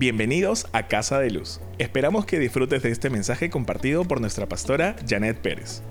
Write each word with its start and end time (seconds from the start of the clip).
Bienvenidos 0.00 0.66
a 0.72 0.88
Casa 0.88 1.20
de 1.20 1.28
Luz. 1.28 1.60
Esperamos 1.76 2.24
que 2.24 2.38
disfrutes 2.38 2.82
de 2.82 2.90
este 2.90 3.10
mensaje 3.10 3.50
compartido 3.50 4.06
por 4.06 4.18
nuestra 4.18 4.48
pastora 4.48 4.96
Janet 5.06 5.36
Pérez. 5.42 5.82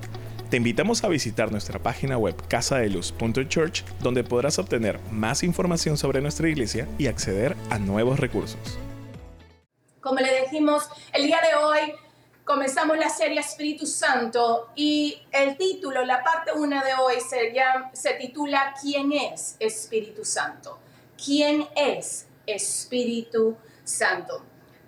Te 0.50 0.58
invitamos 0.58 1.04
a 1.04 1.10
visitar 1.10 1.52
nuestra 1.52 1.78
página 1.78 2.18
web 2.18 2.36
casadeluz.church 2.48 3.84
donde 4.00 4.24
podrás 4.24 4.58
obtener 4.58 5.00
más 5.12 5.44
información 5.44 5.96
sobre 5.96 6.22
nuestra 6.22 6.50
iglesia 6.50 6.88
y 6.98 7.06
acceder 7.06 7.56
a 7.70 7.78
nuevos 7.78 8.20
recursos. 8.20 8.80
Como 10.02 10.20
le 10.22 10.42
dijimos, 10.42 10.90
el 11.14 11.28
día 11.28 11.40
de 11.48 11.64
hoy 11.64 11.94
comenzamos 12.46 12.98
la 12.98 13.10
serie 13.10 13.40
Espíritu 13.40 13.86
Santo 13.86 14.72
y 14.76 15.22
el 15.32 15.56
título, 15.56 16.04
la 16.04 16.24
parte 16.24 16.50
1 16.56 16.84
de 16.84 16.94
hoy 16.96 17.18
se, 17.22 17.54
se 17.94 18.14
titula 18.16 18.74
¿Quién 18.82 19.12
es 19.12 19.56
Espíritu 19.60 20.26
Santo? 20.26 20.80
¿Quién 21.16 21.68
es 21.76 22.26
Espíritu 22.48 23.52
Santo? 23.52 23.69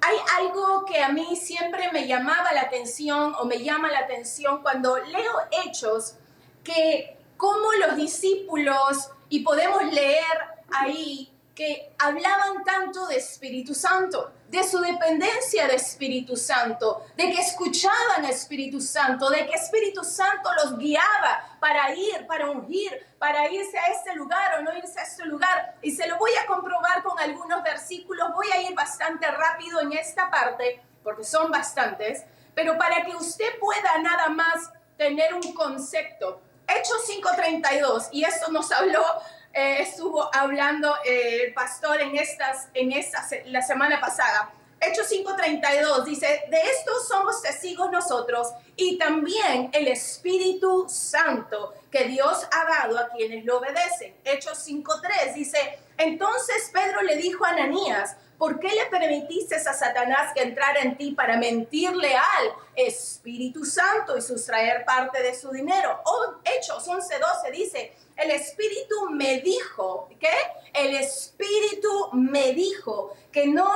Hay 0.02 0.18
algo 0.40 0.86
que 0.86 1.02
a 1.02 1.10
mí 1.10 1.36
siempre 1.36 1.92
me 1.92 2.08
llamaba 2.08 2.52
la 2.54 2.62
atención 2.62 3.36
o 3.38 3.46
me 3.46 3.64
llama 3.64 3.92
la 3.92 4.00
atención 4.00 4.62
cuando 4.62 4.98
leo 4.98 5.34
hechos 5.66 6.16
que 6.64 7.18
como 7.42 7.74
los 7.74 7.96
discípulos, 7.96 9.10
y 9.28 9.40
podemos 9.40 9.84
leer 9.92 10.38
ahí 10.72 11.34
que 11.56 11.92
hablaban 11.98 12.64
tanto 12.64 13.08
de 13.08 13.16
Espíritu 13.16 13.74
Santo, 13.74 14.32
de 14.52 14.66
su 14.66 14.80
dependencia 14.80 15.66
de 15.66 15.76
Espíritu 15.76 16.36
Santo, 16.36 17.06
de 17.16 17.32
que 17.32 17.40
escuchaban 17.40 18.26
Espíritu 18.26 18.82
Santo, 18.82 19.30
de 19.30 19.46
que 19.46 19.54
Espíritu 19.54 20.04
Santo 20.04 20.50
los 20.62 20.78
guiaba 20.78 21.56
para 21.62 21.96
ir, 21.96 22.28
para 22.28 22.52
ungir, 22.52 22.92
para 23.18 23.50
irse 23.50 23.80
a 23.80 23.88
este 23.88 24.14
lugar 24.14 24.60
o 24.60 24.62
no 24.62 24.78
irse 24.78 25.00
a 25.00 25.04
este 25.04 25.26
lugar. 25.26 25.76
Y 25.82 25.92
se 25.92 26.06
lo 26.06 26.18
voy 26.18 26.32
a 26.36 26.46
comprobar 26.48 27.02
con 27.02 27.18
algunos 27.18 27.64
versículos. 27.64 28.34
Voy 28.36 28.48
a 28.52 28.62
ir 28.62 28.76
bastante 28.76 29.26
rápido 29.32 29.80
en 29.80 29.94
esta 29.94 30.30
parte, 30.30 30.84
porque 31.02 31.24
son 31.24 31.50
bastantes, 31.50 32.26
pero 32.54 32.78
para 32.78 33.06
que 33.06 33.16
usted 33.16 33.58
pueda 33.58 34.00
nada 34.00 34.28
más 34.28 34.70
tener 34.98 35.34
un 35.34 35.54
concepto. 35.54 36.42
Hechos 36.68 37.08
5.32, 37.08 38.10
y 38.12 38.26
esto 38.26 38.52
nos 38.52 38.70
habló 38.74 39.04
eh, 39.54 39.82
estuvo 39.82 40.30
hablando 40.34 40.96
eh, 41.06 41.44
el 41.46 41.54
pastor 41.54 42.02
en 42.02 42.16
estas, 42.16 42.70
en 42.74 42.92
estas, 42.92 43.32
la 43.46 43.62
semana 43.62 44.00
pasada. 44.00 44.54
Hechos 44.84 45.12
5:32 45.12 46.06
dice, 46.06 46.44
de 46.50 46.58
esto 46.58 46.92
somos 47.08 47.42
testigos 47.44 47.92
nosotros 47.92 48.52
y 48.76 48.98
también 48.98 49.70
el 49.74 49.88
Espíritu 49.88 50.88
Santo 50.90 51.76
que 51.92 52.06
Dios 52.06 52.48
ha 52.52 52.66
dado 52.66 52.98
a 52.98 53.10
quienes 53.10 53.46
lo 53.46 53.60
obedecen. 53.60 54.16
Hechos 54.24 54.68
5:3 54.68 55.36
dice, 55.36 55.80
entonces 55.98 56.72
Pedro 56.74 57.04
le 57.04 57.16
dijo 57.18 57.46
a 57.46 57.50
Ananías, 57.50 58.18
¿por 58.40 58.60
qué 58.60 58.70
le 58.70 58.86
permitiste 58.88 59.56
a 59.56 59.74
Satanás 59.74 60.34
que 60.34 60.42
entrara 60.42 60.80
en 60.82 60.98
ti 60.98 61.12
para 61.12 61.38
mentirle 61.38 62.16
al 62.16 62.52
Espíritu 62.76 63.66
Santo 63.66 64.18
y 64.18 64.22
sustraer 64.24 64.84
parte 64.84 65.22
de 65.22 65.36
su 65.36 65.52
dinero? 65.52 66.02
O 66.06 66.38
Hechos 66.44 66.88
11:12 66.88 67.52
dice, 67.52 67.94
el 68.18 68.32
Espíritu 68.32 69.10
me 69.10 69.42
dijo, 69.42 70.10
¿qué? 70.20 70.34
El 70.74 70.96
Espíritu 70.96 72.10
me 72.14 72.54
dijo 72.54 73.16
que 73.32 73.48
no 73.48 73.72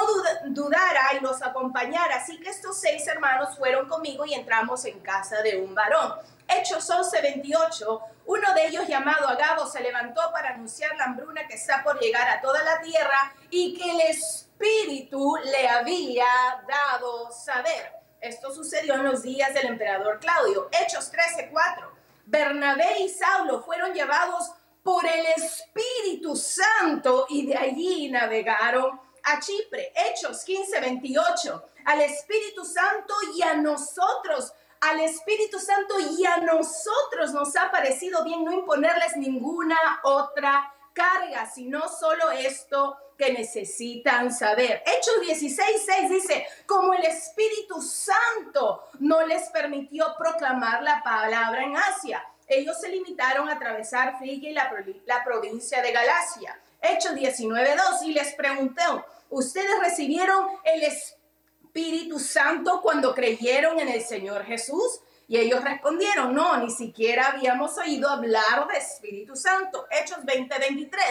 dudara 0.45 1.13
y 1.17 1.23
los 1.23 1.41
acompañara. 1.41 2.17
Así 2.17 2.39
que 2.39 2.49
estos 2.49 2.79
seis 2.79 3.07
hermanos 3.07 3.57
fueron 3.57 3.87
conmigo 3.87 4.25
y 4.25 4.33
entramos 4.33 4.85
en 4.85 4.99
casa 4.99 5.41
de 5.41 5.57
un 5.57 5.73
varón. 5.73 6.13
Hechos 6.47 6.87
11, 6.89 7.21
28, 7.21 8.01
uno 8.27 8.53
de 8.53 8.67
ellos 8.67 8.87
llamado 8.87 9.27
Agabo 9.27 9.65
se 9.65 9.81
levantó 9.81 10.21
para 10.31 10.49
anunciar 10.49 10.95
la 10.95 11.05
hambruna 11.05 11.47
que 11.47 11.55
está 11.55 11.83
por 11.83 11.99
llegar 11.99 12.29
a 12.29 12.41
toda 12.41 12.63
la 12.63 12.81
tierra 12.81 13.33
y 13.49 13.75
que 13.75 13.91
el 13.91 14.01
Espíritu 14.01 15.37
le 15.43 15.67
había 15.67 16.25
dado 16.67 17.31
saber. 17.31 17.93
Esto 18.21 18.53
sucedió 18.53 18.95
en 18.95 19.03
los 19.03 19.23
días 19.23 19.53
del 19.53 19.67
emperador 19.67 20.19
Claudio. 20.19 20.69
Hechos 20.71 21.11
13, 21.11 21.49
4. 21.51 21.94
Bernabé 22.25 23.01
y 23.01 23.09
Saulo 23.09 23.61
fueron 23.61 23.93
llevados 23.93 24.51
por 24.83 25.05
el 25.05 25.25
Espíritu 25.35 26.35
Santo 26.35 27.25
y 27.29 27.45
de 27.45 27.57
allí 27.57 28.09
navegaron 28.09 28.99
a 29.23 29.39
Chipre. 29.39 29.91
Hechos 29.95 30.43
15, 30.43 30.79
28. 30.79 31.69
Al 31.85 32.01
Espíritu 32.01 32.65
Santo 32.65 33.13
y 33.35 33.41
a 33.43 33.55
nosotros, 33.55 34.53
al 34.81 34.99
Espíritu 34.99 35.59
Santo 35.59 35.95
y 35.99 36.25
a 36.25 36.37
nosotros 36.37 37.31
nos 37.33 37.55
ha 37.55 37.71
parecido 37.71 38.23
bien 38.23 38.43
no 38.43 38.51
imponerles 38.53 39.17
ninguna 39.17 39.77
otra 40.03 40.73
carga, 40.93 41.45
sino 41.45 41.87
solo 41.89 42.31
esto 42.31 42.97
que 43.17 43.33
necesitan 43.33 44.33
saber. 44.33 44.83
Hechos 44.85 45.21
16, 45.21 45.83
6 45.85 46.09
dice, 46.09 46.47
como 46.65 46.93
el 46.93 47.03
Espíritu 47.05 47.81
Santo 47.81 48.83
no 48.99 49.25
les 49.25 49.49
permitió 49.49 50.15
proclamar 50.17 50.83
la 50.83 51.01
palabra 51.03 51.63
en 51.63 51.75
Asia, 51.77 52.23
ellos 52.47 52.79
se 52.79 52.89
limitaron 52.89 53.49
a 53.49 53.53
atravesar 53.53 54.17
Frigia 54.19 54.49
y 54.49 54.53
la, 54.53 54.71
la 55.05 55.23
provincia 55.23 55.81
de 55.81 55.91
Galacia. 55.91 56.59
Hechos 56.81 57.15
19, 57.15 57.75
2 57.75 58.03
y 58.03 58.13
les 58.13 58.35
preguntó, 58.35 59.05
¿ustedes 59.29 59.79
recibieron 59.81 60.47
el 60.63 60.83
Espíritu 60.83 62.19
Santo 62.19 62.81
cuando 62.81 63.15
creyeron 63.15 63.79
en 63.79 63.89
el 63.89 64.01
Señor 64.03 64.45
Jesús? 64.45 65.01
Y 65.27 65.37
ellos 65.37 65.63
respondieron, 65.63 66.35
no, 66.35 66.57
ni 66.57 66.69
siquiera 66.69 67.29
habíamos 67.29 67.75
oído 67.79 68.09
hablar 68.09 68.67
de 68.67 68.77
Espíritu 68.77 69.35
Santo. 69.35 69.87
Hechos 69.89 70.23
20, 70.23 70.59
23 70.59 71.03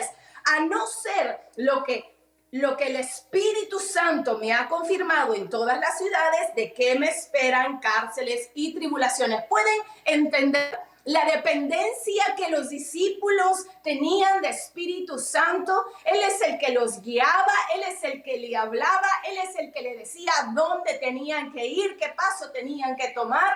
a 0.45 0.61
no 0.61 0.87
ser 0.87 1.41
lo 1.57 1.83
que 1.85 2.15
lo 2.55 2.77
que 2.77 2.87
el 2.87 2.95
Espíritu 2.95 3.81
Santo 3.81 4.39
me 4.39 4.53
ha 4.53 4.69
confirmado 4.69 5.35
en 5.35 5.51
todas 5.51 5.77
las 5.81 5.99
ciudades 5.99 6.55
de 6.55 6.73
que 6.73 6.97
me 6.97 7.09
esperan 7.09 7.81
cárceles 7.81 8.49
y 8.55 8.73
tribulaciones. 8.73 9.43
¿Pueden 9.49 9.81
entender 10.05 10.79
la 11.03 11.25
dependencia 11.25 12.23
que 12.37 12.51
los 12.51 12.69
discípulos 12.69 13.67
tenían 13.83 14.41
de 14.41 14.51
Espíritu 14.51 15.19
Santo? 15.19 15.85
Él 16.05 16.21
es 16.23 16.41
el 16.43 16.57
que 16.57 16.71
los 16.71 17.03
guiaba, 17.03 17.53
Él 17.75 17.83
es 17.89 18.05
el 18.05 18.23
que 18.23 18.39
le 18.39 18.57
hablaba, 18.57 19.09
Él 19.29 19.37
es 19.43 19.57
el 19.57 19.73
que 19.73 19.83
le 19.83 19.97
decía 19.97 20.33
dónde 20.55 20.95
tenían 20.95 21.53
que 21.53 21.67
ir, 21.67 21.97
qué 21.97 22.11
paso 22.11 22.53
tenían 22.53 22.95
que 22.95 23.09
tomar. 23.09 23.53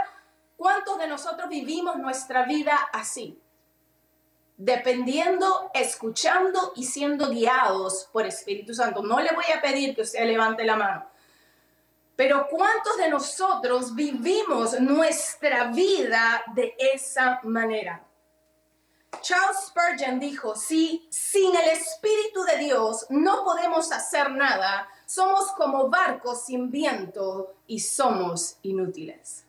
¿Cuántos 0.57 0.99
de 0.99 1.07
nosotros 1.07 1.49
vivimos 1.49 1.99
nuestra 1.99 2.43
vida 2.47 2.75
así? 2.93 3.41
Dependiendo, 4.59 5.71
escuchando 5.73 6.73
y 6.75 6.85
siendo 6.85 7.31
guiados 7.31 8.09
por 8.13 8.27
Espíritu 8.27 8.75
Santo. 8.75 9.03
No 9.03 9.21
le 9.21 9.33
voy 9.33 9.45
a 9.57 9.63
pedir 9.63 9.95
que 9.95 10.03
usted 10.03 10.27
levante 10.27 10.65
la 10.65 10.77
mano. 10.77 11.09
Pero 12.17 12.49
¿cuántos 12.51 12.97
de 12.97 13.09
nosotros 13.09 13.95
vivimos 13.95 14.79
nuestra 14.81 15.69
vida 15.69 16.43
de 16.55 16.75
esa 16.77 17.41
manera? 17.45 18.05
Charles 19.23 19.69
Spurgeon 19.69 20.19
dijo, 20.19 20.57
si 20.57 21.07
sin 21.11 21.55
el 21.55 21.69
Espíritu 21.69 22.43
de 22.43 22.59
Dios 22.59 23.07
no 23.11 23.45
podemos 23.45 23.93
hacer 23.93 24.33
nada, 24.33 24.89
somos 25.07 25.53
como 25.53 25.89
barcos 25.89 26.45
sin 26.45 26.71
viento 26.71 27.55
y 27.69 27.79
somos 27.79 28.59
inútiles. 28.63 29.48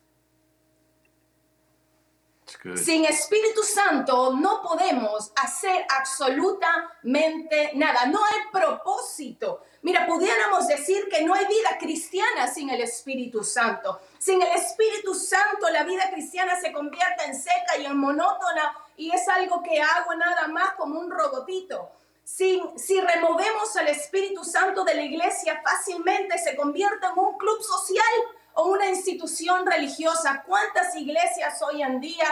Sin 2.76 3.04
Espíritu 3.04 3.62
Santo 3.62 4.34
no 4.34 4.62
podemos 4.62 5.32
hacer 5.36 5.86
absolutamente 5.88 7.72
nada. 7.74 8.06
No 8.06 8.24
hay 8.24 8.38
propósito. 8.52 9.62
Mira, 9.82 10.06
pudiéramos 10.06 10.66
decir 10.68 11.08
que 11.08 11.22
no 11.24 11.34
hay 11.34 11.46
vida 11.46 11.78
cristiana 11.78 12.46
sin 12.46 12.70
el 12.70 12.82
Espíritu 12.82 13.42
Santo. 13.42 14.00
Sin 14.18 14.42
el 14.42 14.52
Espíritu 14.52 15.14
Santo 15.14 15.68
la 15.70 15.84
vida 15.84 16.10
cristiana 16.10 16.60
se 16.60 16.72
convierte 16.72 17.24
en 17.24 17.34
seca 17.34 17.78
y 17.78 17.86
en 17.86 17.96
monótona 17.96 18.74
y 18.96 19.10
es 19.10 19.26
algo 19.28 19.62
que 19.62 19.80
hago 19.80 20.14
nada 20.14 20.48
más 20.48 20.72
como 20.74 21.00
un 21.00 21.10
robotito. 21.10 21.90
Si, 22.22 22.62
si 22.76 23.00
removemos 23.00 23.74
al 23.76 23.88
Espíritu 23.88 24.44
Santo 24.44 24.84
de 24.84 24.94
la 24.94 25.02
iglesia, 25.02 25.60
fácilmente 25.64 26.38
se 26.38 26.54
convierte 26.54 27.06
en 27.06 27.18
un 27.18 27.36
club 27.38 27.60
social 27.62 28.04
o 28.54 28.68
una 28.68 28.88
institución 28.88 29.66
religiosa. 29.66 30.44
¿Cuántas 30.46 30.94
iglesias 30.96 31.60
hoy 31.62 31.82
en 31.82 32.00
día 32.00 32.26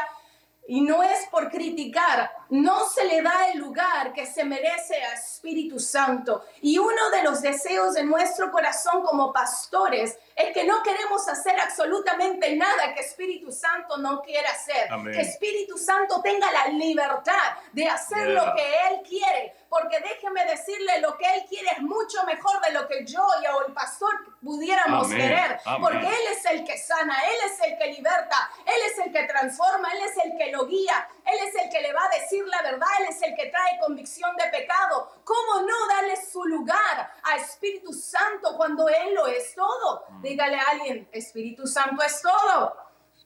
y 0.66 0.82
no 0.82 1.02
es 1.02 1.26
por 1.30 1.50
criticar, 1.50 2.30
no 2.50 2.88
se 2.88 3.04
le 3.04 3.22
da 3.22 3.50
el 3.52 3.58
lugar 3.58 4.12
que 4.12 4.26
se 4.26 4.44
merece 4.44 4.96
a 4.96 5.14
Espíritu 5.14 5.78
Santo. 5.78 6.44
Y 6.62 6.78
uno 6.78 7.10
de 7.10 7.22
los 7.22 7.42
deseos 7.42 7.94
de 7.94 8.04
nuestro 8.04 8.50
corazón 8.50 9.02
como 9.02 9.32
pastores 9.32 10.16
es 10.34 10.52
que 10.54 10.64
no 10.64 10.82
queremos 10.82 11.28
hacer 11.28 11.58
absolutamente 11.60 12.54
nada 12.56 12.94
que 12.94 13.00
Espíritu 13.00 13.52
Santo 13.52 13.98
no 13.98 14.22
quiera 14.22 14.50
hacer. 14.50 14.88
Que 15.12 15.20
Espíritu 15.20 15.76
Santo 15.76 16.20
tenga 16.22 16.50
la 16.52 16.68
libertad 16.68 17.56
de 17.72 17.88
hacer 17.88 18.28
lo 18.28 18.54
que 18.54 18.66
Él 18.88 19.02
quiere. 19.06 19.54
Porque 19.68 20.00
déjeme 20.00 20.46
decirle, 20.46 21.00
lo 21.00 21.16
que 21.18 21.26
Él 21.34 21.44
quiere 21.48 21.68
es 21.72 21.82
mucho 21.82 22.24
mejor 22.24 22.60
de 22.62 22.72
lo 22.72 22.88
que 22.88 23.04
yo 23.04 23.26
y 23.42 23.46
o 23.46 23.66
el 23.66 23.74
pastor 23.74 24.10
pudiéramos 24.42 25.08
querer. 25.08 25.60
Porque 25.80 26.06
Él 26.06 26.22
es 26.32 26.44
el 26.46 26.64
que 26.64 26.78
sana, 26.78 27.14
Él 27.24 27.50
es 27.50 27.60
el 27.66 27.78
que 27.78 27.86
liberta, 27.92 28.50
Él 28.64 28.80
es 28.90 29.06
el 29.06 29.12
que 29.12 29.24
transforma, 29.24 29.90
Él 29.92 30.02
es 30.02 30.24
el 30.24 30.38
que 30.38 30.52
lo 30.52 30.66
guía, 30.66 31.08
Él 31.26 31.38
es 31.46 31.54
el 31.62 31.70
que 31.70 31.82
le 31.82 31.92
va 31.92 32.04
a 32.04 32.08
decir 32.08 32.37
la 32.46 32.62
verdad, 32.62 32.88
Él 33.00 33.06
es 33.10 33.22
el 33.22 33.34
que 33.34 33.46
trae 33.46 33.78
convicción 33.84 34.34
de 34.36 34.48
pecado. 34.56 35.08
¿Cómo 35.24 35.62
no 35.62 35.86
darle 35.88 36.16
su 36.16 36.44
lugar 36.44 37.12
a 37.22 37.36
Espíritu 37.36 37.92
Santo 37.92 38.56
cuando 38.56 38.88
Él 38.88 39.14
lo 39.14 39.26
es 39.26 39.54
todo. 39.54 40.04
Dígale 40.22 40.56
a 40.56 40.64
alguien, 40.72 41.08
Espíritu 41.12 41.66
Santo 41.66 42.02
es 42.02 42.20
todo. 42.22 42.76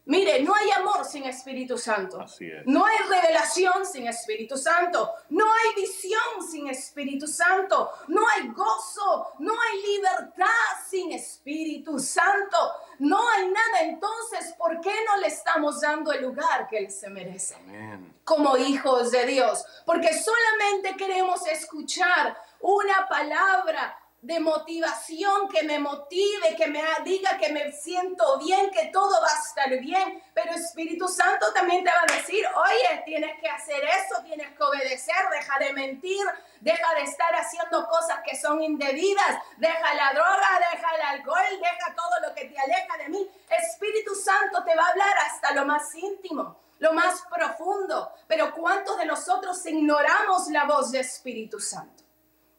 Mire, 0.05 0.43
no 0.43 0.53
hay 0.53 0.69
amor 0.73 1.05
sin 1.05 1.25
Espíritu 1.25 1.79
Santo. 1.79 2.21
Así 2.21 2.47
es. 2.47 2.67
No 2.67 2.85
hay 2.85 2.99
revelación 3.09 3.87
sin 3.87 4.09
Espíritu 4.09 4.57
Santo. 4.57 5.13
No 5.29 5.45
hay 5.45 5.81
visión 5.81 6.51
sin 6.51 6.67
Espíritu 6.67 7.29
Santo. 7.29 7.89
No 8.09 8.23
hay 8.29 8.49
gozo. 8.49 9.29
No 9.39 9.53
hay 9.53 9.83
libertad 9.95 10.47
sin 10.89 11.13
Espíritu 11.13 12.01
Santo. 12.01 12.59
No 12.99 13.19
hay 13.31 13.49
nada. 13.49 13.81
Entonces, 13.83 14.55
¿por 14.59 14.81
qué 14.81 14.95
no 15.07 15.17
le 15.19 15.29
estamos 15.29 15.81
dando 15.81 16.13
el 16.13 16.23
lugar 16.23 16.69
que 16.69 16.79
Él 16.79 16.91
se 16.91 17.09
merece? 17.09 17.55
Amén. 17.55 18.15
Como 18.25 18.57
hijos 18.57 19.11
de 19.11 19.27
Dios. 19.27 19.65
Porque 19.85 20.13
solamente 20.13 20.97
queremos 20.97 21.47
escuchar 21.47 22.37
una 22.61 23.09
palabra 23.09 23.99
de 24.23 24.39
motivación 24.39 25.49
que 25.49 25.65
me 25.65 25.81
motive, 25.81 26.55
que 26.57 26.69
me 26.69 26.81
diga 27.05 27.37
que 27.39 27.53
me 27.53 27.73
siento 27.73 28.39
bien, 28.39 28.71
que 28.71 28.87
todo 28.87 29.21
va 29.21 29.27
a 29.27 29.41
estar 29.41 29.81
bien. 29.81 30.23
Pero 30.33 30.53
Espíritu 30.53 31.09
Santo 31.09 31.53
también 31.53 31.83
te 31.83 31.91
va 31.91 32.03
a 32.09 32.17
decir, 32.17 32.47
oye, 32.55 33.03
tienes 33.05 33.41
que 33.41 33.49
hacer 33.49 33.83
eso, 33.83 34.23
tienes 34.23 34.57
que 34.57 34.63
obedecer, 34.63 35.17
deja 35.33 35.59
de 35.59 35.73
mentir, 35.73 36.25
deja 36.61 36.95
de 36.95 37.03
estar 37.03 37.35
haciendo 37.35 37.89
cosas 37.89 38.21
que 38.25 38.37
son 38.37 38.63
indebidas, 38.63 39.43
deja 39.57 39.95
la 39.95 40.13
droga, 40.13 40.61
deja 40.71 40.95
el 40.95 41.03
alcohol, 41.19 41.61
deja 41.61 41.95
todo 41.97 42.29
lo 42.29 42.33
que 42.33 42.45
te 42.45 42.57
aleja 42.57 42.97
de 42.99 43.09
mí. 43.09 43.29
Espíritu 43.51 44.15
Santo 44.15 44.63
te 44.63 44.77
va 44.77 44.87
a 44.87 44.91
hablar 44.91 45.19
hasta 45.27 45.53
lo 45.53 45.67
más 45.67 45.93
íntimo 45.97 46.63
lo 46.79 46.93
más 46.95 47.23
profundo. 47.33 48.11
Pero 48.27 48.53
¿cuántos 48.53 48.99
de 48.99 49.07
nosotros 49.07 49.65
ignoramos 49.67 50.49
la 50.49 50.65
voz 50.65 50.91
de 50.91 50.99
Espíritu 50.99 51.61
Santo? 51.61 52.02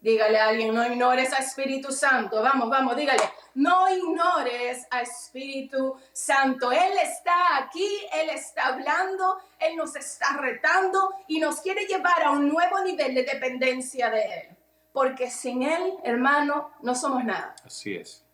Dígale 0.03 0.37
a 0.37 0.49
alguien, 0.49 0.75
no 0.75 0.85
ignores 0.85 1.31
a 1.31 1.37
Espíritu 1.37 1.89
Santo. 1.93 2.41
Vamos, 2.41 2.69
vamos, 2.69 2.93
dígale, 2.97 3.23
no 3.55 3.89
ignores 3.89 4.85
a 4.91 5.01
Espíritu 5.01 5.95
Santo. 6.11 6.73
Él 6.73 6.91
está 7.01 7.57
aquí, 7.59 7.87
Él 8.11 8.29
está 8.31 8.65
hablando, 8.67 9.37
Él 9.57 9.77
nos 9.77 9.95
está 9.95 10.35
retando 10.35 11.15
y 11.29 11.39
nos 11.39 11.61
quiere 11.61 11.85
llevar 11.85 12.21
a 12.21 12.31
un 12.31 12.49
nuevo 12.49 12.81
nivel 12.83 13.15
de 13.15 13.23
dependencia 13.23 14.09
de 14.09 14.23
Él. 14.23 14.57
Porque 14.91 15.31
sin 15.31 15.63
Él, 15.63 15.93
hermano, 16.03 16.73
no 16.81 16.95
somos 16.95 17.23
nada. 17.23 17.55
Así 17.65 17.95
es. 17.95 18.25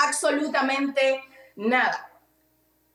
Absolutamente 0.00 1.24
nada. 1.56 2.10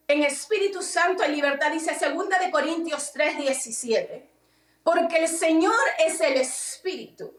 En 0.08 0.22
Espíritu 0.22 0.84
Santo 0.84 1.24
hay 1.24 1.34
libertad, 1.34 1.72
dice 1.72 1.98
2 2.00 2.30
de 2.30 2.52
Corintios 2.52 3.12
3, 3.12 3.38
17. 3.40 4.30
Porque 4.84 5.18
el 5.18 5.28
Señor 5.28 5.74
es 5.98 6.22
el 6.22 6.38
Espíritu. 6.38 7.39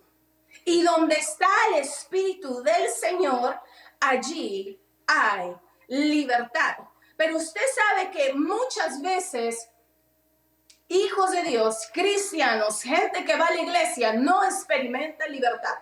Y 0.71 0.83
donde 0.83 1.17
está 1.17 1.49
el 1.71 1.81
Espíritu 1.81 2.63
del 2.63 2.89
Señor, 2.91 3.61
allí 3.99 4.81
hay 5.05 5.53
libertad. 5.89 6.77
Pero 7.17 7.39
usted 7.39 7.61
sabe 7.75 8.13
que 8.13 8.35
muchas 8.35 9.03
veces 9.03 9.69
hijos 10.87 11.33
de 11.33 11.43
Dios, 11.43 11.89
cristianos, 11.93 12.83
gente 12.83 13.25
que 13.25 13.37
va 13.37 13.47
a 13.47 13.55
la 13.55 13.63
iglesia, 13.63 14.13
no 14.13 14.45
experimenta 14.45 15.27
libertad. 15.27 15.75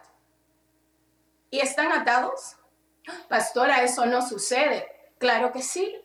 ¿Y 1.50 1.60
están 1.60 1.92
atados? 1.92 2.56
Pastora, 3.28 3.82
eso 3.82 4.06
no 4.06 4.26
sucede. 4.26 5.12
Claro 5.18 5.52
que 5.52 5.60
sí. 5.60 6.00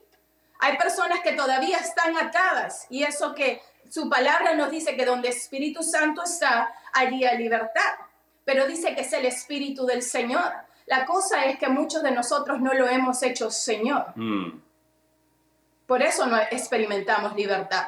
Hay 0.60 0.76
personas 0.76 1.22
que 1.22 1.32
todavía 1.32 1.78
están 1.78 2.18
atadas 2.18 2.86
y 2.90 3.04
eso 3.04 3.34
que 3.34 3.62
su 3.90 4.10
palabra 4.10 4.56
nos 4.56 4.72
dice 4.72 4.98
que 4.98 5.06
donde 5.06 5.30
Espíritu 5.30 5.84
Santo 5.84 6.24
está, 6.24 6.76
allí 6.92 7.24
hay 7.24 7.38
libertad 7.38 7.94
pero 8.46 8.68
dice 8.68 8.96
que 8.96 9.02
es 9.02 9.14
el 9.14 9.26
Espíritu 9.26 9.86
del 9.86 10.02
Señor. 10.02 10.52
La 10.86 11.06
cosa 11.06 11.46
es 11.46 11.58
que 11.58 11.68
muchos 11.68 12.04
de 12.04 12.12
nosotros 12.12 12.60
no 12.60 12.74
lo 12.74 12.88
hemos 12.88 13.24
hecho 13.24 13.50
Señor. 13.50 14.14
Mm. 14.16 14.62
Por 15.86 16.02
eso 16.02 16.26
no 16.26 16.38
experimentamos 16.38 17.36
libertad. 17.36 17.88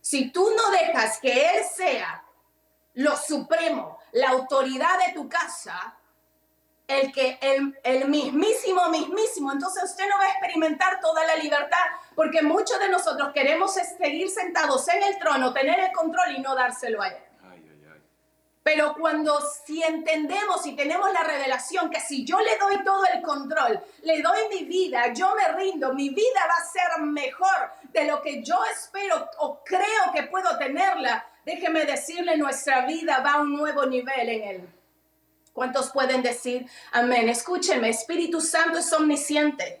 Si 0.00 0.30
tú 0.30 0.48
no 0.56 0.70
dejas 0.70 1.18
que 1.18 1.32
Él 1.32 1.64
sea 1.64 2.24
lo 2.94 3.16
supremo, 3.16 3.98
la 4.12 4.30
autoridad 4.30 4.98
de 5.06 5.12
tu 5.12 5.28
casa, 5.28 5.96
el 6.86 7.12
que 7.12 7.38
el, 7.40 7.78
el 7.82 8.08
mismísimo, 8.08 8.88
mismísimo, 8.88 9.52
entonces 9.52 9.84
usted 9.84 10.08
no 10.08 10.16
va 10.18 10.24
a 10.24 10.30
experimentar 10.30 11.00
toda 11.00 11.26
la 11.26 11.36
libertad, 11.36 11.84
porque 12.14 12.42
muchos 12.42 12.78
de 12.78 12.88
nosotros 12.88 13.32
queremos 13.34 13.74
seguir 13.74 14.30
sentados 14.30 14.88
en 14.88 15.02
el 15.02 15.18
trono, 15.18 15.52
tener 15.52 15.78
el 15.80 15.92
control 15.92 16.36
y 16.36 16.40
no 16.40 16.54
dárselo 16.54 17.02
a 17.02 17.08
Él. 17.08 17.25
Pero 18.66 18.96
cuando 18.98 19.38
si 19.64 19.80
entendemos 19.80 20.66
y 20.66 20.74
tenemos 20.74 21.12
la 21.12 21.22
revelación 21.22 21.88
que 21.88 22.00
si 22.00 22.24
yo 22.24 22.40
le 22.40 22.58
doy 22.58 22.82
todo 22.82 23.04
el 23.14 23.22
control, 23.22 23.80
le 24.02 24.20
doy 24.20 24.40
mi 24.50 24.64
vida, 24.64 25.12
yo 25.12 25.36
me 25.36 25.52
rindo, 25.52 25.94
mi 25.94 26.08
vida 26.08 26.40
va 26.48 26.54
a 26.54 26.66
ser 26.66 27.00
mejor 27.02 27.70
de 27.92 28.06
lo 28.06 28.20
que 28.20 28.42
yo 28.42 28.56
espero 28.72 29.30
o 29.38 29.62
creo 29.62 30.12
que 30.12 30.24
puedo 30.24 30.58
tenerla, 30.58 31.24
déjeme 31.44 31.84
decirle, 31.84 32.36
nuestra 32.36 32.84
vida 32.86 33.20
va 33.20 33.34
a 33.34 33.42
un 33.42 33.56
nuevo 33.56 33.86
nivel 33.86 34.28
en 34.30 34.42
él. 34.42 34.68
¿Cuántos 35.52 35.92
pueden 35.92 36.22
decir 36.22 36.68
amén? 36.90 37.28
Escúchenme, 37.28 37.90
Espíritu 37.90 38.40
Santo 38.40 38.78
es 38.78 38.92
omnisciente. 38.92 39.80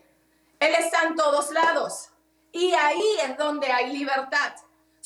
Él 0.60 0.74
está 0.78 1.02
en 1.08 1.16
todos 1.16 1.50
lados. 1.50 2.10
Y 2.52 2.72
ahí 2.72 3.16
es 3.24 3.36
donde 3.36 3.66
hay 3.66 3.92
libertad. 3.92 4.54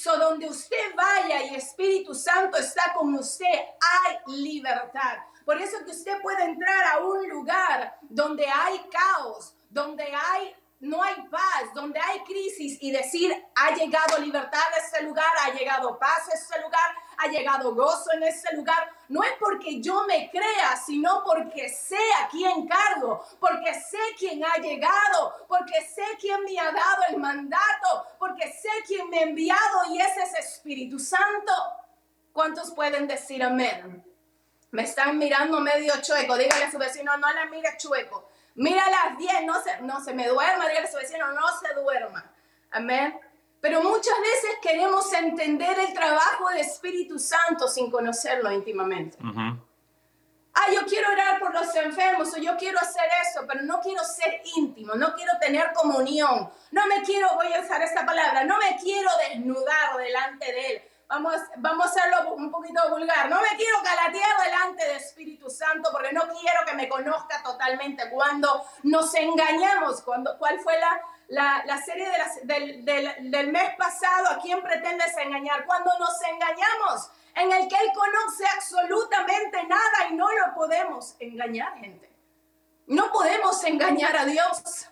So, 0.03 0.17
donde 0.17 0.49
usted 0.49 0.95
vaya 0.97 1.45
y 1.45 1.57
Espíritu 1.57 2.15
Santo 2.15 2.57
está 2.57 2.95
con 2.95 3.15
usted, 3.17 3.45
hay 3.45 4.17
libertad. 4.35 5.19
Por 5.45 5.61
eso 5.61 5.77
que 5.85 5.91
usted 5.91 6.23
puede 6.23 6.43
entrar 6.43 6.87
a 6.87 7.05
un 7.05 7.29
lugar 7.29 7.99
donde 8.09 8.47
hay 8.47 8.81
caos, 8.91 9.55
donde 9.69 10.05
hay 10.05 10.57
no 10.81 11.03
hay 11.03 11.15
paz, 11.31 11.75
donde 11.75 12.01
hay 12.01 12.21
crisis 12.21 12.79
y 12.81 12.91
decir, 12.91 13.33
ha 13.55 13.75
llegado 13.75 14.19
libertad 14.19 14.63
a 14.75 14.79
este 14.79 15.03
lugar, 15.03 15.31
ha 15.45 15.51
llegado 15.51 15.99
paz 15.99 16.29
a 16.31 16.35
este 16.35 16.59
lugar, 16.63 16.95
ha 17.19 17.29
llegado 17.29 17.75
gozo 17.75 18.13
en 18.15 18.23
este 18.23 18.57
lugar, 18.57 18.91
no 19.09 19.23
es 19.23 19.33
porque 19.39 19.81
yo 19.83 20.05
me 20.07 20.31
crea, 20.31 20.77
sino 20.77 21.23
porque 21.23 21.69
sé 21.69 21.99
a 22.23 22.29
quién 22.29 22.67
cargo, 22.67 23.23
porque 23.39 23.75
sé 23.75 23.99
quién 24.19 24.43
ha 24.43 24.57
llegado, 24.57 25.47
porque 25.49 25.83
sé 25.83 26.05
quién 26.19 26.43
me 26.45 26.59
ha 26.59 26.73
dado 26.73 27.03
el 27.11 27.19
mandato, 27.19 28.07
porque 28.19 28.51
sé 28.51 28.71
quién 28.87 29.11
me 29.11 29.19
ha 29.19 29.23
enviado 29.23 29.85
y 29.91 30.01
ese 30.01 30.23
es 30.23 30.35
Espíritu 30.39 30.99
Santo. 30.99 31.53
¿Cuántos 32.33 32.71
pueden 32.71 33.07
decir 33.07 33.43
amén? 33.43 34.03
Me 34.71 34.85
están 34.85 35.19
mirando 35.19 35.61
medio 35.61 35.93
chueco, 36.01 36.39
dígale 36.39 36.65
a 36.65 36.71
su 36.71 36.79
vecino, 36.79 37.17
no 37.19 37.31
la 37.33 37.47
mire 37.47 37.77
chueco. 37.77 38.31
Mírala 38.55 39.17
bien, 39.19 39.47
no 39.47 39.63
se, 39.63 39.81
no 39.83 40.03
se 40.03 40.13
me 40.13 40.29
duerma, 40.29 40.69
dígale 40.69 40.87
a 40.87 40.91
su 40.91 40.97
vecino, 40.97 41.33
no 41.33 41.47
se 41.61 41.75
duerma. 41.75 42.31
Amén. 42.71 43.19
Pero 43.61 43.83
muchas 43.83 44.19
veces 44.21 44.51
queremos 44.63 45.13
entender 45.13 45.79
el 45.79 45.93
trabajo 45.93 46.49
del 46.49 46.59
Espíritu 46.61 47.19
Santo 47.19 47.69
sin 47.69 47.91
conocerlo 47.91 48.51
íntimamente. 48.51 49.19
Ah, 50.53 50.67
yo 50.75 50.85
quiero 50.87 51.13
orar 51.13 51.39
por 51.39 51.55
los 51.55 51.75
enfermos 51.77 52.35
o 52.35 52.39
yo 52.39 52.57
quiero 52.57 52.79
hacer 52.79 53.05
eso, 53.23 53.47
pero 53.47 53.63
no 53.63 53.81
quiero 53.81 54.03
ser 54.03 54.43
íntimo, 54.57 54.95
no 54.95 55.15
quiero 55.15 55.33
tener 55.41 55.73
comunión, 55.75 56.51
no 56.73 56.87
me 56.87 57.03
quiero, 57.03 57.29
voy 57.37 57.53
a 57.53 57.61
usar 57.61 57.81
esta 57.83 58.05
palabra, 58.05 58.45
no 58.45 58.59
me 58.59 58.77
quiero 58.83 59.09
desnudar 59.29 59.97
delante 59.97 60.53
de 60.53 60.67
Él. 60.67 60.83
Vamos, 61.11 61.35
vamos 61.57 61.87
a 61.87 61.89
hacerlo 61.89 62.35
un 62.35 62.53
poquito 62.53 62.81
vulgar. 62.89 63.29
No 63.29 63.43
me 63.43 63.57
quiero 63.57 63.79
calatear 63.83 64.45
delante 64.45 64.87
del 64.87 64.97
Espíritu 64.97 65.51
Santo 65.51 65.91
porque 65.91 66.13
no 66.13 66.23
quiero 66.29 66.61
que 66.65 66.75
me 66.75 66.89
conozca 66.89 67.43
totalmente. 67.43 68.09
Cuando 68.11 68.65
nos 68.85 69.13
engañamos, 69.15 70.03
cuando, 70.03 70.39
¿cuál 70.39 70.61
fue 70.61 70.79
la, 70.79 71.01
la, 71.27 71.65
la 71.67 71.83
serie 71.83 72.07
del, 72.45 72.85
del, 72.85 73.31
del, 73.31 73.49
mes 73.51 73.75
pasado, 73.77 74.29
¿a 74.31 74.39
quién 74.39 74.63
pretendes 74.63 75.17
engañar? 75.17 75.67
Cuando 75.67 75.91
nos 75.99 76.15
engañamos, 76.23 77.11
en 77.35 77.51
el 77.51 77.69
que 77.69 77.75
Él 77.75 77.91
conoce 77.93 78.45
absolutamente 78.55 79.65
nada 79.65 80.09
y 80.11 80.15
no 80.15 80.29
lo 80.31 80.55
podemos 80.55 81.17
engañar, 81.19 81.77
gente. 81.79 82.09
No 82.87 83.11
podemos 83.11 83.65
engañar 83.65 84.17
a 84.17 84.25
Dios. 84.27 84.87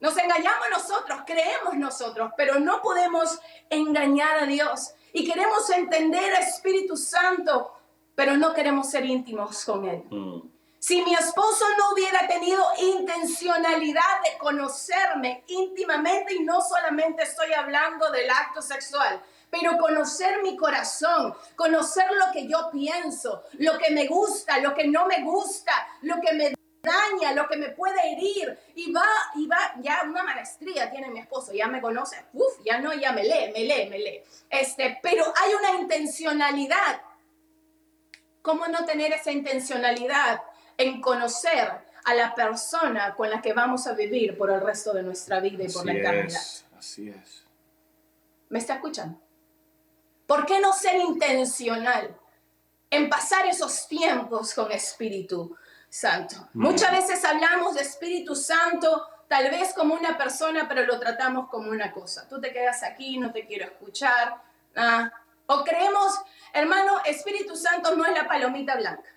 Nos 0.00 0.16
engañamos 0.16 0.66
nosotros, 0.70 1.20
creemos 1.24 1.74
nosotros, 1.74 2.32
pero 2.36 2.58
no 2.58 2.82
podemos 2.82 3.38
engañar 3.68 4.38
a 4.38 4.46
Dios. 4.46 4.94
Y 5.12 5.26
queremos 5.26 5.68
entender 5.70 6.34
al 6.34 6.42
Espíritu 6.42 6.96
Santo, 6.96 7.72
pero 8.14 8.36
no 8.36 8.52
queremos 8.52 8.90
ser 8.90 9.04
íntimos 9.04 9.64
con 9.64 9.84
Él. 9.84 10.04
Mm. 10.10 10.40
Si 10.78 11.02
mi 11.02 11.12
esposo 11.12 11.66
no 11.76 11.92
hubiera 11.92 12.26
tenido 12.26 12.64
intencionalidad 12.78 14.22
de 14.24 14.38
conocerme 14.38 15.44
íntimamente, 15.48 16.34
y 16.34 16.40
no 16.40 16.60
solamente 16.62 17.22
estoy 17.22 17.52
hablando 17.52 18.10
del 18.10 18.30
acto 18.30 18.62
sexual, 18.62 19.22
pero 19.50 19.76
conocer 19.76 20.42
mi 20.42 20.56
corazón, 20.56 21.34
conocer 21.54 22.06
lo 22.12 22.32
que 22.32 22.48
yo 22.48 22.70
pienso, 22.72 23.42
lo 23.58 23.76
que 23.78 23.90
me 23.90 24.06
gusta, 24.06 24.58
lo 24.58 24.72
que 24.72 24.86
no 24.86 25.06
me 25.06 25.22
gusta, 25.22 25.72
lo 26.02 26.20
que 26.20 26.32
me 26.32 26.54
daña, 26.82 27.32
lo 27.32 27.48
que 27.48 27.56
me 27.56 27.70
puede 27.70 28.12
herir, 28.12 28.58
y 28.74 28.92
va, 28.92 29.04
y 29.34 29.46
va, 29.46 29.74
ya 29.80 30.02
una 30.08 30.22
maestría 30.22 30.90
tiene 30.90 31.10
mi 31.10 31.20
esposo, 31.20 31.52
ya 31.52 31.66
me 31.68 31.80
conoce, 31.80 32.16
uf, 32.32 32.58
ya 32.64 32.78
no, 32.78 32.92
ya 32.94 33.12
me 33.12 33.22
lee, 33.24 33.52
me 33.52 33.64
lee, 33.64 33.88
me 33.90 33.98
lee. 33.98 34.22
Este, 34.48 34.98
pero 35.02 35.24
hay 35.36 35.52
una 35.54 35.80
intencionalidad 35.80 37.00
¿Cómo 38.42 38.66
no 38.68 38.84
tener 38.84 39.12
esa 39.12 39.32
intencionalidad 39.32 40.40
en 40.78 41.00
conocer 41.00 41.70
a 42.04 42.14
la 42.14 42.34
persona 42.34 43.14
con 43.14 43.28
la 43.28 43.42
que 43.42 43.52
vamos 43.52 43.86
a 43.86 43.92
vivir 43.92 44.36
por 44.36 44.50
el 44.50 44.60
resto 44.60 44.92
de 44.92 45.02
nuestra 45.02 45.40
vida 45.40 45.64
y 45.64 45.68
por 45.70 45.84
la 45.84 45.92
eternidad? 45.92 46.40
así 46.78 47.10
es. 47.10 47.44
¿Me 48.48 48.58
está 48.58 48.74
escuchando? 48.74 49.20
¿Por 50.26 50.46
qué 50.46 50.60
no 50.60 50.72
ser 50.72 50.96
intencional 50.96 52.16
en 52.88 53.08
pasar 53.10 53.46
esos 53.46 53.86
tiempos 53.86 54.54
con 54.54 54.72
Espíritu 54.72 55.54
Santo? 55.90 56.48
Muchas 56.54 56.92
veces 56.92 57.22
hablamos 57.24 57.74
de 57.74 57.82
Espíritu 57.82 58.34
Santo 58.34 59.06
tal 59.28 59.50
vez 59.50 59.74
como 59.74 59.94
una 59.94 60.16
persona, 60.16 60.66
pero 60.68 60.86
lo 60.86 60.98
tratamos 60.98 61.48
como 61.50 61.70
una 61.70 61.92
cosa. 61.92 62.28
Tú 62.28 62.40
te 62.40 62.52
quedas 62.52 62.82
aquí, 62.82 63.18
no 63.18 63.32
te 63.32 63.46
quiero 63.46 63.66
escuchar. 63.66 64.36
Ah, 64.74 65.10
o 65.46 65.64
creemos, 65.64 66.20
hermano, 66.52 67.00
Espíritu 67.04 67.56
Santo 67.56 67.94
no 67.96 68.06
es 68.06 68.14
la 68.14 68.26
palomita 68.26 68.76
blanca. 68.76 69.08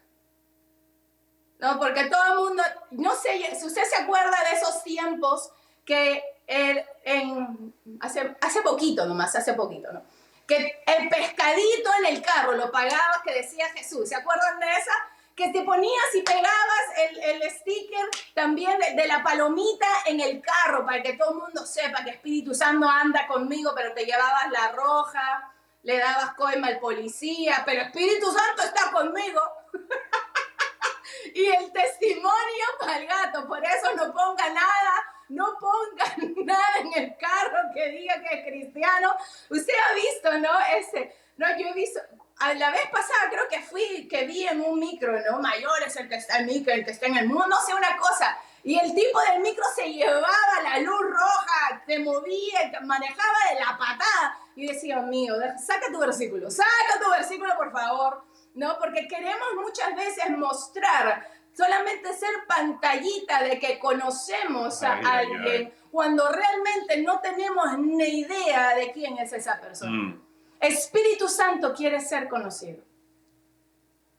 No, 1.60 1.80
porque 1.80 2.06
todo 2.06 2.24
el 2.26 2.40
mundo, 2.40 2.64
no 2.92 3.16
sé 3.16 3.56
si 3.56 3.66
usted 3.66 3.84
se 3.84 4.02
acuerda 4.02 4.36
de 4.50 4.58
esos 4.58 4.84
tiempos 4.84 5.52
que 5.86 6.24
en, 6.48 7.74
hace, 8.00 8.36
hace 8.42 8.62
poquito 8.62 9.06
nomás, 9.06 9.36
hace 9.36 9.54
poquito, 9.54 9.92
¿no? 9.94 10.04
Que 10.46 10.84
el 10.86 11.10
pescadito 11.10 11.90
en 12.00 12.16
el 12.16 12.22
carro 12.22 12.54
lo 12.54 12.72
pagabas 12.72 13.22
que 13.24 13.34
decía 13.34 13.70
Jesús. 13.70 14.10
¿Se 14.10 14.16
acuerdan 14.16 14.60
de 14.60 14.72
esa? 14.72 14.92
Que 15.36 15.50
te 15.50 15.64
ponías 15.64 16.16
y 16.16 16.22
pegabas 16.22 16.86
el, 16.98 17.20
el 17.20 17.52
sticker 17.52 18.06
también 18.34 18.78
de, 18.96 19.08
la 19.08 19.24
palomita 19.24 19.88
en 20.06 20.20
el 20.20 20.42
carro 20.42 20.86
para 20.86 21.02
que 21.02 21.14
todo 21.14 21.32
el 21.32 21.38
mundo 21.38 21.66
sepa 21.66 22.04
que 22.04 22.12
Espíritu 22.12 22.54
Santo 22.54 22.88
anda 22.88 23.26
conmigo, 23.28 23.72
pero 23.76 23.94
te 23.94 24.06
llevabas 24.06 24.52
la 24.52 24.72
roja, 24.72 25.52
le 25.82 25.98
dabas 25.98 26.36
coima 26.36 26.68
al 26.68 26.80
policía, 26.80 27.64
pero 27.66 27.82
Espíritu 27.82 28.28
Santo 28.28 28.64
está 28.64 28.92
conmigo. 28.92 29.42
y 31.34 31.46
el 31.46 31.72
testimonio 31.72 32.66
para 32.80 32.98
el 32.98 33.08
gato, 33.08 33.48
por 33.48 33.64
eso 33.66 33.96
no 33.96 34.14
ponga 34.14 34.50
nada 34.50 35.14
no 35.34 35.58
pongan 35.60 36.36
nada 36.46 36.78
en 36.80 37.04
el 37.04 37.18
carro 37.18 37.72
que 37.74 37.90
diga 37.90 38.22
que 38.22 38.36
es 38.36 38.46
cristiano. 38.46 39.16
Usted 39.50 39.74
ha 39.74 39.94
visto, 39.96 40.38
¿no? 40.40 40.50
Ese, 40.78 41.16
no, 41.38 41.48
yo 41.58 41.68
he 41.68 41.74
visto, 41.74 42.00
a 42.44 42.54
la 42.56 42.72
vez 42.72 42.88
pasada 42.92 43.30
creo 43.32 43.48
que 43.50 43.62
fui, 43.62 44.08
que 44.08 44.26
vi 44.26 44.46
en 44.46 44.62
un 44.62 44.80
micro, 44.80 45.14
¿no? 45.30 45.40
Mayor 45.40 45.82
es 45.86 45.96
el 45.96 46.10
que 46.10 46.16
está 46.16 46.38
en 46.38 46.50
el 46.50 46.56
micro, 46.56 46.74
el 46.74 46.84
que 46.84 46.92
está 46.92 47.06
en 47.06 47.18
el 47.18 47.28
mundo, 47.28 47.48
no 47.48 47.62
sé 47.62 47.74
una 47.74 47.96
cosa. 47.98 48.38
Y 48.64 48.78
el 48.78 48.94
tipo 48.94 49.20
del 49.32 49.42
micro 49.42 49.64
se 49.76 49.92
llevaba 49.92 50.62
la 50.64 50.80
luz 50.80 51.02
roja, 51.02 51.84
te 51.86 52.00
movía, 52.00 52.80
manejaba 52.84 53.38
de 53.50 53.60
la 53.60 53.78
patada. 53.78 54.38
Y 54.56 54.68
decía, 54.68 55.00
mío, 55.00 55.36
saca 55.58 55.88
tu 55.92 56.00
versículo, 56.00 56.50
saca 56.50 57.00
tu 57.02 57.10
versículo, 57.12 57.56
por 57.58 57.72
favor. 57.72 58.24
¿No? 58.56 58.78
Porque 58.78 59.08
queremos 59.08 59.48
muchas 59.60 59.96
veces 59.96 60.30
mostrar 60.38 61.28
solamente 61.54 62.14
ser 62.14 62.30
pantallita 62.48 63.44
de 63.44 63.60
que 63.60 63.80
conocemos 63.80 64.84
a 64.84 65.00
alguien 65.00 65.74
cuando 65.92 66.28
realmente 66.30 67.02
no 67.02 67.20
tenemos 67.20 67.78
ni 67.80 68.22
idea 68.22 68.76
de 68.76 68.92
quién 68.92 69.18
es 69.18 69.34
esa 69.34 69.60
persona. 69.60 69.92
Mm. 69.92 70.33
Espíritu 70.64 71.28
Santo 71.28 71.74
quiere 71.74 72.00
ser 72.00 72.30
conocido. 72.30 72.82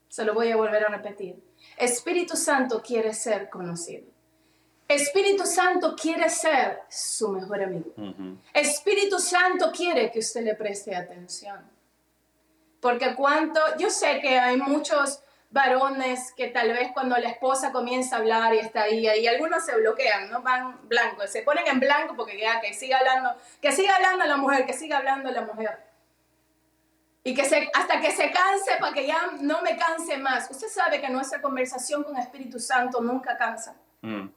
Se 0.07 0.23
lo 0.23 0.35
voy 0.35 0.51
a 0.51 0.55
volver 0.55 0.85
a 0.85 0.89
repetir. 0.89 1.43
Espíritu 1.75 2.37
Santo 2.37 2.83
quiere 2.83 3.15
ser 3.15 3.49
conocido. 3.49 4.05
Espíritu 4.87 5.47
Santo 5.47 5.95
quiere 5.95 6.29
ser 6.29 6.83
su 6.87 7.29
mejor 7.29 7.63
amigo. 7.63 7.91
Espíritu 8.53 9.17
Santo 9.17 9.71
quiere 9.71 10.11
que 10.11 10.19
usted 10.19 10.43
le 10.43 10.53
preste 10.53 10.95
atención. 10.95 11.59
Porque 12.79 13.15
cuánto, 13.15 13.59
yo 13.79 13.89
sé 13.89 14.19
que 14.21 14.37
hay 14.37 14.57
muchos 14.57 15.21
varones 15.49 16.31
que 16.33 16.49
tal 16.49 16.67
vez 16.73 16.91
cuando 16.93 17.17
la 17.17 17.29
esposa 17.29 17.71
comienza 17.71 18.17
a 18.17 18.19
hablar 18.19 18.53
y 18.53 18.59
está 18.59 18.83
ahí, 18.83 19.07
y 19.07 19.25
algunos 19.25 19.65
se 19.65 19.75
bloquean, 19.75 20.29
¿no? 20.29 20.43
Van 20.43 20.87
blanco, 20.87 21.25
se 21.25 21.41
ponen 21.41 21.65
en 21.65 21.79
blanco 21.79 22.15
porque 22.15 22.39
ya 22.39 22.61
que 22.61 22.75
siga 22.75 22.99
hablando, 22.99 23.35
que 23.59 23.71
siga 23.71 23.95
hablando 23.95 24.25
la 24.25 24.37
mujer, 24.37 24.67
que 24.67 24.73
siga 24.73 24.97
hablando 24.97 25.31
la 25.31 25.41
mujer. 25.41 25.94
Y 27.25 27.33
que 27.33 27.43
se, 27.43 27.69
hasta 27.73 27.99
que 27.99 28.11
se 28.11 28.31
canse 28.31 28.77
para 28.79 28.93
que 28.93 29.07
ya 29.07 29.31
no 29.41 29.61
me 29.63 29.75
canse 29.75 30.15
más. 30.17 30.49
Usted 30.49 30.67
sabe 30.67 31.01
que 31.01 31.09
nuestra 31.09 31.41
conversación 31.41 32.03
con 32.03 32.15
Espíritu 32.17 32.59
Santo 32.59 33.01
nunca 33.01 33.35
cansa. 33.35 33.75
Mm. 34.01 34.27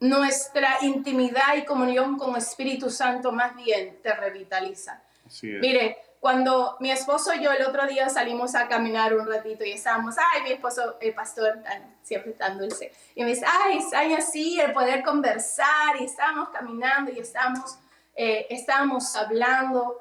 Nuestra 0.00 0.78
intimidad 0.82 1.56
y 1.56 1.64
comunión 1.64 2.16
con 2.16 2.36
Espíritu 2.36 2.88
Santo 2.88 3.32
más 3.32 3.56
bien 3.56 4.00
te 4.00 4.14
revitaliza. 4.14 5.02
Mire, 5.42 5.98
cuando 6.20 6.76
mi 6.80 6.90
esposo 6.90 7.34
y 7.34 7.42
yo 7.42 7.52
el 7.52 7.64
otro 7.64 7.86
día 7.86 8.08
salimos 8.08 8.54
a 8.54 8.68
caminar 8.68 9.14
un 9.14 9.26
ratito 9.26 9.64
y 9.64 9.72
estábamos, 9.72 10.16
ay, 10.18 10.42
mi 10.42 10.52
esposo, 10.52 10.96
el 11.00 11.14
pastor, 11.14 11.60
siempre 12.02 12.32
tan 12.32 12.58
dulce, 12.58 12.92
y 13.14 13.22
me 13.22 13.30
dice, 13.30 13.44
ay, 13.46 13.78
ay, 13.94 14.14
así, 14.14 14.60
el 14.60 14.72
poder 14.72 15.02
conversar, 15.02 15.96
y 16.00 16.04
estábamos 16.04 16.48
caminando 16.50 17.12
y 17.12 17.20
estábamos, 17.20 17.78
eh, 18.16 18.46
estábamos 18.50 19.14
hablando, 19.14 20.00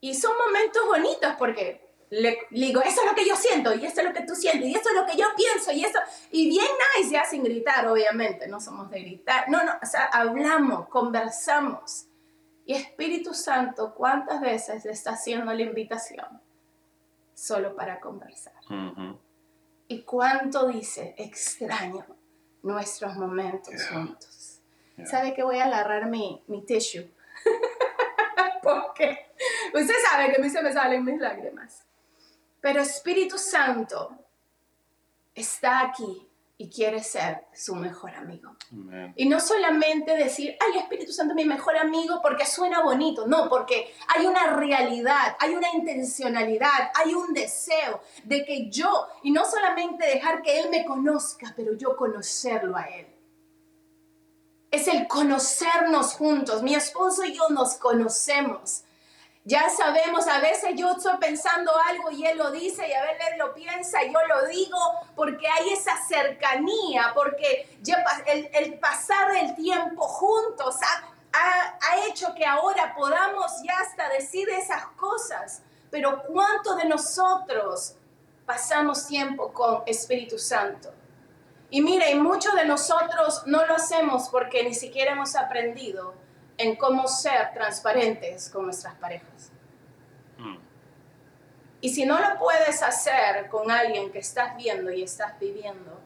y 0.00 0.14
son 0.14 0.32
momentos 0.36 0.86
bonitos 0.86 1.34
porque 1.38 1.86
le, 2.10 2.38
digo, 2.50 2.80
eso 2.82 3.00
es 3.00 3.06
lo 3.06 3.14
que 3.14 3.26
yo 3.26 3.34
siento, 3.34 3.74
y 3.74 3.84
esto 3.84 4.00
es 4.00 4.06
lo 4.06 4.12
que 4.12 4.22
tú 4.22 4.34
sientes, 4.34 4.68
y 4.68 4.74
esto 4.74 4.90
es 4.90 4.94
lo 4.94 5.06
que 5.06 5.16
yo 5.16 5.26
pienso, 5.36 5.72
y 5.72 5.84
eso, 5.84 5.98
y 6.30 6.48
bien 6.48 6.66
nice, 6.96 7.10
ya 7.10 7.24
sin 7.24 7.42
gritar, 7.42 7.86
obviamente, 7.88 8.46
no 8.46 8.60
somos 8.60 8.90
de 8.90 9.00
gritar, 9.00 9.48
no, 9.48 9.64
no, 9.64 9.72
o 9.82 9.86
sea, 9.86 10.04
hablamos, 10.04 10.88
conversamos, 10.88 12.06
y 12.64 12.74
Espíritu 12.74 13.32
Santo, 13.32 13.94
¿cuántas 13.94 14.40
veces 14.40 14.84
le 14.84 14.92
está 14.92 15.12
haciendo 15.12 15.52
la 15.52 15.62
invitación? 15.62 16.26
Solo 17.32 17.76
para 17.76 18.00
conversar. 18.00 18.54
Y 19.86 20.02
cuánto 20.02 20.66
dice, 20.66 21.14
extraño 21.16 22.04
nuestros 22.62 23.14
momentos 23.16 23.74
juntos. 23.88 24.60
¿Sabe 25.04 25.32
que 25.34 25.44
voy 25.44 25.58
a 25.58 25.66
agarrar 25.66 26.06
mi, 26.06 26.42
mi 26.48 26.64
tissue? 26.64 27.08
Porque 28.66 29.30
usted 29.72 29.94
sabe 30.10 30.32
que 30.32 30.40
a 30.40 30.44
mí 30.44 30.50
se 30.50 30.62
me 30.62 30.72
salen 30.72 31.04
mis 31.04 31.20
lágrimas. 31.20 31.84
Pero 32.60 32.80
Espíritu 32.80 33.38
Santo 33.38 34.18
está 35.34 35.80
aquí 35.80 36.26
y 36.58 36.70
quiere 36.70 37.02
ser 37.02 37.44
su 37.52 37.76
mejor 37.76 38.14
amigo. 38.14 38.56
Y 39.14 39.28
no 39.28 39.38
solamente 39.38 40.16
decir, 40.16 40.56
ay, 40.58 40.78
Espíritu 40.80 41.12
Santo 41.12 41.34
mi 41.34 41.44
mejor 41.44 41.76
amigo 41.76 42.20
porque 42.22 42.46
suena 42.46 42.82
bonito, 42.82 43.26
no, 43.26 43.48
porque 43.48 43.94
hay 44.08 44.26
una 44.26 44.56
realidad, 44.56 45.36
hay 45.38 45.54
una 45.54 45.68
intencionalidad, 45.74 46.90
hay 46.94 47.14
un 47.14 47.34
deseo 47.34 48.00
de 48.24 48.44
que 48.44 48.70
yo, 48.70 49.06
y 49.22 49.30
no 49.30 49.44
solamente 49.44 50.06
dejar 50.06 50.42
que 50.42 50.58
Él 50.58 50.70
me 50.70 50.84
conozca, 50.84 51.52
pero 51.54 51.74
yo 51.74 51.94
conocerlo 51.94 52.76
a 52.76 52.84
Él. 52.84 53.06
El 55.16 55.22
conocernos 55.22 56.12
juntos. 56.14 56.62
Mi 56.62 56.74
esposo 56.74 57.24
y 57.24 57.34
yo 57.34 57.48
nos 57.48 57.74
conocemos. 57.74 58.82
Ya 59.44 59.70
sabemos, 59.70 60.26
a 60.26 60.40
veces 60.40 60.70
yo 60.74 60.90
estoy 60.92 61.16
pensando 61.18 61.70
algo 61.88 62.10
y 62.10 62.26
él 62.26 62.36
lo 62.36 62.50
dice 62.50 62.88
y 62.88 62.92
a 62.92 63.02
veces 63.02 63.26
él 63.32 63.38
lo 63.38 63.54
piensa 63.54 64.02
y 64.02 64.12
yo 64.12 64.18
lo 64.26 64.46
digo 64.48 64.76
porque 65.14 65.46
hay 65.46 65.70
esa 65.70 65.96
cercanía, 66.04 67.12
porque 67.14 67.78
el, 68.26 68.78
pasar 68.80 69.36
el 69.36 69.54
tiempo 69.54 70.02
juntos 70.02 70.74
ha, 70.82 71.78
ha 71.80 72.06
hecho 72.08 72.34
que 72.34 72.44
ahora 72.44 72.92
podamos 72.96 73.62
ya 73.62 73.78
hasta 73.78 74.08
decir 74.08 74.48
esas 74.50 74.84
cosas. 74.96 75.62
Pero 75.92 76.24
¿cuánto 76.24 76.74
de 76.74 76.86
nosotros 76.86 77.94
pasamos 78.44 79.06
tiempo 79.06 79.52
con 79.52 79.84
Espíritu 79.86 80.38
Santo? 80.40 80.92
Y 81.70 81.80
mire, 81.82 82.10
y 82.10 82.14
muchos 82.14 82.54
de 82.54 82.64
nosotros 82.64 83.42
no 83.46 83.66
lo 83.66 83.74
hacemos 83.74 84.28
porque 84.28 84.62
ni 84.62 84.74
siquiera 84.74 85.12
hemos 85.12 85.34
aprendido 85.34 86.14
en 86.58 86.76
cómo 86.76 87.08
ser 87.08 87.52
transparentes 87.52 88.48
con 88.50 88.64
nuestras 88.64 88.94
parejas. 88.94 89.50
Mm. 90.38 90.58
Y 91.80 91.88
si 91.90 92.06
no 92.06 92.18
lo 92.18 92.38
puedes 92.38 92.82
hacer 92.82 93.48
con 93.48 93.70
alguien 93.70 94.10
que 94.10 94.20
estás 94.20 94.56
viendo 94.56 94.90
y 94.90 95.02
estás 95.02 95.38
viviendo, 95.38 96.00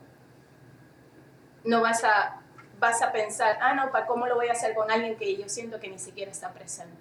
no 1.65 1.83
vas 1.83 2.05
a, 2.05 2.41
vas 2.79 3.03
a 3.03 3.13
pensar, 3.13 3.59
ah, 3.61 3.75
no, 3.75 3.93
¿para 3.93 4.07
cómo 4.07 4.27
lo 4.27 4.37
voy 4.37 4.49
a 4.49 4.53
hacer 4.53 4.75
con 4.75 4.91
alguien 4.91 5.17
que 5.17 5.37
yo 5.37 5.49
siento 5.49 5.79
que 5.79 5.89
ni 5.89 5.99
siquiera 5.99 6.31
está 6.31 6.53
presente? 6.53 6.97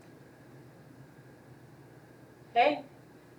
Hey, 2.54 2.84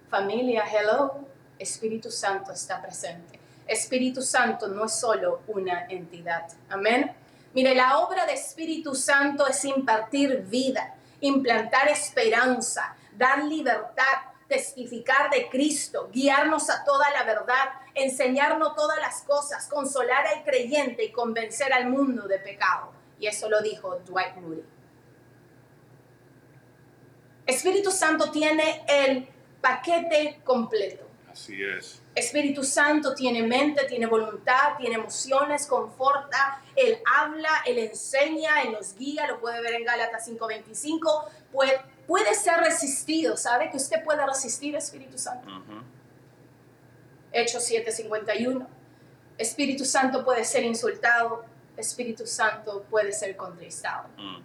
familia, 0.09 0.65
hello, 0.65 1.27
Espíritu 1.59 2.11
Santo 2.11 2.53
está 2.53 2.81
presente. 2.81 3.39
Espíritu 3.71 4.21
Santo 4.21 4.67
no 4.67 4.87
es 4.87 4.99
solo 4.99 5.43
una 5.47 5.87
entidad. 5.87 6.47
Amén. 6.69 7.12
Mire, 7.55 7.73
la 7.75 7.99
obra 7.99 8.27
de 8.27 8.33
Espíritu 8.33 8.97
Santo 8.97 9.47
es 9.47 9.65
impartir 9.65 10.43
vida, 10.43 10.95
implantar 11.21 11.89
esperanza, 11.89 12.97
dar 13.17 13.45
libertad, 13.45 14.05
testificar 14.49 15.31
de 15.31 15.49
Cristo, 15.49 16.11
guiarnos 16.12 16.69
a 16.69 16.85
toda 16.85 17.09
la 17.12 17.23
verdad, 17.23 17.71
enseñarnos 17.95 18.75
todas 18.75 18.99
las 18.99 19.23
cosas, 19.23 19.69
consolar 19.69 20.27
al 20.27 20.43
creyente 20.43 21.05
y 21.05 21.12
convencer 21.12 21.73
al 21.73 21.89
mundo 21.89 22.27
de 22.27 22.41
pecado. 22.41 22.91
Y 23.21 23.29
eso 23.29 23.49
lo 23.49 23.62
dijo 23.62 24.00
Dwight 24.00 24.35
Moody. 24.37 24.65
Espíritu 27.47 27.93
Santo 27.93 28.33
tiene 28.33 28.85
el 28.89 29.29
paquete 29.61 30.41
completo. 30.43 31.10
Así 31.40 31.64
es. 31.64 32.02
Espíritu 32.14 32.62
Santo 32.62 33.14
tiene 33.14 33.42
mente, 33.42 33.87
tiene 33.87 34.04
voluntad, 34.04 34.76
tiene 34.76 34.97
emociones, 34.97 35.66
conforta, 35.66 36.62
Él 36.76 36.99
habla, 37.16 37.49
Él 37.64 37.78
enseña, 37.78 38.61
Él 38.62 38.73
nos 38.73 38.94
guía, 38.94 39.26
lo 39.26 39.40
puede 39.40 39.62
ver 39.62 39.75
en 39.75 39.85
Gálatas 39.85 40.28
5:25, 40.28 41.30
puede, 41.50 41.80
puede 42.06 42.35
ser 42.35 42.59
resistido, 42.59 43.38
¿sabe 43.38 43.70
que 43.70 43.78
usted 43.78 44.04
puede 44.04 44.26
resistir 44.26 44.76
Espíritu 44.76 45.16
Santo? 45.16 45.49
Hechos 47.32 47.64
7:51, 47.70 48.66
Espíritu 49.38 49.87
Santo 49.87 50.23
puede 50.23 50.44
ser 50.44 50.64
insultado, 50.64 51.47
Espíritu 51.75 52.26
Santo 52.26 52.85
puede 52.90 53.12
ser 53.12 53.35
contristado. 53.35 54.09
Mm. 54.18 54.42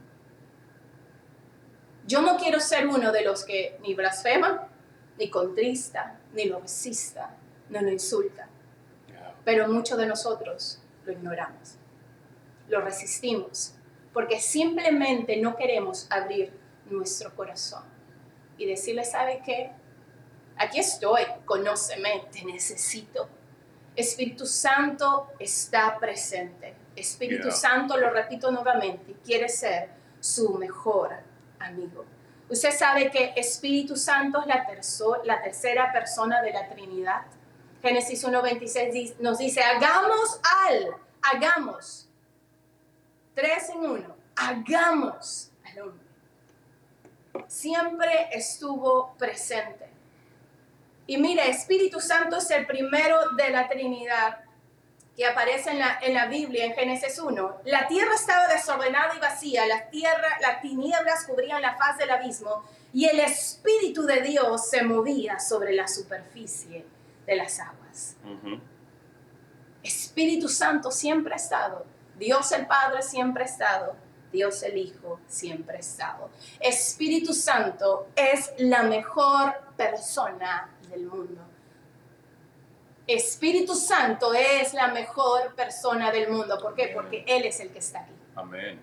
Yo 2.07 2.21
no 2.21 2.37
quiero 2.37 2.61
ser 2.61 2.87
uno 2.87 3.11
de 3.11 3.23
los 3.23 3.43
que 3.43 3.77
ni 3.81 3.95
blasfeman, 3.95 4.61
ni 5.17 5.29
contrista, 5.29 6.19
ni 6.35 6.45
lo 6.45 6.59
resista, 6.59 7.35
no 7.69 7.81
lo 7.81 7.89
insulta. 7.89 8.47
Pero 9.43 9.67
muchos 9.67 9.97
de 9.97 10.05
nosotros 10.05 10.81
lo 11.05 11.11
ignoramos, 11.11 11.75
lo 12.67 12.81
resistimos, 12.81 13.75
porque 14.13 14.39
simplemente 14.39 15.37
no 15.37 15.55
queremos 15.55 16.07
abrir 16.09 16.51
nuestro 16.89 17.35
corazón 17.35 17.83
y 18.57 18.65
decirle, 18.65 19.03
¿sabe 19.03 19.41
qué? 19.45 19.71
Aquí 20.57 20.79
estoy, 20.79 21.23
conóceme, 21.45 22.27
te 22.31 22.43
necesito. 22.43 23.27
Espíritu 23.95 24.45
Santo 24.45 25.31
está 25.39 25.97
presente. 25.99 26.75
Espíritu 26.95 27.51
Santo, 27.51 27.97
lo 27.97 28.09
repito 28.09 28.51
nuevamente, 28.51 29.15
quiere 29.23 29.49
ser 29.49 29.89
su 30.19 30.53
mejor 30.53 31.13
amigo. 31.59 32.05
Usted 32.47 32.71
sabe 32.71 33.09
que 33.09 33.33
Espíritu 33.35 33.95
Santo 33.95 34.41
es 34.41 34.47
la, 35.25 35.41
tercera 35.41 35.91
persona 35.91 36.41
de 36.41 36.53
la 36.53 36.69
Trinidad. 36.69 37.23
Génesis 37.81 38.23
1.26 38.23 39.15
nos 39.19 39.39
dice, 39.39 39.61
hagamos 39.61 40.39
al, 40.67 40.95
hagamos, 41.21 42.07
tres 43.33 43.69
en 43.69 43.77
uno, 43.79 44.15
hagamos 44.35 45.51
al 45.65 45.81
hombre. 45.81 46.05
Siempre 47.47 48.29
estuvo 48.31 49.15
presente. 49.17 49.89
Y 51.07 51.17
mire, 51.17 51.49
Espíritu 51.49 51.99
Santo 51.99 52.37
es 52.37 52.49
el 52.51 52.65
primero 52.65 53.31
de 53.31 53.49
la 53.49 53.67
Trinidad 53.67 54.44
que 55.15 55.25
aparece 55.25 55.71
en 55.71 55.79
la, 55.79 55.97
en 56.01 56.13
la 56.13 56.25
Biblia, 56.25 56.65
en 56.65 56.73
Génesis 56.73 57.19
1, 57.19 57.61
la 57.65 57.87
tierra 57.87 58.13
estaba 58.15 58.47
desordenada 58.47 59.15
y 59.15 59.19
vacía, 59.19 59.65
la 59.65 59.89
tierra, 59.89 60.37
las 60.41 60.61
tinieblas 60.61 61.25
cubrían 61.25 61.61
la 61.61 61.77
faz 61.77 61.97
del 61.97 62.11
abismo 62.11 62.63
y 62.91 63.05
el 63.05 63.19
Espíritu 63.21 64.03
de 64.03 64.21
Dios 64.21 64.69
se 64.69 64.83
movía 64.83 65.39
sobre 65.39 65.73
la 65.73 65.87
superficie 65.87 66.85
de 67.25 67.35
las 67.35 67.59
aguas. 67.59 68.17
Espíritu 69.83 70.49
Santo 70.49 70.91
siempre 70.91 71.33
ha 71.33 71.37
estado, 71.37 71.85
Dios 72.17 72.51
el 72.51 72.67
Padre 72.67 73.01
siempre 73.01 73.43
ha 73.43 73.47
estado, 73.47 73.95
Dios 74.31 74.63
el 74.63 74.77
Hijo 74.77 75.21
siempre 75.27 75.77
ha 75.77 75.79
estado. 75.79 76.29
Espíritu 76.59 77.33
Santo 77.33 78.09
es 78.15 78.51
la 78.57 78.83
mejor 78.83 79.53
persona 79.77 80.69
del 80.89 81.05
mundo. 81.05 81.44
Espíritu 83.07 83.75
Santo 83.75 84.33
es 84.33 84.73
la 84.73 84.87
mejor 84.87 85.53
persona 85.55 86.11
del 86.11 86.29
mundo. 86.29 86.57
¿Por 86.59 86.73
qué? 86.73 86.91
Porque 86.93 87.23
Él 87.27 87.45
es 87.45 87.59
el 87.59 87.69
que 87.71 87.79
está 87.79 87.99
aquí. 87.99 88.13
Amén. 88.35 88.81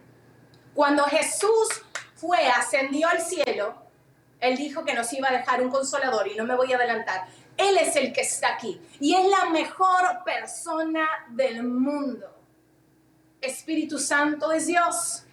Cuando 0.74 1.04
Jesús 1.04 1.82
fue, 2.14 2.46
ascendió 2.46 3.08
al 3.08 3.20
cielo, 3.20 3.74
Él 4.40 4.56
dijo 4.56 4.84
que 4.84 4.94
nos 4.94 5.12
iba 5.12 5.28
a 5.28 5.32
dejar 5.32 5.60
un 5.60 5.70
consolador 5.70 6.28
y 6.28 6.36
no 6.36 6.44
me 6.44 6.54
voy 6.54 6.72
a 6.72 6.76
adelantar. 6.76 7.26
Él 7.56 7.76
es 7.78 7.96
el 7.96 8.12
que 8.12 8.22
está 8.22 8.54
aquí 8.54 8.80
y 9.00 9.14
es 9.14 9.26
la 9.28 9.50
mejor 9.50 10.22
persona 10.24 11.06
del 11.30 11.64
mundo. 11.64 12.28
Espíritu 13.40 13.98
Santo 13.98 14.52
es 14.52 14.66
Dios. 14.66 15.24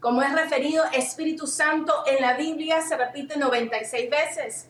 Como 0.00 0.22
es 0.22 0.32
referido, 0.32 0.84
Espíritu 0.92 1.46
Santo 1.46 2.04
en 2.06 2.20
la 2.20 2.34
Biblia 2.34 2.82
se 2.82 2.94
repite 2.96 3.38
96 3.38 4.10
veces 4.10 4.68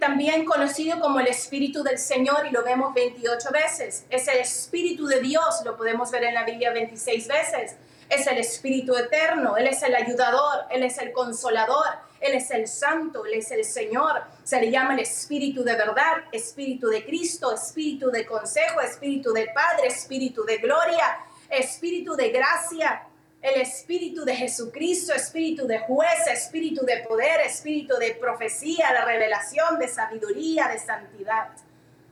también 0.00 0.44
conocido 0.44 1.00
como 1.00 1.20
el 1.20 1.28
Espíritu 1.28 1.82
del 1.82 1.98
Señor 1.98 2.46
y 2.46 2.50
lo 2.50 2.64
vemos 2.64 2.92
28 2.94 3.50
veces. 3.52 4.04
Es 4.10 4.26
el 4.28 4.38
Espíritu 4.38 5.06
de 5.06 5.20
Dios, 5.20 5.62
lo 5.64 5.76
podemos 5.76 6.10
ver 6.10 6.24
en 6.24 6.34
la 6.34 6.44
Biblia 6.44 6.72
26 6.72 7.28
veces. 7.28 7.76
Es 8.08 8.26
el 8.26 8.38
Espíritu 8.38 8.96
eterno, 8.96 9.56
Él 9.56 9.66
es 9.66 9.82
el 9.82 9.94
ayudador, 9.94 10.64
Él 10.70 10.82
es 10.82 10.98
el 10.98 11.12
consolador, 11.12 11.86
Él 12.20 12.34
es 12.34 12.50
el 12.50 12.68
santo, 12.68 13.24
Él 13.24 13.34
es 13.34 13.50
el 13.50 13.64
Señor. 13.64 14.22
Se 14.44 14.60
le 14.60 14.70
llama 14.70 14.94
el 14.94 15.00
Espíritu 15.00 15.64
de 15.64 15.74
verdad, 15.74 16.24
Espíritu 16.32 16.88
de 16.88 17.04
Cristo, 17.04 17.52
Espíritu 17.52 18.10
de 18.10 18.24
consejo, 18.26 18.80
Espíritu 18.80 19.32
del 19.32 19.48
Padre, 19.52 19.88
Espíritu 19.88 20.44
de 20.44 20.58
gloria, 20.58 21.18
Espíritu 21.50 22.14
de 22.14 22.30
gracia, 22.30 23.06
el 23.46 23.60
espíritu 23.60 24.24
de 24.24 24.34
Jesucristo, 24.34 25.12
espíritu 25.14 25.68
de 25.68 25.78
juez, 25.78 26.26
espíritu 26.26 26.84
de 26.84 27.04
poder, 27.08 27.42
espíritu 27.42 27.94
de 27.96 28.16
profecía, 28.16 28.92
de 28.92 29.04
revelación, 29.04 29.78
de 29.78 29.86
sabiduría, 29.86 30.66
de 30.68 30.78
santidad. 30.80 31.50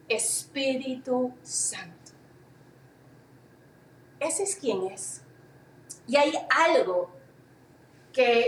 Espíritu 0.09 1.35
Santo. 1.42 2.12
Ese 4.20 4.44
es 4.44 4.55
quien 4.55 4.87
es. 4.87 5.23
Y 6.07 6.16
hay 6.16 6.35
algo 6.51 7.11
que 8.12 8.47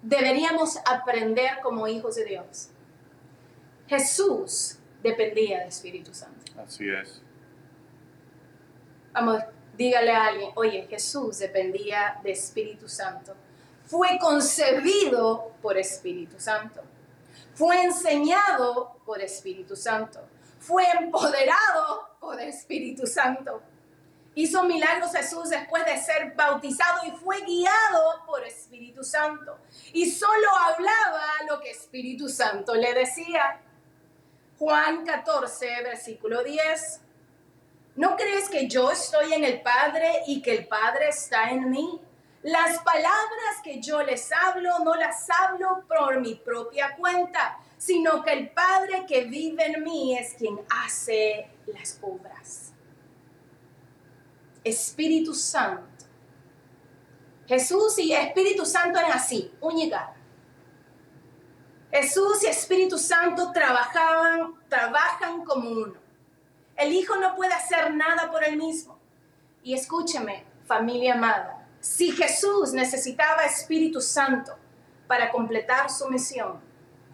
deberíamos 0.00 0.78
aprender 0.86 1.58
como 1.60 1.88
hijos 1.88 2.14
de 2.14 2.24
Dios. 2.24 2.68
Jesús 3.88 4.78
dependía 5.02 5.58
del 5.58 5.68
Espíritu 5.68 6.14
Santo. 6.14 6.52
Así 6.60 6.88
es. 6.88 7.20
Vamos, 9.12 9.42
Dígale 9.76 10.10
a 10.10 10.26
alguien, 10.26 10.50
oye, 10.54 10.86
Jesús 10.88 11.38
dependía 11.38 12.18
de 12.22 12.32
Espíritu 12.32 12.88
Santo. 12.88 13.34
Fue 13.86 14.18
concebido 14.18 15.52
por 15.60 15.76
Espíritu 15.76 16.40
Santo. 16.40 16.82
Fue 17.54 17.82
enseñado 17.82 18.96
por 19.04 19.20
Espíritu 19.20 19.76
Santo. 19.76 20.20
Fue 20.58 20.84
empoderado 20.98 22.16
por 22.18 22.40
Espíritu 22.40 23.06
Santo. 23.06 23.62
Hizo 24.34 24.64
milagros 24.64 25.12
Jesús 25.12 25.50
después 25.50 25.84
de 25.86 25.96
ser 25.96 26.34
bautizado 26.34 27.06
y 27.06 27.10
fue 27.12 27.40
guiado 27.42 28.24
por 28.26 28.44
Espíritu 28.44 29.04
Santo. 29.04 29.58
Y 29.92 30.10
solo 30.10 30.48
hablaba 30.66 31.22
lo 31.48 31.60
que 31.60 31.70
Espíritu 31.70 32.28
Santo 32.28 32.74
le 32.74 32.92
decía. 32.92 33.60
Juan 34.58 35.04
14, 35.04 35.82
versículo 35.82 36.42
10. 36.42 37.00
¿No 37.96 38.14
crees 38.14 38.50
que 38.50 38.68
yo 38.68 38.90
estoy 38.90 39.32
en 39.32 39.42
el 39.42 39.62
Padre 39.62 40.22
y 40.26 40.42
que 40.42 40.54
el 40.54 40.68
Padre 40.68 41.08
está 41.08 41.50
en 41.50 41.70
mí? 41.70 41.98
Las 42.42 42.78
palabras 42.80 43.56
que 43.64 43.80
yo 43.80 44.02
les 44.02 44.30
hablo 44.32 44.78
no 44.80 44.94
las 44.94 45.26
hablo 45.30 45.82
por 45.88 46.20
mi 46.20 46.34
propia 46.34 46.94
cuenta, 46.94 47.58
sino 47.78 48.22
que 48.22 48.32
el 48.34 48.50
Padre 48.50 49.06
que 49.08 49.24
vive 49.24 49.64
en 49.64 49.82
mí 49.82 50.16
es 50.16 50.34
quien 50.34 50.60
hace 50.68 51.48
las 51.66 51.98
obras. 52.02 52.72
Espíritu 54.62 55.32
Santo. 55.32 56.04
Jesús 57.46 57.98
y 57.98 58.12
Espíritu 58.12 58.66
Santo 58.66 58.98
eran 58.98 59.12
así, 59.12 59.50
uñigar. 59.60 60.14
Jesús 61.90 62.42
y 62.42 62.46
Espíritu 62.48 62.98
Santo 62.98 63.52
trabajaban, 63.52 64.54
trabajan 64.68 65.44
como 65.44 65.70
uno. 65.70 66.05
El 66.76 66.92
hijo 66.92 67.16
no 67.16 67.34
puede 67.34 67.54
hacer 67.54 67.94
nada 67.94 68.30
por 68.30 68.44
él 68.44 68.56
mismo. 68.56 68.98
Y 69.62 69.74
escúcheme, 69.74 70.44
familia 70.66 71.14
amada, 71.14 71.66
si 71.80 72.12
Jesús 72.12 72.72
necesitaba 72.72 73.44
Espíritu 73.44 74.00
Santo 74.00 74.56
para 75.06 75.30
completar 75.30 75.90
su 75.90 76.08
misión, 76.08 76.60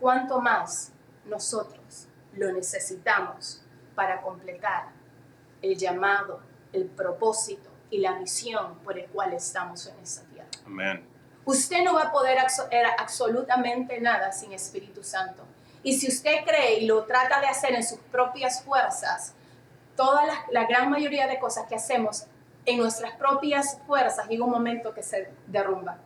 ¿cuánto 0.01 0.40
más 0.40 0.92
nosotros 1.25 2.09
lo 2.35 2.53
necesitamos 2.53 3.62
para 3.94 4.20
completar 4.20 4.88
el 5.61 5.77
llamado, 5.77 6.40
el 6.72 6.87
propósito 6.87 7.70
y 7.90 7.98
la 7.98 8.18
misión 8.18 8.79
por 8.79 8.98
el 8.98 9.07
cual 9.07 9.35
estamos 9.35 9.87
en 9.87 9.98
esta 10.03 10.22
tierra? 10.22 10.48
Amén. 10.66 11.07
Usted 11.44 11.83
no 11.85 11.94
va 11.94 12.05
a 12.05 12.12
poder 12.12 12.38
hacer 12.38 12.87
absolutamente 12.98 14.01
nada 14.01 14.33
sin 14.33 14.53
Espíritu 14.53 15.03
Santo. 15.03 15.44
Y 15.83 15.98
si 15.98 16.09
usted 16.09 16.44
cree 16.44 16.79
y 16.79 16.87
lo 16.87 17.05
trata 17.05 17.40
de 17.40 17.48
hacer 17.48 17.75
en 17.75 17.83
sus 17.83 17.98
propias 17.98 18.62
fuerzas, 18.62 19.35
toda 19.96 20.24
la, 20.50 20.66
gran 20.66 20.90
mayoría 20.90 21.26
de 21.26 21.38
cosas 21.38 21.66
que 21.68 21.74
hacemos 21.74 22.26
en 22.64 22.78
nuestras 22.78 23.14
propias 23.16 23.78
fuerzas 23.87 24.28
llega 24.28 24.44
un 24.44 24.50
momento 24.50 24.94
que 24.94 25.02
se 25.02 25.33
derrumba. 25.46 25.98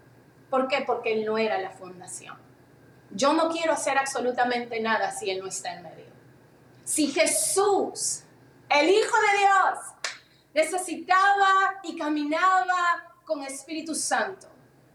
¿Por 0.51 0.69
qué? 0.69 0.83
Porque 0.87 1.13
Él 1.13 1.25
no 1.25 1.39
era 1.39 1.59
la 1.59 1.71
fundación. 1.71 2.37
Yo 3.11 3.33
no 3.33 3.51
quiero 3.51 3.73
hacer 3.73 3.99
absolutamente 3.99 4.81
nada 4.81 5.11
si 5.13 5.31
Él 5.31 5.41
no 5.41 5.47
está 5.47 5.75
en 5.75 5.83
medio. 5.83 6.07
Si 6.85 7.09
Jesús, 7.09 8.23
el 8.69 8.89
Hijo 8.89 9.17
de 9.31 9.39
Dios, 9.39 10.13
necesitaba 10.55 11.81
y 11.83 11.97
caminaba 11.97 13.15
con 13.25 13.43
Espíritu 13.43 13.95
Santo, 13.95 14.49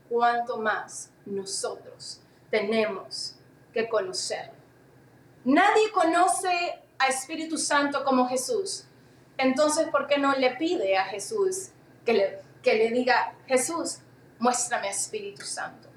cuánto 0.10 0.58
más 0.58 1.12
nosotros 1.26 2.22
tenemos 2.50 3.36
que 3.74 3.88
conocerlo 3.88 4.62
Nadie 5.44 5.92
conoce 5.92 6.84
a 7.02 7.08
Espíritu 7.08 7.58
Santo 7.58 8.04
como 8.04 8.28
Jesús. 8.28 8.86
Entonces, 9.38 9.88
¿por 9.90 10.08
qué 10.08 10.18
no 10.18 10.34
le 10.34 10.52
pide 10.52 10.98
a 10.98 11.06
Jesús 11.06 11.70
que 12.06 12.14
le, 12.14 12.40
que 12.62 12.76
le 12.76 12.92
diga, 12.92 13.36
Jesús, 13.48 14.00
muéstrame 14.40 14.90
Espíritu 14.90 15.44
Santo? 15.44 15.90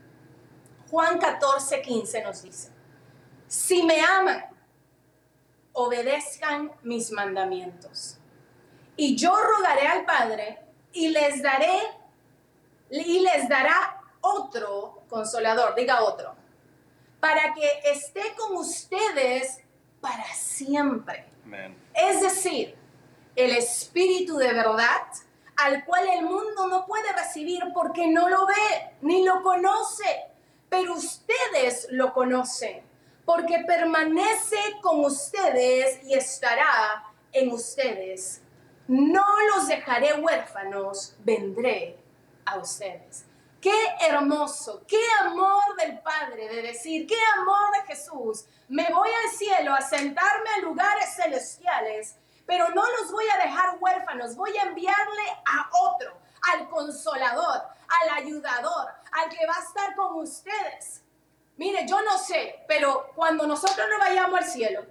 Juan 0.91 1.19
14, 1.19 1.83
15 1.83 2.23
nos 2.23 2.43
dice, 2.43 2.71
si 3.49 3.83
me 3.83 4.01
aman, 4.01 4.45
obedezcan 5.73 6.73
mis 6.83 7.11
mandamientos. 7.11 8.19
Y 8.97 9.17
yo 9.17 9.37
rogaré 9.37 9.89
al 9.89 10.05
Padre 10.05 10.61
y 10.93 11.09
les 11.09 11.43
daré 11.43 11.81
y 12.91 13.21
les 13.21 13.49
dará 13.49 14.01
otro 14.21 15.03
consolador, 15.09 15.75
diga 15.75 16.03
otro, 16.03 16.35
para 17.21 17.53
que 17.55 17.69
esté 17.91 18.35
con 18.37 18.57
ustedes 18.57 19.64
para 20.05 20.35
siempre. 20.35 21.25
Es 21.95 22.21
decir, 22.21 22.77
el 23.35 23.57
Espíritu 23.57 24.37
de 24.37 24.53
verdad 24.53 25.01
al 25.57 25.83
cual 25.87 26.07
el 26.09 26.25
mundo 26.27 26.69
no 26.69 26.85
puede 26.85 27.11
recibir 27.15 27.63
porque 27.73 28.07
no 28.09 28.29
lo 28.29 28.47
ve 28.47 28.97
ni 29.01 29.25
lo 29.25 29.43
conoce, 29.43 30.27
pero 30.69 30.93
ustedes 30.93 31.89
lo 31.91 32.13
conocen 32.13 32.83
porque 33.25 33.65
permanece 33.67 34.59
con 34.83 35.07
ustedes 35.07 36.05
y 36.05 36.13
estará 36.13 37.05
en 37.33 37.51
ustedes. 37.51 38.43
No 38.87 39.25
los 39.55 39.69
dejaré 39.69 40.21
huérfanos, 40.21 41.17
vendré 41.21 41.97
a 42.45 42.59
ustedes. 42.59 43.25
Qué 43.65 43.97
hermoso, 43.99 44.83
qué 44.87 45.01
amor 45.21 45.75
del 45.79 45.99
Padre 46.01 46.51
de 46.51 46.61
decir, 46.61 47.07
qué 47.07 47.17
amor 47.39 47.73
de 47.73 47.95
Jesús. 47.95 48.45
Me 48.69 48.87
voy 48.93 49.09
al 49.09 49.31
cielo 49.31 49.73
a 49.73 49.81
sentarme 49.81 50.51
en 50.59 50.65
lugares 50.67 51.17
celestiales, 51.17 52.19
pero 52.45 52.69
no 52.75 52.83
los 52.83 53.11
voy 53.11 53.25
a 53.27 53.43
dejar 53.43 53.79
huérfanos, 53.81 54.37
voy 54.37 54.55
a 54.59 54.65
enviarle 54.65 55.23
a 55.47 55.71
otro, 55.81 56.13
al 56.53 56.69
consolador, 56.69 57.63
al 58.03 58.23
ayudador, 58.23 58.89
al 59.13 59.31
que 59.31 59.47
va 59.47 59.57
a 59.57 59.63
estar 59.63 59.97
con 59.97 60.19
ustedes. 60.19 61.03
Mire, 61.57 61.87
yo 61.89 62.03
no 62.03 62.19
sé, 62.19 62.67
pero 62.69 63.13
cuando 63.15 63.47
nosotros 63.47 63.87
nos 63.89 63.99
vayamos 63.99 64.41
al 64.41 64.47
cielo 64.47 64.85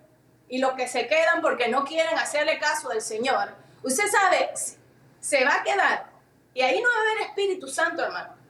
y 0.50 0.58
los 0.58 0.74
que 0.74 0.88
se 0.88 1.06
quedan 1.06 1.44
porque 1.44 1.68
no 1.68 1.86
quieren 1.86 2.18
hacerle 2.18 2.58
caso 2.58 2.90
al 2.90 3.04
Señor, 3.04 3.54
usted 3.84 4.08
sabe, 4.10 4.52
se 5.20 5.46
va 5.46 5.58
a 5.58 5.64
quedar. 5.64 6.10
Y 6.56 6.64
ahí 6.64 6.82
no 6.82 6.90
va 6.90 6.96
a 6.96 7.02
haber 7.02 7.28
Espíritu 7.28 7.68
Santo, 7.68 8.04
hermano. 8.04 8.42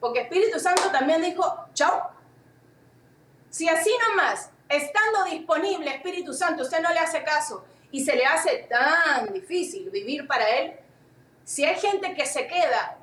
Porque 0.00 0.20
Espíritu 0.20 0.58
Santo 0.58 0.90
también 0.90 1.22
dijo, 1.22 1.66
chao. 1.74 2.10
Si 3.50 3.68
así 3.68 3.90
nomás, 4.08 4.50
estando 4.68 5.24
disponible 5.24 5.90
Espíritu 5.90 6.32
Santo, 6.32 6.62
usted 6.62 6.80
no 6.80 6.92
le 6.92 6.98
hace 6.98 7.22
caso 7.22 7.64
y 7.90 8.04
se 8.04 8.14
le 8.14 8.24
hace 8.26 8.66
tan 8.68 9.32
difícil 9.32 9.90
vivir 9.90 10.26
para 10.26 10.48
Él, 10.48 10.74
si 11.44 11.64
hay 11.64 11.76
gente 11.76 12.14
que 12.14 12.26
se 12.26 12.46
queda 12.46 12.98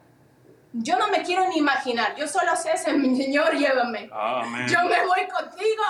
yo 0.78 0.98
no 0.98 1.08
me 1.08 1.24
quiero 1.24 1.48
ni 1.48 1.58
imaginar, 1.58 2.16
yo 2.16 2.28
solo 2.28 2.56
sé, 2.56 2.76
Señor, 2.78 3.56
llévame. 3.56 4.10
Yo 4.68 4.84
me 4.84 5.06
voy 5.06 5.28
contigo, 5.28 5.84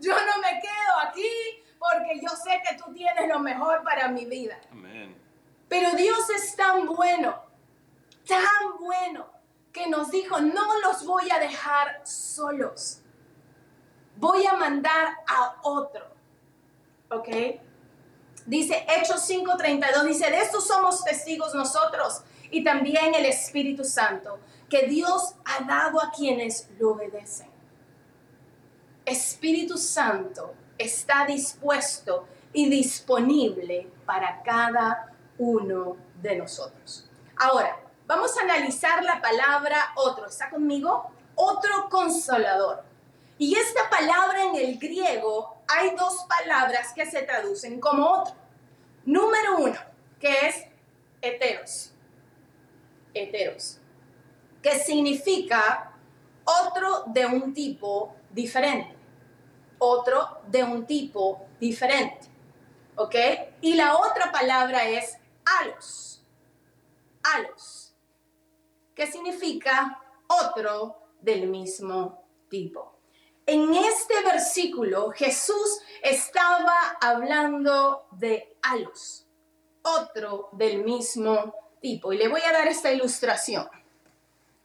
yo 0.00 0.14
no 0.14 0.38
me 0.40 0.60
quedo 0.60 0.98
aquí 1.06 1.62
porque 1.78 2.20
yo 2.20 2.28
sé 2.30 2.60
que 2.66 2.76
tú 2.76 2.92
tienes 2.92 3.28
lo 3.28 3.38
mejor 3.38 3.82
para 3.82 4.08
mi 4.08 4.24
vida. 4.24 4.58
Pero 5.68 5.92
Dios 5.92 6.30
es 6.30 6.56
tan 6.56 6.86
bueno, 6.86 7.42
tan 8.26 8.78
bueno, 8.80 9.30
que 9.72 9.88
nos 9.88 10.10
dijo, 10.10 10.40
no 10.40 10.80
los 10.80 11.04
voy 11.04 11.30
a 11.30 11.38
dejar 11.38 12.00
solos. 12.04 13.00
Voy 14.16 14.46
a 14.46 14.54
mandar 14.54 15.14
a 15.26 15.56
otro. 15.62 16.06
¿Ok? 17.10 17.28
Dice 18.46 18.86
Hechos 18.88 19.28
5:32, 19.28 20.04
dice, 20.04 20.30
de 20.30 20.38
esto 20.38 20.60
somos 20.60 21.04
testigos 21.04 21.54
nosotros 21.54 22.22
y 22.50 22.64
también 22.64 23.14
el 23.14 23.26
Espíritu 23.26 23.84
Santo 23.84 24.40
que 24.68 24.86
Dios 24.86 25.34
ha 25.44 25.64
dado 25.64 26.00
a 26.02 26.10
quienes 26.10 26.68
lo 26.78 26.92
obedecen. 26.92 27.50
Espíritu 29.04 29.76
Santo 29.76 30.54
está 30.78 31.26
dispuesto 31.26 32.26
y 32.52 32.68
disponible 32.68 33.90
para 34.06 34.42
cada 34.42 35.12
uno 35.38 35.96
de 36.20 36.36
nosotros. 36.36 37.08
Ahora, 37.36 37.76
vamos 38.10 38.36
a 38.36 38.42
analizar 38.42 39.04
la 39.04 39.22
palabra 39.22 39.92
otro. 39.94 40.26
¿Está 40.26 40.50
conmigo? 40.50 41.10
Otro 41.36 41.88
consolador. 41.88 42.82
Y 43.38 43.54
esta 43.54 43.88
palabra 43.88 44.44
en 44.44 44.56
el 44.56 44.78
griego 44.78 45.62
hay 45.68 45.94
dos 45.94 46.26
palabras 46.28 46.92
que 46.92 47.06
se 47.06 47.22
traducen 47.22 47.80
como 47.80 48.06
otro. 48.06 48.34
Número 49.04 49.58
uno, 49.58 49.78
que 50.18 50.48
es 50.48 50.66
heteros 51.22 51.92
heteros, 53.14 53.78
que 54.62 54.78
significa 54.78 55.92
otro 56.44 57.04
de 57.06 57.26
un 57.26 57.52
tipo 57.54 58.14
diferente, 58.30 58.94
otro 59.78 60.40
de 60.46 60.64
un 60.64 60.86
tipo 60.86 61.46
diferente, 61.58 62.28
¿ok? 62.96 63.14
Y 63.60 63.74
la 63.74 63.96
otra 63.96 64.30
palabra 64.30 64.88
es 64.88 65.16
alos, 65.60 66.22
alos, 67.22 67.79
que 68.94 69.06
significa 69.06 70.00
otro 70.26 70.96
del 71.20 71.48
mismo 71.48 72.24
tipo. 72.48 72.98
En 73.46 73.74
este 73.74 74.22
versículo 74.22 75.10
Jesús 75.10 75.80
estaba 76.02 76.96
hablando 77.00 78.06
de 78.12 78.56
alos, 78.62 79.26
otro 79.82 80.50
del 80.52 80.84
mismo 80.84 81.54
tipo. 81.80 82.12
Y 82.12 82.18
le 82.18 82.28
voy 82.28 82.42
a 82.42 82.52
dar 82.52 82.68
esta 82.68 82.92
ilustración, 82.92 83.68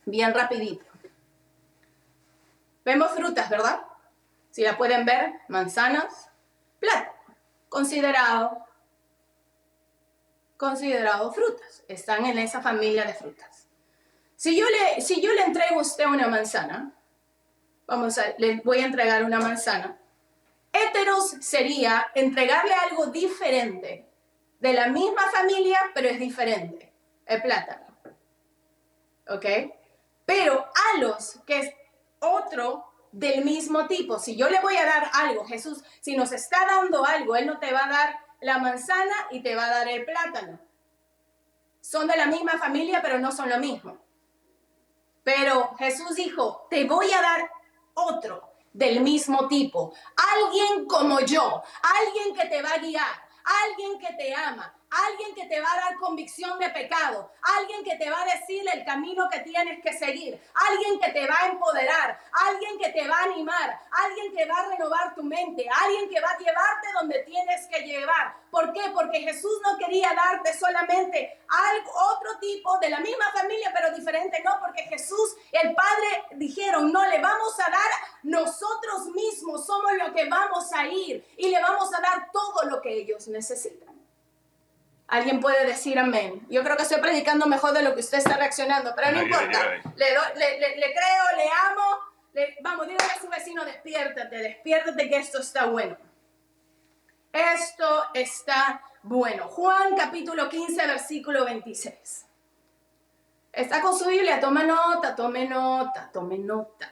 bien 0.06 0.34
rapidito. 0.34 0.86
Vemos 2.84 3.12
frutas, 3.12 3.50
¿verdad? 3.50 3.82
Si 4.52 4.62
la 4.62 4.78
pueden 4.78 5.06
ver, 5.06 5.34
manzanas, 5.48 6.30
plátano, 6.80 7.12
considerado, 7.68 8.68
considerado 10.58 11.34
frutas. 11.34 11.84
Están 11.88 12.26
en 12.26 12.38
esa 12.38 12.62
familia 12.62 13.06
de 13.06 13.16
frutas. 13.16 13.55
Si 14.46 14.56
yo 14.56 14.68
le, 14.70 15.02
si 15.02 15.22
yo 15.22 15.34
le 15.34 15.42
entrego 15.42 15.80
a 15.80 15.82
usted 15.82 16.06
una 16.06 16.28
manzana, 16.28 16.94
vamos 17.88 18.16
a, 18.20 18.26
le 18.38 18.62
voy 18.64 18.78
a 18.78 18.86
entregar 18.86 19.24
una 19.24 19.40
manzana. 19.40 19.98
Heteros 20.72 21.32
sería 21.42 22.12
entregarle 22.14 22.76
algo 22.76 23.08
diferente, 23.08 24.08
de 24.60 24.74
la 24.74 24.90
misma 24.90 25.24
familia, 25.32 25.80
pero 25.96 26.10
es 26.10 26.20
diferente 26.20 26.94
el 27.26 27.42
plátano. 27.42 27.88
¿Ok? 29.30 29.46
Pero 30.28 30.64
alos, 30.94 31.40
que 31.48 31.62
es 31.62 31.74
otro 32.20 32.86
del 33.12 33.44
mismo 33.44 33.88
tipo. 33.88 34.20
Si 34.20 34.36
yo 34.36 34.48
le 34.48 34.62
voy 34.62 34.78
a 34.78 34.86
dar 34.86 35.10
algo, 35.12 35.44
Jesús, 35.46 35.84
si 36.02 36.16
nos 36.16 36.32
está 36.32 36.68
dando 36.68 37.04
algo, 37.04 37.36
Él 37.36 37.48
no 37.48 37.58
te 37.58 37.74
va 37.74 37.86
a 37.86 37.90
dar 37.90 38.20
la 38.42 38.60
manzana 38.60 39.16
y 39.32 39.42
te 39.42 39.56
va 39.56 39.66
a 39.66 39.72
dar 39.72 39.88
el 39.88 40.06
plátano. 40.06 40.60
Son 41.82 42.06
de 42.08 42.16
la 42.16 42.28
misma 42.28 42.60
familia, 42.60 43.02
pero 43.02 43.18
no 43.18 43.32
son 43.32 43.50
lo 43.50 43.58
mismo. 43.58 44.05
Pero 45.26 45.76
Jesús 45.80 46.16
dijo, 46.16 46.68
te 46.70 46.86
voy 46.86 47.12
a 47.12 47.20
dar 47.20 47.50
otro 47.96 48.54
del 48.72 49.02
mismo 49.02 49.48
tipo. 49.48 49.92
Alguien 50.16 50.86
como 50.86 51.20
yo, 51.22 51.64
alguien 51.82 52.36
que 52.36 52.46
te 52.46 52.62
va 52.62 52.70
a 52.70 52.78
guiar, 52.78 53.28
alguien 53.64 53.98
que 53.98 54.14
te 54.14 54.36
ama, 54.36 54.72
alguien 55.08 55.36
que 55.36 55.46
te 55.46 55.60
va 55.60 55.72
a 55.72 55.76
dar 55.76 55.98
convicción 55.98 56.58
de 56.60 56.70
pecado, 56.70 57.32
alguien 57.42 57.84
que 57.84 57.96
te 57.96 58.10
va 58.10 58.22
a 58.22 58.26
decir 58.26 58.64
el 58.74 58.86
camino 58.86 59.28
que 59.30 59.40
tienes 59.40 59.82
que 59.82 59.94
seguir, 59.94 60.40
alguien 60.54 61.00
que 61.00 61.12
te 61.12 61.28
va 61.28 61.36
a 61.42 61.48
empoderar, 61.48 62.20
alguien 62.32 62.78
que 62.80 62.90
te 62.90 63.08
va 63.08 63.18
a 63.18 63.24
animar, 63.24 63.80
alguien 63.92 64.36
que 64.36 64.46
va 64.46 64.58
a 64.58 64.68
renovar 64.68 65.16
tu 65.16 65.24
mente, 65.24 65.68
alguien 65.84 66.10
que 66.10 66.22
va 66.22 66.30
a 66.30 66.38
llevarte 66.38 66.88
donde 66.94 67.20
tienes 67.24 67.68
que 67.68 67.82
llevar. 67.82 68.36
¿Por 68.50 68.72
qué? 68.72 68.82
Porque 68.94 69.20
Jesús 69.20 69.60
no 69.64 69.78
quería 69.78 70.14
darte 70.14 70.58
solamente 70.58 71.42
algo, 71.48 71.92
otro 72.16 72.40
tipo 72.40 72.78
de 72.80 72.90
la 72.90 73.00
misma 73.00 73.26
familia, 73.34 73.72
pero 73.74 73.96
diferente, 73.96 74.42
no, 74.44 74.60
porque 74.62 74.84
Jesús 74.84 75.36
el 75.52 75.76
Padre 75.76 76.24
dijeron, 76.36 76.92
no, 76.92 77.06
le 77.06 77.20
vamos 77.20 77.60
a 77.60 77.70
dar 77.70 77.92
nosotros 78.24 79.08
mismos, 79.14 79.66
somos 79.66 79.92
los 79.98 80.12
que 80.12 80.30
vamos 80.30 80.72
a 80.74 80.88
ir 80.88 81.26
y 81.38 81.50
le 81.50 81.62
vamos 81.62 81.94
a 81.94 82.02
dar 82.02 82.32
todo 82.32 82.64
lo 82.64 82.82
que 82.82 82.94
ellos 82.94 83.28
necesitan. 83.28 83.95
Alguien 85.08 85.40
puede 85.40 85.66
decir 85.66 86.00
amén. 86.00 86.46
Yo 86.50 86.64
creo 86.64 86.76
que 86.76 86.84
estoy 86.84 87.00
predicando 87.00 87.46
mejor 87.46 87.74
de 87.74 87.84
lo 87.84 87.94
que 87.94 88.00
usted 88.00 88.18
está 88.18 88.38
reaccionando, 88.38 88.94
pero 88.96 89.12
no 89.12 89.22
importa. 89.22 89.82
Le, 89.96 90.08
creo, 90.08 91.24
le 91.38 91.50
amo. 91.70 92.54
vamos, 92.62 92.88
dígale 92.88 93.12
a 93.12 93.20
su 93.20 93.30
vecino, 93.30 93.64
despiértate, 93.64 94.36
despiértate 94.36 95.10
que 95.10 95.18
esto 95.18 95.42
está 95.42 95.68
bueno. 95.68 95.96
Esto 97.32 98.06
está 98.14 98.82
bueno. 99.04 99.48
Juan 99.48 99.96
capítulo 99.96 100.50
15, 100.50 100.88
versículo 100.88 101.46
26. 101.46 102.26
Está 103.54 103.82
con 103.82 103.98
su 103.98 104.08
Biblia, 104.08 104.40
tome 104.40 104.66
nota, 104.66 105.16
tome 105.16 105.48
nota, 105.48 106.10
tome 106.12 106.38
nota. 106.40 106.92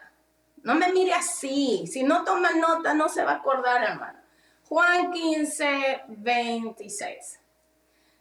No 0.62 0.76
me 0.76 0.94
mire 0.94 1.14
así. 1.14 1.88
Si 1.88 2.04
no 2.04 2.24
toma 2.24 2.52
nota, 2.52 2.94
no 2.94 3.10
se 3.10 3.24
va 3.24 3.32
a 3.32 3.36
acordar, 3.36 3.84
hermano. 3.84 4.20
Juan 4.70 5.12
15, 5.12 6.04
26. 6.08 7.40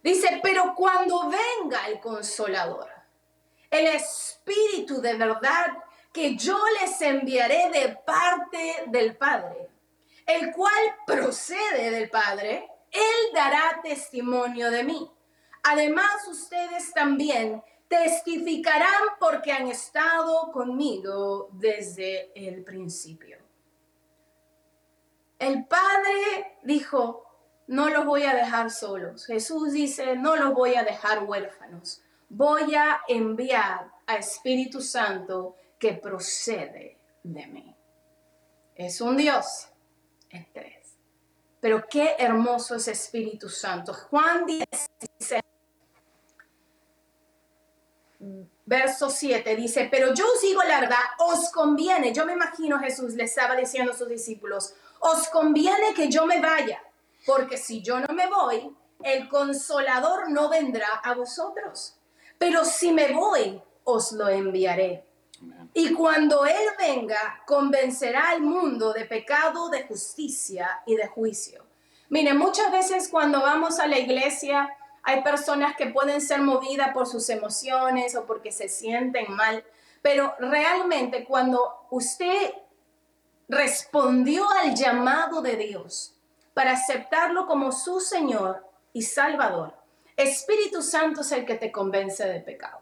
Dice, 0.03 0.41
pero 0.43 0.75
cuando 0.75 1.29
venga 1.29 1.87
el 1.87 2.01
consolador, 2.01 2.91
el 3.71 3.87
Espíritu 3.87 5.01
de 5.01 5.15
verdad 5.15 5.79
que 6.12 6.37
yo 6.37 6.59
les 6.81 7.01
enviaré 7.01 7.71
de 7.71 7.97
parte 8.05 8.85
del 8.88 9.17
Padre, 9.17 9.71
el 10.27 10.53
cual 10.53 10.97
procede 11.07 11.91
del 11.91 12.11
Padre, 12.11 12.69
Él 12.91 13.33
dará 13.33 13.81
testimonio 13.83 14.71
de 14.71 14.85
mí. 14.85 15.11
Además, 15.62 16.27
ustedes 16.29 16.93
también 16.93 17.62
testificarán 17.88 19.17
porque 19.21 19.53
han 19.53 19.69
estado 19.69 20.51
conmigo 20.51 21.49
desde 21.53 22.33
el 22.35 22.65
principio. 22.65 23.38
El 25.38 25.67
Padre 25.67 26.59
dijo, 26.62 27.32
no 27.66 27.88
los 27.88 28.05
voy 28.05 28.25
a 28.25 28.35
dejar 28.35 28.70
solos. 28.70 29.27
Jesús 29.27 29.72
dice, 29.72 30.16
no 30.16 30.37
los 30.37 30.55
voy 30.55 30.75
a 30.75 30.85
dejar 30.85 31.25
huérfanos. 31.25 32.03
Voy 32.29 32.75
a 32.75 33.01
enviar 33.09 33.90
a 34.07 34.16
Espíritu 34.16 34.81
Santo 34.81 35.57
que 35.79 35.94
procede 35.94 36.98
de 37.22 37.46
mí. 37.46 37.77
Es 38.75 39.01
un 39.01 39.16
Dios 39.16 39.68
en 40.31 40.46
tres. 40.53 40.96
Pero 41.61 41.87
qué 41.88 42.16
hermoso 42.18 42.75
es 42.75 42.88
Espíritu 42.88 43.48
Santo. 43.48 43.94
Juan 43.94 44.44
16, 44.46 45.42
verso 48.64 49.11
7 49.11 49.57
dice, 49.57 49.88
pero 49.90 50.14
yo 50.14 50.25
os 50.33 50.40
digo 50.40 50.62
la 50.62 50.81
verdad, 50.81 50.98
os 51.18 51.51
conviene, 51.51 52.12
yo 52.12 52.25
me 52.25 52.33
imagino 52.33 52.79
Jesús 52.79 53.14
le 53.14 53.25
estaba 53.25 53.55
diciendo 53.57 53.92
a 53.92 53.96
sus 53.96 54.09
discípulos, 54.09 54.75
os 55.01 55.29
conviene 55.29 55.94
que 55.94 56.09
yo 56.09 56.27
me 56.27 56.40
vaya, 56.40 56.83
porque 57.26 57.56
si 57.56 57.82
yo 57.82 58.00
no 58.00 58.14
me 58.14 58.26
voy, 58.26 58.74
el 59.02 59.28
consolador 59.28 60.30
no 60.30 60.48
vendrá 60.48 60.88
a 61.02 61.14
vosotros, 61.14 61.96
pero 62.38 62.64
si 62.64 62.92
me 62.92 63.12
voy, 63.12 63.61
os 63.85 64.12
lo 64.12 64.28
enviaré. 64.28 65.04
Y 65.74 65.92
cuando 65.94 66.44
Él 66.44 66.68
venga, 66.78 67.42
convencerá 67.46 68.30
al 68.30 68.42
mundo 68.42 68.92
de 68.92 69.06
pecado, 69.06 69.70
de 69.70 69.85
justicia 69.85 70.82
y 70.87 70.94
de 70.94 71.08
juicio. 71.08 71.64
Miren, 72.11 72.37
muchas 72.37 72.70
veces 72.70 73.08
cuando 73.08 73.40
vamos 73.40 73.80
a 73.80 73.87
la 73.87 73.98
iglesia, 73.98 74.68
hay 75.02 75.22
personas 75.22 75.74
que 75.76 75.87
pueden 75.87 76.20
ser 76.20 76.42
movidas 76.42 76.92
por 76.92 77.06
sus 77.06 77.28
emociones 77.30 78.14
o 78.14 78.26
porque 78.26 78.52
se 78.52 78.68
sienten 78.68 79.32
mal, 79.32 79.64
pero 80.00 80.35
realmente 80.38 81.24
cuando 81.24 81.87
usted 81.90 82.52
respondió 83.48 84.48
al 84.50 84.74
llamado 84.74 85.42
de 85.42 85.56
Dios 85.56 86.12
para 86.55 86.73
aceptarlo 86.73 87.47
como 87.47 87.73
su 87.73 88.01
Señor 88.01 88.67
y 88.93 89.03
Salvador, 89.03 89.75
Espíritu 90.17 90.83
Santo 90.83 91.23
es 91.23 91.33
el 91.33 91.47
que 91.47 91.55
te 91.55 91.73
convence 91.73 92.27
de 92.27 92.41
pecado. 92.41 92.81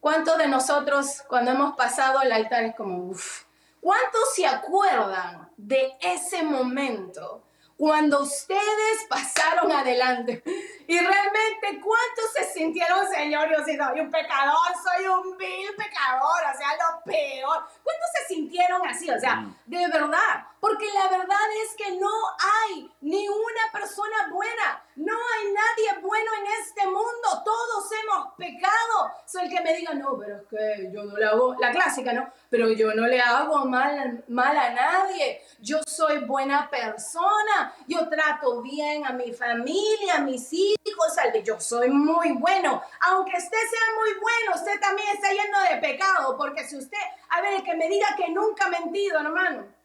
¿Cuántos 0.00 0.38
de 0.38 0.48
nosotros 0.48 1.22
cuando 1.28 1.50
hemos 1.52 1.76
pasado 1.76 2.18
al 2.18 2.32
altar 2.32 2.64
es 2.64 2.74
como, 2.74 3.10
uff, 3.10 3.44
¿cuántos 3.80 4.34
se 4.34 4.46
acuerdan 4.46 5.50
de 5.56 5.96
ese 6.00 6.42
momento 6.42 7.44
cuando 7.78 8.22
ustedes 8.22 9.06
pasaron 9.08 9.70
adelante. 9.70 10.42
Y 10.88 10.98
realmente, 10.98 11.80
¿cuántos 11.80 12.32
se 12.34 12.44
sintieron, 12.52 13.06
Señor? 13.08 13.48
Yo 13.50 13.64
soy 13.64 14.00
un 14.00 14.10
pecador, 14.10 14.56
soy 14.82 15.06
un 15.06 15.38
vil 15.38 15.68
pecador, 15.76 16.42
o 16.52 16.58
sea, 16.58 16.70
lo 16.74 17.04
peor. 17.04 17.64
¿Cuántos 17.84 18.08
se 18.14 18.34
sintieron 18.34 18.84
así? 18.84 19.08
O 19.08 19.20
sea, 19.20 19.36
mm. 19.36 19.56
de 19.66 19.86
verdad. 19.86 20.44
Porque 20.60 20.86
la 20.92 21.08
verdad 21.08 21.46
es 21.64 21.76
que 21.76 21.96
no 21.96 22.10
hay 22.38 22.90
ni 23.02 23.28
una 23.28 23.72
persona 23.72 24.28
buena. 24.30 24.82
No 24.96 25.14
hay 25.14 25.52
nadie 25.52 26.00
bueno 26.02 26.30
en 26.40 26.46
este 26.60 26.84
mundo. 26.86 27.42
Todos 27.44 27.88
hemos 27.92 28.34
pecado. 28.34 29.12
Soy 29.26 29.44
el 29.44 29.50
que 29.50 29.62
me 29.62 29.74
diga, 29.74 29.94
no, 29.94 30.18
pero 30.18 30.36
es 30.36 30.42
que 30.48 30.90
yo 30.92 31.04
no 31.04 31.16
le 31.16 31.24
hago, 31.24 31.54
la 31.60 31.70
clásica, 31.70 32.12
¿no? 32.12 32.32
Pero 32.50 32.68
yo 32.70 32.92
no 32.94 33.06
le 33.06 33.20
hago 33.20 33.64
mal, 33.66 34.24
mal 34.26 34.56
a 34.56 34.70
nadie. 34.70 35.42
Yo 35.60 35.78
soy 35.86 36.24
buena 36.24 36.68
persona. 36.68 37.74
Yo 37.86 38.08
trato 38.08 38.60
bien 38.60 39.06
a 39.06 39.12
mi 39.12 39.32
familia, 39.32 40.16
a 40.16 40.20
mis 40.20 40.52
hijos, 40.52 41.18
al 41.18 41.32
de 41.32 41.44
yo 41.44 41.60
soy 41.60 41.90
muy 41.90 42.32
bueno. 42.32 42.82
Aunque 43.02 43.36
usted 43.36 43.58
sea 43.70 43.94
muy 43.96 44.20
bueno, 44.20 44.52
usted 44.56 44.80
también 44.80 45.08
está 45.14 45.30
lleno 45.30 45.60
de 45.70 45.76
pecado. 45.76 46.36
Porque 46.36 46.64
si 46.64 46.76
usted, 46.76 46.98
a 47.28 47.40
ver, 47.40 47.54
el 47.54 47.62
que 47.62 47.76
me 47.76 47.88
diga 47.88 48.08
que 48.16 48.28
nunca 48.30 48.66
ha 48.66 48.70
mentido, 48.70 49.20
hermano 49.20 49.77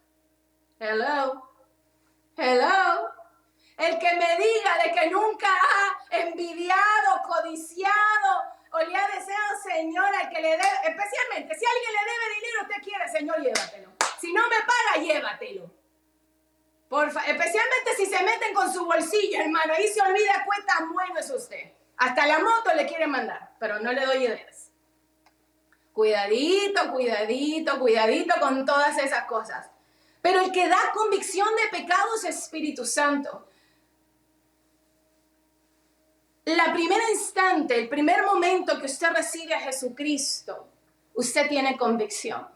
Hello. 0.86 1.41
Hello. 2.36 3.08
El 3.78 3.98
que 4.00 4.13
me 4.15 4.36
diga 4.36 4.84
de 4.84 4.91
que 4.91 5.10
nunca 5.10 5.48
ha 5.48 6.17
envidiado, 6.17 7.22
codiciado 7.26 8.43
o 8.69 8.80
le 8.80 8.93
ha 8.93 9.08
deseado, 9.08 9.62
Señor, 9.63 10.13
al 10.13 10.30
que 10.30 10.41
le 10.41 10.50
debe, 10.50 10.63
especialmente 10.84 11.56
si 11.56 11.65
alguien 11.65 11.93
le 11.93 12.12
debe 12.12 12.36
dinero, 12.36 12.62
usted 12.63 12.84
quiere, 12.84 13.08
Señor, 13.08 13.41
llévatelo. 13.41 13.93
Si 14.19 14.34
no 14.34 14.41
me 14.50 14.58
paga, 14.58 15.02
llévatelo. 15.02 15.72
Porfa, 16.89 17.22
especialmente 17.28 17.96
si 17.96 18.06
se 18.06 18.22
meten 18.22 18.54
con 18.54 18.72
su 18.74 18.86
bolsillo, 18.86 19.39
hermano, 19.39 19.76
y 19.80 19.88
se 19.88 20.02
olvida 20.02 20.43
cuenta 20.46 20.74
bueno 20.91 21.17
es 21.17 21.30
usted. 21.30 21.72
Hasta 21.96 22.28
la 22.28 22.39
moto 22.39 22.74
le 22.76 22.86
quiere 22.86 23.08
mandar, 23.08 23.54
pero 23.58 23.80
no 23.80 23.93
le 23.93 24.06
doy 24.06 24.26
ideas. 24.26 24.69
Cuidadito, 25.93 26.91
cuidadito, 26.91 27.80
cuidadito 27.80 28.36
con 28.41 28.65
todas 28.65 28.98
esas 28.98 29.24
cosas. 29.28 29.72
Pero 30.23 30.39
el 30.39 30.53
que 30.53 30.69
da 30.69 30.79
convicción 30.93 31.49
de 31.57 31.77
pecados 31.79 32.23
es 32.23 32.38
Espíritu 32.38 32.86
Santo. 32.86 33.45
La 36.45 36.71
primera 36.71 37.03
instante, 37.12 37.77
el 37.77 37.89
primer 37.89 38.25
momento 38.25 38.79
que 38.79 38.86
usted 38.86 39.09
recibe 39.09 39.53
a 39.53 39.59
Jesucristo, 39.59 40.69
usted 41.13 41.49
tiene 41.49 41.77
convicción. 41.77 42.47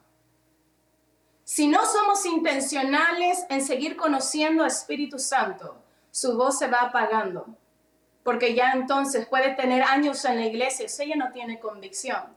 Si 1.43 1.67
no 1.67 1.85
somos 1.85 2.25
intencionales 2.25 3.45
en 3.49 3.61
seguir 3.61 3.97
conociendo 3.97 4.63
a 4.63 4.67
Espíritu 4.67 5.19
Santo, 5.19 5.77
su 6.09 6.37
voz 6.37 6.57
se 6.57 6.67
va 6.67 6.83
apagando. 6.83 7.47
Porque 8.23 8.55
ya 8.55 8.71
entonces 8.71 9.27
puede 9.27 9.55
tener 9.55 9.83
años 9.83 10.23
en 10.23 10.39
la 10.39 10.45
iglesia, 10.45 10.87
si 10.87 11.03
ella 11.03 11.17
no 11.17 11.33
tiene 11.33 11.59
convicción. 11.59 12.33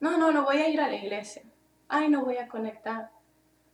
No, 0.00 0.16
no, 0.16 0.32
no 0.32 0.46
voy 0.46 0.56
a 0.56 0.68
ir 0.70 0.80
a 0.80 0.88
la 0.88 0.96
iglesia. 0.96 1.42
Ay, 1.86 2.08
no 2.08 2.24
voy 2.24 2.38
a 2.38 2.48
conectar 2.48 3.17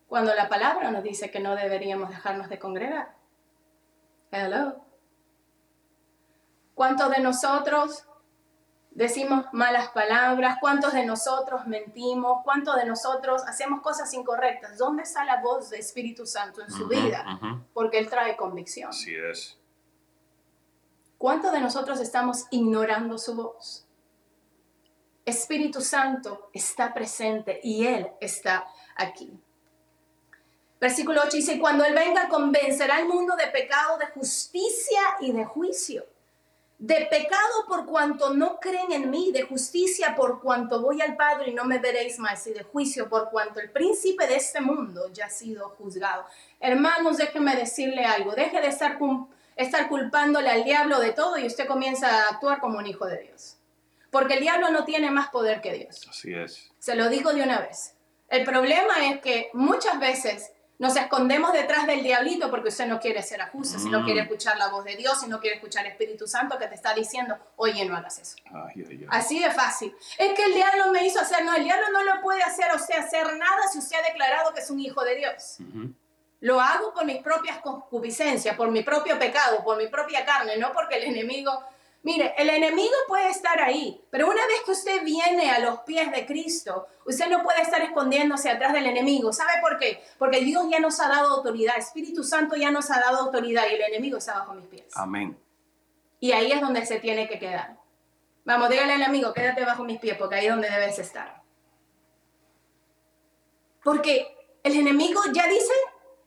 cuando 0.08 0.34
la 0.34 0.48
palabra 0.48 0.90
nos 0.90 1.02
dice 1.02 1.30
que 1.30 1.40
no 1.40 1.56
deberíamos 1.56 2.10
dejarnos 2.10 2.48
de 2.48 2.58
congregar. 2.58 3.14
Hello. 4.30 4.84
¿Cuántos 6.74 7.10
de 7.10 7.20
nosotros 7.20 8.04
decimos 8.90 9.46
malas 9.52 9.88
palabras? 9.90 10.58
¿Cuántos 10.60 10.92
de 10.92 11.04
nosotros 11.06 11.66
mentimos? 11.66 12.42
¿Cuántos 12.44 12.76
de 12.76 12.86
nosotros 12.86 13.42
hacemos 13.46 13.80
cosas 13.80 14.12
incorrectas? 14.14 14.78
¿Dónde 14.78 15.04
está 15.04 15.24
la 15.24 15.40
voz 15.40 15.70
de 15.70 15.78
Espíritu 15.78 16.26
Santo 16.26 16.62
en 16.62 16.70
su 16.70 16.88
vida? 16.88 17.24
Porque 17.72 17.98
Él 17.98 18.08
trae 18.08 18.36
convicción. 18.36 18.90
Así 18.90 19.14
es. 19.14 19.58
¿Cuántos 21.18 21.52
de 21.52 21.60
nosotros 21.60 22.00
estamos 22.00 22.46
ignorando 22.50 23.18
su 23.18 23.34
voz? 23.34 23.86
Espíritu 25.24 25.80
Santo 25.80 26.50
está 26.52 26.92
presente 26.92 27.60
y 27.62 27.86
Él 27.86 28.10
está 28.20 28.66
aquí. 28.96 29.40
Versículo 30.84 31.22
8 31.24 31.38
dice, 31.38 31.58
cuando 31.58 31.82
Él 31.82 31.94
venga 31.94 32.28
convencerá 32.28 32.96
al 32.96 33.08
mundo 33.08 33.34
de 33.36 33.46
pecado, 33.46 33.96
de 33.96 34.04
justicia 34.08 35.00
y 35.18 35.32
de 35.32 35.46
juicio. 35.46 36.04
De 36.76 37.06
pecado 37.10 37.64
por 37.66 37.86
cuanto 37.86 38.34
no 38.34 38.60
creen 38.60 38.92
en 38.92 39.08
mí, 39.08 39.32
de 39.32 39.44
justicia 39.44 40.14
por 40.14 40.42
cuanto 40.42 40.82
voy 40.82 41.00
al 41.00 41.16
Padre 41.16 41.52
y 41.52 41.54
no 41.54 41.64
me 41.64 41.78
veréis 41.78 42.18
más, 42.18 42.46
y 42.48 42.52
de 42.52 42.64
juicio 42.64 43.08
por 43.08 43.30
cuanto 43.30 43.60
el 43.60 43.70
príncipe 43.70 44.26
de 44.26 44.36
este 44.36 44.60
mundo 44.60 45.10
ya 45.10 45.24
ha 45.24 45.30
sido 45.30 45.70
juzgado. 45.70 46.26
Hermanos, 46.60 47.16
déjenme 47.16 47.56
decirle 47.56 48.04
algo, 48.04 48.34
deje 48.34 48.60
de 48.60 48.68
estar, 48.68 48.98
estar 49.56 49.88
culpándole 49.88 50.50
al 50.50 50.64
diablo 50.64 51.00
de 51.00 51.12
todo 51.12 51.38
y 51.38 51.46
usted 51.46 51.66
comienza 51.66 52.08
a 52.10 52.28
actuar 52.28 52.60
como 52.60 52.76
un 52.76 52.86
hijo 52.86 53.06
de 53.06 53.22
Dios. 53.22 53.56
Porque 54.10 54.34
el 54.34 54.40
diablo 54.40 54.68
no 54.68 54.84
tiene 54.84 55.10
más 55.10 55.30
poder 55.30 55.62
que 55.62 55.72
Dios. 55.72 56.06
Así 56.10 56.34
es. 56.34 56.70
Se 56.78 56.94
lo 56.94 57.08
digo 57.08 57.32
de 57.32 57.42
una 57.42 57.60
vez. 57.60 57.94
El 58.28 58.44
problema 58.44 59.06
es 59.08 59.22
que 59.22 59.48
muchas 59.54 59.98
veces 59.98 60.50
nos 60.78 60.96
escondemos 60.96 61.52
detrás 61.52 61.86
del 61.86 62.02
diablito 62.02 62.50
porque 62.50 62.68
usted 62.68 62.86
no 62.86 62.98
quiere 62.98 63.22
ser 63.22 63.40
ajuste, 63.40 63.78
si 63.78 63.88
no 63.88 64.04
quiere 64.04 64.20
mm. 64.20 64.24
escuchar 64.24 64.58
la 64.58 64.68
voz 64.68 64.84
de 64.84 64.96
Dios, 64.96 65.20
si 65.20 65.28
no 65.28 65.40
quiere 65.40 65.56
escuchar 65.56 65.84
el 65.84 65.92
Espíritu 65.92 66.26
Santo 66.26 66.58
que 66.58 66.66
te 66.66 66.74
está 66.74 66.92
diciendo, 66.94 67.36
oye, 67.56 67.84
no 67.84 67.96
hagas 67.96 68.18
eso. 68.18 68.36
Así 69.08 69.38
de 69.38 69.50
fácil. 69.50 69.94
Es 70.18 70.32
que 70.34 70.44
el 70.44 70.54
diablo 70.54 70.90
me 70.90 71.06
hizo 71.06 71.20
hacer, 71.20 71.44
no, 71.44 71.54
el 71.54 71.64
diablo 71.64 71.86
no 71.92 72.02
lo 72.02 72.20
puede 72.20 72.42
hacer 72.42 72.70
a 72.70 72.74
usted 72.74 72.98
hacer 72.98 73.36
nada 73.36 73.68
si 73.72 73.78
usted 73.78 73.98
ha 73.98 74.02
declarado 74.02 74.52
que 74.52 74.60
es 74.60 74.70
un 74.70 74.80
hijo 74.80 75.04
de 75.04 75.16
Dios. 75.16 75.58
Lo 76.40 76.60
hago 76.60 76.92
por 76.92 77.04
mis 77.06 77.22
propias 77.22 77.58
concupiscencias, 77.58 78.56
por 78.56 78.70
mi 78.70 78.82
propio 78.82 79.18
pecado, 79.18 79.62
por 79.64 79.78
mi 79.78 79.86
propia 79.86 80.26
carne, 80.26 80.56
no 80.58 80.72
porque 80.72 80.96
el 80.96 81.04
enemigo 81.04 81.64
Mire, 82.04 82.34
el 82.36 82.50
enemigo 82.50 82.92
puede 83.08 83.30
estar 83.30 83.58
ahí, 83.62 83.98
pero 84.10 84.26
una 84.26 84.46
vez 84.46 84.60
que 84.66 84.72
usted 84.72 85.02
viene 85.04 85.50
a 85.50 85.58
los 85.58 85.80
pies 85.80 86.12
de 86.12 86.26
Cristo, 86.26 86.86
usted 87.06 87.30
no 87.30 87.42
puede 87.42 87.62
estar 87.62 87.80
escondiéndose 87.80 88.50
atrás 88.50 88.74
del 88.74 88.84
enemigo. 88.84 89.32
¿Sabe 89.32 89.52
por 89.62 89.78
qué? 89.78 90.04
Porque 90.18 90.40
Dios 90.40 90.66
ya 90.70 90.80
nos 90.80 91.00
ha 91.00 91.08
dado 91.08 91.36
autoridad, 91.36 91.78
Espíritu 91.78 92.22
Santo 92.22 92.56
ya 92.56 92.70
nos 92.70 92.90
ha 92.90 93.00
dado 93.00 93.20
autoridad 93.20 93.64
y 93.70 93.76
el 93.76 93.80
enemigo 93.80 94.18
está 94.18 94.34
bajo 94.34 94.52
mis 94.52 94.66
pies. 94.66 94.84
Amén. 94.94 95.34
Y 96.20 96.32
ahí 96.32 96.52
es 96.52 96.60
donde 96.60 96.84
se 96.84 97.00
tiene 97.00 97.26
que 97.26 97.38
quedar. 97.38 97.78
Vamos, 98.44 98.68
dígale 98.68 98.92
al 98.92 99.00
enemigo, 99.00 99.32
quédate 99.32 99.64
bajo 99.64 99.82
mis 99.84 99.98
pies, 99.98 100.18
porque 100.18 100.34
ahí 100.34 100.44
es 100.44 100.52
donde 100.52 100.68
debes 100.68 100.98
estar. 100.98 101.42
Porque 103.82 104.36
el 104.62 104.76
enemigo 104.76 105.22
ya 105.32 105.46
dice, 105.46 105.72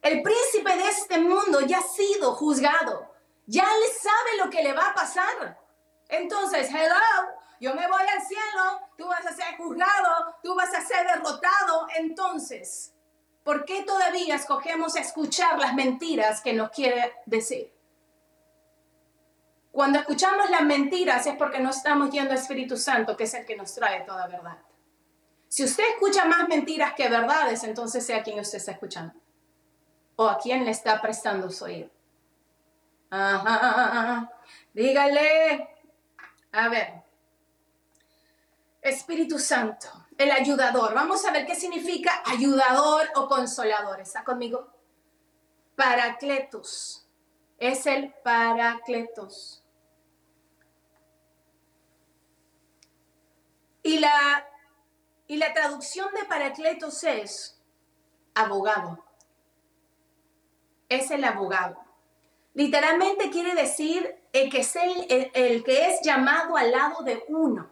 el 0.02 0.24
príncipe 0.24 0.76
de 0.76 0.88
este 0.88 1.20
mundo 1.20 1.62
ya 1.62 1.78
ha 1.78 1.84
sido 1.84 2.34
juzgado. 2.34 3.12
Ya 3.46 3.64
le 3.64 3.94
sabe 3.94 4.44
lo 4.44 4.50
que 4.50 4.64
le 4.64 4.74
va 4.74 4.88
a 4.88 4.96
pasar. 4.96 5.67
Entonces, 6.10 6.70
hello, 6.70 6.96
yo 7.60 7.74
me 7.74 7.88
voy 7.88 8.02
al 8.02 8.22
cielo, 8.22 8.82
tú 8.98 9.08
vas 9.08 9.26
a 9.26 9.34
ser 9.34 9.58
juzgado, 9.58 10.36
tú 10.44 10.56
vas 10.56 10.74
a 10.74 10.82
ser 10.82 11.06
derrotado. 11.08 11.88
Entonces, 11.98 12.94
¿por 13.44 13.66
qué 13.66 13.84
todavía 13.84 14.36
escogemos 14.36 14.96
escuchar 14.96 15.60
las 15.60 15.74
mentiras 15.74 16.42
que 16.42 16.54
nos 16.54 16.70
quiere 16.70 17.14
decir? 17.26 17.74
Cuando 19.72 20.00
escuchamos 20.00 20.50
las 20.50 20.64
mentiras 20.64 21.28
es 21.28 21.36
porque 21.36 21.60
no 21.60 21.70
estamos 21.70 22.10
yendo 22.10 22.32
al 22.32 22.38
Espíritu 22.38 22.78
Santo, 22.78 23.16
que 23.16 23.26
es 23.26 23.34
el 23.34 23.46
que 23.46 23.56
nos 23.56 23.76
trae 23.76 24.02
toda 24.02 24.28
verdad. 24.28 24.58
Si 25.50 25.64
usted 25.64 25.84
escucha 25.94 26.26
más 26.26 26.48
mentiras 26.48 26.94
que 26.94 27.08
verdades, 27.08 27.64
entonces 27.64 28.06
sé 28.06 28.16
a 28.16 28.24
quién 28.24 28.40
usted 28.40 28.58
está 28.58 28.72
escuchando. 28.72 29.14
O 30.16 30.28
a 30.28 30.40
quién 30.40 30.66
le 30.66 30.72
está 30.72 31.00
prestando 31.00 31.50
su 31.52 31.66
oído. 31.66 31.90
Ajá. 33.10 34.32
Dígale. 34.74 35.77
A 36.58 36.70
ver. 36.70 37.04
Espíritu 38.82 39.38
Santo, 39.38 40.08
el 40.18 40.32
ayudador. 40.32 40.96
Vamos 40.96 41.24
a 41.24 41.32
ver 41.32 41.46
qué 41.46 41.54
significa 41.54 42.24
ayudador 42.26 43.08
o 43.14 43.28
consolador. 43.28 44.00
¿Está 44.00 44.24
conmigo? 44.24 44.68
Paracletos. 45.76 47.08
Es 47.60 47.86
el 47.86 48.12
paracletos. 48.24 49.64
Y 53.84 54.00
la 54.00 54.48
y 55.28 55.38
la 55.38 55.54
traducción 55.54 56.12
de 56.16 56.26
Paracletos 56.26 57.04
es 57.04 57.62
abogado. 58.34 59.06
Es 60.90 61.12
el 61.12 61.24
abogado. 61.24 61.78
Literalmente 62.56 63.30
quiere 63.30 63.54
decir 63.54 64.17
el 64.34 64.50
que, 64.50 65.88
es 65.88 66.02
llamado 66.04 66.58
al 66.58 66.72
lado 66.72 67.04
de 67.04 67.24
uno 67.28 67.70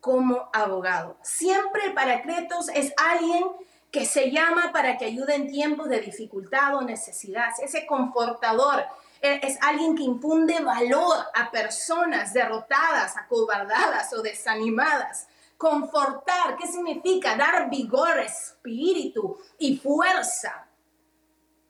como 0.00 0.48
abogado. 0.52 1.16
Siempre 1.22 1.86
el 1.86 1.94
Paracletos 1.94 2.68
es 2.70 2.92
alguien 2.96 3.44
que 3.90 4.06
se 4.06 4.30
llama 4.30 4.72
para 4.72 4.96
que 4.96 5.04
ayude 5.04 5.34
en 5.34 5.50
tiempos 5.50 5.88
de 5.88 6.00
dificultad 6.00 6.76
o 6.76 6.82
necesidad. 6.82 7.50
Ese 7.62 7.86
confortador 7.86 8.84
e, 9.20 9.40
es 9.42 9.58
alguien 9.60 9.94
que 9.94 10.02
infunde 10.02 10.60
valor 10.60 11.16
a 11.34 11.50
personas 11.50 12.32
derrotadas, 12.32 13.16
acobardadas 13.16 14.12
o 14.14 14.22
desanimadas. 14.22 15.28
Confortar, 15.58 16.56
¿qué 16.56 16.66
significa? 16.66 17.36
Dar 17.36 17.70
vigor, 17.70 18.18
espíritu 18.18 19.38
y 19.58 19.76
fuerza. 19.76 20.66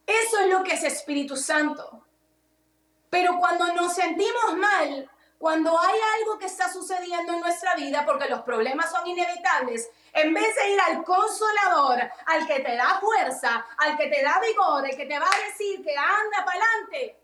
Eso 0.05 0.39
es 0.39 0.49
lo 0.49 0.63
que 0.63 0.73
es 0.73 0.83
Espíritu 0.83 1.35
Santo. 1.35 2.03
Pero 3.13 3.37
cuando 3.37 3.71
nos 3.75 3.93
sentimos 3.93 4.57
mal, 4.57 5.07
cuando 5.37 5.79
hay 5.79 5.99
algo 6.17 6.39
que 6.39 6.47
está 6.47 6.67
sucediendo 6.73 7.33
en 7.33 7.41
nuestra 7.41 7.75
vida, 7.75 8.03
porque 8.07 8.27
los 8.27 8.41
problemas 8.41 8.89
son 8.89 9.05
inevitables, 9.05 9.87
en 10.13 10.33
vez 10.33 10.55
de 10.55 10.71
ir 10.71 10.81
al 10.81 11.03
consolador, 11.03 11.99
al 12.25 12.47
que 12.47 12.61
te 12.61 12.75
da 12.75 12.99
fuerza, 12.99 13.67
al 13.77 13.95
que 13.97 14.07
te 14.07 14.23
da 14.23 14.39
vigor, 14.39 14.89
el 14.89 14.97
que 14.97 15.05
te 15.05 15.19
va 15.19 15.27
a 15.27 15.45
decir 15.47 15.83
que 15.83 15.95
anda 15.95 16.43
para 16.43 16.59
adelante, 16.59 17.19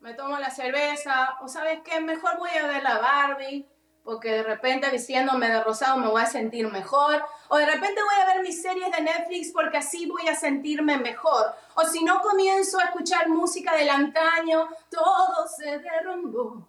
me 0.00 0.14
tomo 0.14 0.36
la 0.36 0.50
cerveza, 0.50 1.38
o 1.42 1.46
sabes 1.46 1.82
qué, 1.84 2.00
mejor 2.00 2.36
voy 2.38 2.50
a 2.50 2.66
ver 2.66 2.82
la 2.82 2.98
Barbie, 2.98 3.68
porque 4.04 4.30
de 4.30 4.42
repente 4.42 4.90
vistiéndome 4.90 5.48
de 5.48 5.62
rosado 5.62 5.98
me 5.98 6.08
voy 6.08 6.22
a 6.22 6.26
sentir 6.26 6.66
mejor, 6.68 7.24
o 7.48 7.56
de 7.56 7.66
repente 7.66 8.00
voy 8.02 8.22
a 8.22 8.34
ver 8.34 8.42
mis 8.42 8.60
series 8.60 8.90
de 8.90 9.02
Netflix 9.02 9.52
porque 9.52 9.78
así 9.78 10.06
voy 10.06 10.26
a 10.28 10.34
sentirme 10.34 10.96
mejor, 10.98 11.54
o 11.74 11.84
si 11.84 12.04
no 12.04 12.20
comienzo 12.20 12.78
a 12.78 12.84
escuchar 12.84 13.28
música 13.28 13.74
del 13.74 13.90
antaño, 13.90 14.68
todo 14.90 15.46
se 15.48 15.78
derrumbó 15.78 16.68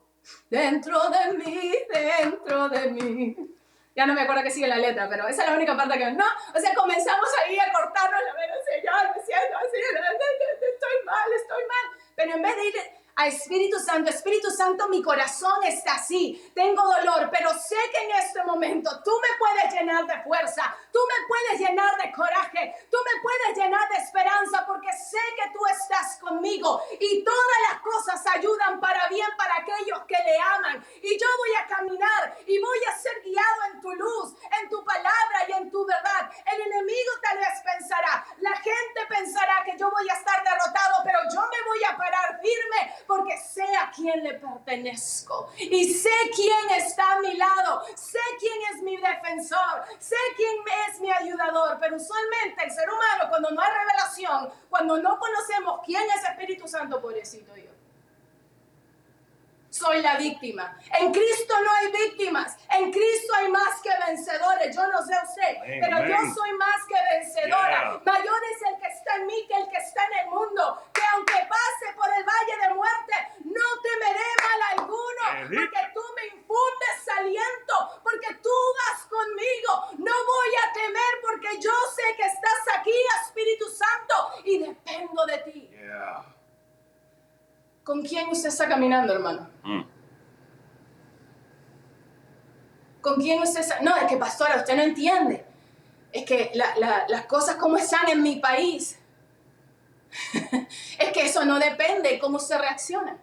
dentro 0.50 1.00
de 1.10 1.38
mí, 1.38 1.74
dentro 1.90 2.70
de 2.70 2.92
mí. 2.92 3.36
Ya 3.94 4.06
no 4.06 4.14
me 4.14 4.22
acuerdo 4.22 4.44
que 4.44 4.52
sigue 4.52 4.68
la 4.68 4.78
letra, 4.78 5.10
pero 5.10 5.28
esa 5.28 5.44
es 5.44 5.50
la 5.50 5.56
única 5.56 5.76
parte 5.76 5.98
que 5.98 6.12
no. 6.12 6.26
O 6.56 6.60
sea, 6.60 6.74
comenzamos 6.74 7.28
ahí 7.44 7.60
a 7.60 7.74
cortarnos 7.74 8.22
la 8.24 8.34
vena, 8.40 8.54
Señor, 8.64 9.16
me 9.16 9.22
siento 9.22 9.58
así, 9.58 9.78
estoy 9.78 11.06
mal, 11.06 11.34
estoy 11.34 11.64
mal. 11.64 12.02
Pero 12.16 12.36
en 12.36 12.42
vez 12.42 12.56
de 12.56 12.66
ir 12.68 12.76
Espíritu 13.28 13.78
Santo, 13.80 14.10
Espíritu 14.10 14.50
Santo, 14.50 14.88
mi 14.88 15.02
corazón 15.02 15.64
está 15.64 15.96
así, 15.96 16.52
tengo 16.56 16.82
dolor, 16.82 17.30
pero 17.32 17.50
sé 17.54 17.76
que 17.92 18.04
en 18.06 18.12
este 18.12 18.44
momento 18.44 18.90
tú 19.04 19.12
me 19.22 19.38
puedes 19.38 19.74
llenar 19.74 20.06
de 20.08 20.24
fuerza, 20.24 20.76
tú 20.92 21.00
me 21.00 21.28
puedes 21.28 21.60
llenar 21.60 21.98
de 22.02 22.12
coraje, 22.12 22.76
tú 22.90 22.98
me 22.98 23.22
puedes 23.22 23.58
llenar 23.58 23.88
de 23.90 23.98
esperanza, 23.98 24.66
porque 24.66 24.92
sé 24.94 25.20
que 25.36 25.52
tú 25.52 25.60
estás 25.68 26.18
conmigo 26.18 26.82
y 27.00 27.24
todas 27.24 27.60
las 27.70 27.82
cosas 27.82 28.26
ayudan 28.36 28.80
para 28.80 29.08
bien 29.10 29.28
para 29.38 29.58
aquellos 29.58 30.00
que 30.08 30.18
le 30.24 30.40
aman. 30.40 30.86
Y 31.02 31.18
yo 31.20 31.28
voy 31.38 31.56
a 31.56 31.68
caminar 31.68 32.38
y 32.48 32.60
voy 32.60 32.80
a 32.90 32.98
ser 32.98 33.22
guiado 33.22 33.64
en 33.74 33.82
tu 33.82 33.92
luz, 33.92 34.36
en 34.62 34.70
tu 34.70 34.84
palabra 34.84 35.46
y 35.48 35.52
en 35.54 35.70
tu 35.70 35.86
verdad. 35.86 36.32
El 36.46 36.62
enemigo 36.62 37.12
tal 37.22 37.38
vez 37.38 37.62
pensará, 37.64 38.26
la 38.40 38.56
gente 38.56 39.06
pensará 39.08 39.64
que 39.64 39.78
yo 39.78 39.90
voy 39.92 40.10
a 40.10 40.14
estar 40.14 40.44
derrotado, 40.44 41.04
pero 41.04 41.20
yo 41.34 41.42
me 41.42 41.64
voy 41.68 41.84
a 41.84 41.98
parar 41.98 42.40
firme 42.42 42.96
porque 43.08 43.38
sé 43.38 43.64
a 43.76 43.92
quién 43.92 44.24
le 44.24 44.36
pertenezco. 44.36 45.52
Y 45.58 45.94
sé 45.94 46.10
quién 46.36 46.70
está 46.78 47.14
a 47.14 47.20
mi 47.20 47.34
lado, 47.36 47.84
sé 47.96 48.20
quién 48.40 48.54
es 48.74 48.84
mi 48.84 48.98
defensor, 48.98 49.84
sé 50.00 50.16
quién 50.36 50.56
es 50.90 51.00
mi 51.00 51.12
ayudador, 51.12 51.78
pero 51.80 51.98
usualmente 51.98 52.64
el 52.64 52.72
ser 52.72 52.90
humano 52.90 53.30
cuando 53.30 53.52
no 53.52 53.62
hay 53.62 53.70
revelación, 53.72 54.50
cuando 54.70 54.98
no 54.98 55.18
conocemos 55.20 55.82
quién 55.86 56.04
es 56.16 56.24
Espíritu 56.24 56.68
Santo, 56.68 57.02
pobrecito 57.02 57.56
yo 57.56 57.81
soy 59.72 60.02
la 60.02 60.18
víctima. 60.18 60.78
En 61.00 61.12
Cristo 61.12 61.56
no 61.64 61.72
hay 61.74 61.92
víctimas. 61.92 62.58
En 62.70 62.92
Cristo 62.92 63.34
hay 63.36 63.48
más 63.48 63.82
que 63.82 63.90
vencedores. 64.06 64.76
Yo 64.76 64.86
no 64.88 65.02
sé 65.02 65.14
usted, 65.28 65.58
pero 65.80 66.06
yo 66.06 66.18
soy 66.36 66.52
más 66.58 66.86
que 66.88 66.96
vencedora. 67.16 68.00
Mayor 68.06 68.42
es 68.54 68.70
el 68.70 68.82
que 68.82 68.88
está 68.88 69.16
en 69.16 69.26
mí 69.26 69.48
que 69.48 69.56
el 69.56 69.70
que 69.70 69.78
está 69.78 70.06
en 70.08 70.20
el 70.20 70.28
mundo. 70.28 70.84
Que 70.94 71.02
aunque 71.14 71.48
pase 71.50 71.96
por 71.96 72.08
el 72.14 72.24
valle 72.24 72.68
de 72.68 72.74
muerte, 72.76 73.16
no 73.46 73.68
temeré 73.82 74.30
mal 74.44 74.62
alguno. 74.78 75.24
Porque 75.48 75.92
tú 75.94 76.02
me 76.16 76.26
infundes 76.28 77.08
aliento. 77.18 78.02
Porque 78.04 78.36
tú 78.44 78.50
vas 78.78 79.06
conmigo. 79.06 79.72
No 80.00 80.12
voy 80.12 80.52
a 80.68 80.74
temer 80.74 81.14
porque 81.22 81.60
yo 81.62 81.72
sé 81.96 82.16
que 82.18 82.26
estás 82.26 82.78
aquí, 82.78 82.94
Espíritu 83.26 83.70
Santo, 83.70 84.42
y 84.44 84.60
dependo 84.60 85.26
de 85.26 85.38
ti. 85.40 85.70
¿Con 87.92 88.04
quién 88.04 88.30
usted 88.30 88.48
está 88.48 88.70
caminando, 88.70 89.12
hermano? 89.12 89.50
Mm. 89.64 89.82
¿Con 93.02 93.16
quién 93.16 93.42
usted 93.42 93.60
está? 93.60 93.82
No, 93.82 93.98
es 93.98 94.06
que 94.06 94.16
pastora, 94.16 94.56
usted 94.56 94.78
no 94.78 94.84
entiende. 94.84 95.46
Es 96.14 96.24
que 96.24 96.54
las 96.54 97.26
cosas 97.26 97.58
como 97.58 97.76
están 97.76 98.08
en 98.08 98.24
mi 98.24 98.38
país. 98.38 98.98
es 101.00 101.12
que 101.12 101.26
eso 101.26 101.44
no 101.44 101.60
depende 101.60 102.12
de 102.12 102.20
cómo 102.20 102.38
usted 102.38 102.60
reacciona. 102.60 103.18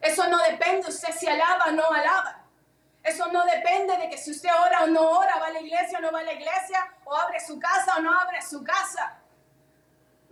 Eso 0.00 0.28
no 0.28 0.38
depende 0.38 0.88
usted 0.88 1.12
si 1.12 1.26
alaba 1.26 1.64
o 1.70 1.72
no 1.72 1.90
alaba. 1.90 2.44
Eso 3.02 3.32
no 3.32 3.44
depende 3.46 3.96
de 3.96 4.10
que 4.10 4.16
si 4.16 4.30
usted 4.30 4.50
ora 4.64 4.84
o 4.84 4.86
no 4.86 5.10
ora, 5.10 5.40
va 5.40 5.46
a 5.46 5.50
la 5.50 5.60
iglesia 5.60 5.98
o 5.98 6.02
no 6.02 6.12
va 6.12 6.20
a 6.20 6.22
la 6.22 6.34
iglesia, 6.34 6.88
o 7.04 7.12
abre 7.12 7.40
su 7.44 7.58
casa 7.58 7.96
o 7.96 8.00
no 8.00 8.16
abre 8.16 8.40
su 8.42 8.62
casa. 8.62 9.23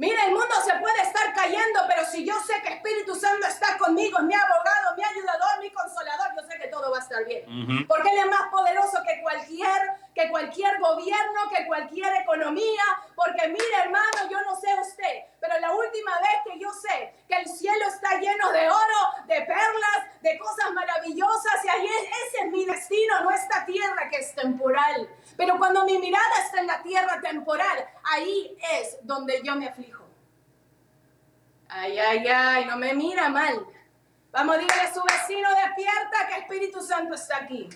Mira, 0.02 0.24
el 0.24 0.32
mundo 0.32 0.52
se 0.64 0.74
puede 0.80 1.00
estar 1.00 1.32
cayendo, 1.32 1.78
pero 1.86 2.04
si 2.04 2.26
yo 2.26 2.34
sé 2.40 2.60
que 2.60 2.74
Espíritu 2.74 3.14
Santo 3.14 3.46
está 3.46 3.78
conmigo, 3.78 4.18
mi 4.18 4.34
abogado, 4.34 4.96
mi 4.96 5.04
ayudador, 5.04 5.60
mi 5.60 5.70
consolador, 5.70 6.26
yo 6.34 6.42
sé 6.42 6.58
que 6.58 6.66
todo 6.66 6.90
va 6.90 6.96
a 6.96 7.02
estar 7.02 7.24
bien. 7.24 7.86
Porque 7.86 8.08
Él 8.10 8.18
es 8.18 8.26
más 8.26 8.48
poderoso 8.50 8.98
que 9.06 9.22
cualquier, 9.22 9.80
que 10.12 10.28
cualquier 10.28 10.80
gobierno, 10.80 11.40
que 11.54 11.64
cualquier 11.66 12.12
economía. 12.16 12.82
Porque 13.14 13.46
mire, 13.46 13.76
hermano, 13.84 14.28
yo 14.28 14.42
no 14.42 14.56
sé 14.56 14.74
usted, 14.80 15.22
pero 15.38 15.56
la 15.60 15.70
última 15.70 16.18
vez 16.18 16.36
que 16.46 16.58
yo 16.58 16.70
sé 16.72 17.14
que 17.28 17.36
el 17.36 17.46
cielo 17.46 17.86
está 17.86 18.18
lleno 18.18 18.50
de 18.50 18.68
oro, 18.68 19.00
de 19.26 19.40
perlas, 19.42 20.20
de 20.20 20.36
cosas 20.36 20.72
maravillosas, 20.72 21.64
y 21.64 21.68
ahí 21.68 21.86
ese 21.86 22.44
es 22.44 22.50
mi 22.50 22.64
destino, 22.64 23.20
no 23.20 23.30
esta 23.30 23.64
tierra 23.66 24.08
que 24.10 24.16
es 24.16 24.34
temporal. 24.34 25.08
Pero 25.36 25.58
cuando 25.58 25.84
mi 25.84 25.98
mirada 25.98 26.44
está 26.44 26.60
en 26.60 26.66
la 26.66 26.82
tierra 26.82 27.20
temporal, 27.20 27.86
ahí 28.04 28.56
es 28.78 28.98
donde 29.02 29.40
yo 29.42 29.56
me 29.56 29.68
aflijo. 29.68 30.04
Ay, 31.68 31.98
ay, 31.98 32.26
ay, 32.26 32.64
no 32.66 32.76
me 32.76 32.92
mira 32.94 33.28
mal. 33.28 33.66
Vamos, 34.30 34.58
dígale 34.58 34.82
a 34.82 34.94
su 34.94 35.02
vecino, 35.02 35.48
despierta 35.50 36.28
que 36.28 36.40
Espíritu 36.40 36.80
Santo 36.80 37.14
está 37.14 37.38
aquí. 37.38 37.68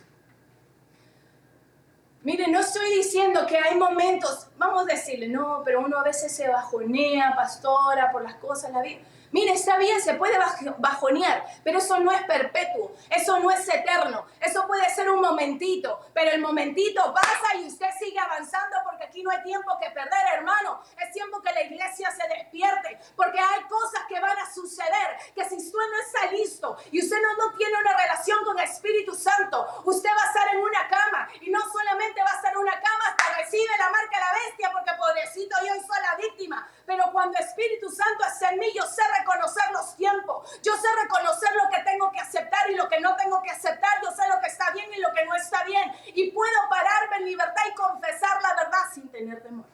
Mire, 2.23 2.49
no 2.49 2.61
estoy 2.61 2.97
diciendo 2.97 3.47
que 3.47 3.57
hay 3.57 3.77
momentos, 3.77 4.49
vamos 4.57 4.83
a 4.83 4.85
decirle, 4.87 5.29
no, 5.29 5.63
pero 5.65 5.81
uno 5.81 5.99
a 5.99 6.03
veces 6.03 6.35
se 6.35 6.49
bajonea, 6.49 7.35
pastora, 7.37 8.11
por 8.11 8.23
las 8.23 8.35
cosas, 8.35 8.73
la 8.73 8.83
vida. 8.83 9.01
Mire, 9.33 9.53
está 9.53 9.77
bien, 9.77 10.01
se 10.01 10.15
puede 10.15 10.39
bajonear, 10.79 11.45
pero 11.65 11.79
eso 11.79 11.99
no 12.01 12.11
es 12.13 12.23
perpetuo, 12.25 12.95
eso 13.11 13.39
no 13.41 13.51
es 13.51 13.69
eterno, 13.69 14.27
eso 14.41 14.67
puede 14.67 14.89
ser 14.91 15.11
un 15.11 15.21
momentito, 15.21 16.01
pero 16.15 16.31
el 16.31 16.41
momentito 16.41 17.13
pasa 17.13 17.57
y 17.57 17.67
usted 17.67 17.89
sigue 17.99 18.19
avanzando 18.19 18.77
porque 18.85 19.05
aquí 19.05 19.23
no 19.23 19.31
hay 19.31 19.43
tiempo 19.43 19.77
que 19.81 19.91
perder, 19.91 20.27
hermano. 20.35 20.83
Es 21.01 21.13
tiempo 21.13 21.41
que 21.43 21.53
la 21.53 21.63
iglesia 21.63 22.11
se 22.11 22.29
despierte, 22.29 22.99
porque 23.17 23.39
hay 23.39 23.63
cosas 23.65 24.03
que 24.09 24.21
van 24.21 24.39
a 24.39 24.53
suceder, 24.53 25.17
que 25.35 25.45
si 25.45 25.57
usted 25.57 25.79
no 25.79 26.01
está 26.01 26.33
listo 26.33 26.77
y 26.91 27.03
usted 27.03 27.17
no, 27.21 27.37
no 27.37 27.57
tiene 27.57 27.79
una 27.79 27.97
relación 27.97 28.45
con 28.45 28.59
el 28.59 28.65
Espíritu 28.65 29.15
Santo, 29.15 29.83
usted 29.85 30.11
va 30.11 30.23
a 30.23 30.27
estar 30.27 30.55
en 30.55 30.61
una 30.61 30.89
cama 30.89 31.29
y 31.41 31.51
no 31.51 31.61
solamente 31.71 32.23
va 32.23 32.31
a 32.31 32.37
estar 32.37 32.53
en 32.53 32.59
una 32.59 32.81
cama 32.81 33.05
hasta 33.09 33.37
recibe 33.37 33.79
la 33.79 33.91
marca 33.91 34.17
de 34.19 34.25
la 34.25 34.33
bestia, 34.45 34.71
porque 34.73 34.91
pobrecito 34.99 35.57
yo 35.67 35.75
soy 35.75 36.03
la 36.03 36.17
víctima, 36.17 36.69
pero 36.85 37.05
cuando 37.13 37.39
Espíritu 37.39 37.91
Santo 37.91 38.25
es 38.25 38.43
en 38.43 38.59
mí, 38.59 38.73
yo 38.75 38.83
sé 38.83 39.03
reconocer 39.19 39.65
los 39.73 39.97
tiempos. 39.97 40.61
Yo 40.63 40.77
sé 40.77 40.89
reconocer 41.03 41.51
lo 41.55 41.69
que 41.71 41.83
tengo 41.83 42.11
que 42.11 42.21
aceptar 42.21 42.71
y 42.71 42.75
lo 42.75 42.89
que 42.89 43.01
no 43.01 43.17
tengo 43.17 43.43
que 43.43 43.51
aceptar. 43.51 44.01
Yo 44.03 44.11
sé 44.11 44.29
lo 44.29 44.41
que 44.41 44.49
está 44.49 44.71
bien 44.71 44.93
y 44.93 45.01
lo 45.01 45.13
que 45.13 45.25
no 45.25 45.35
está 45.35 45.65
bien. 45.65 45.93
Y 46.15 46.31
puedo 46.31 46.69
pararme 46.69 47.17
en 47.19 47.25
libertad 47.27 47.63
y 47.71 47.75
confesar 47.75 48.43
la 48.43 48.55
verdad 48.55 48.81
sin 48.93 49.09
tener 49.09 49.43
temor. 49.43 49.67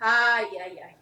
Ay, 0.00 0.46
ay, 0.62 0.78
ay. 0.78 0.96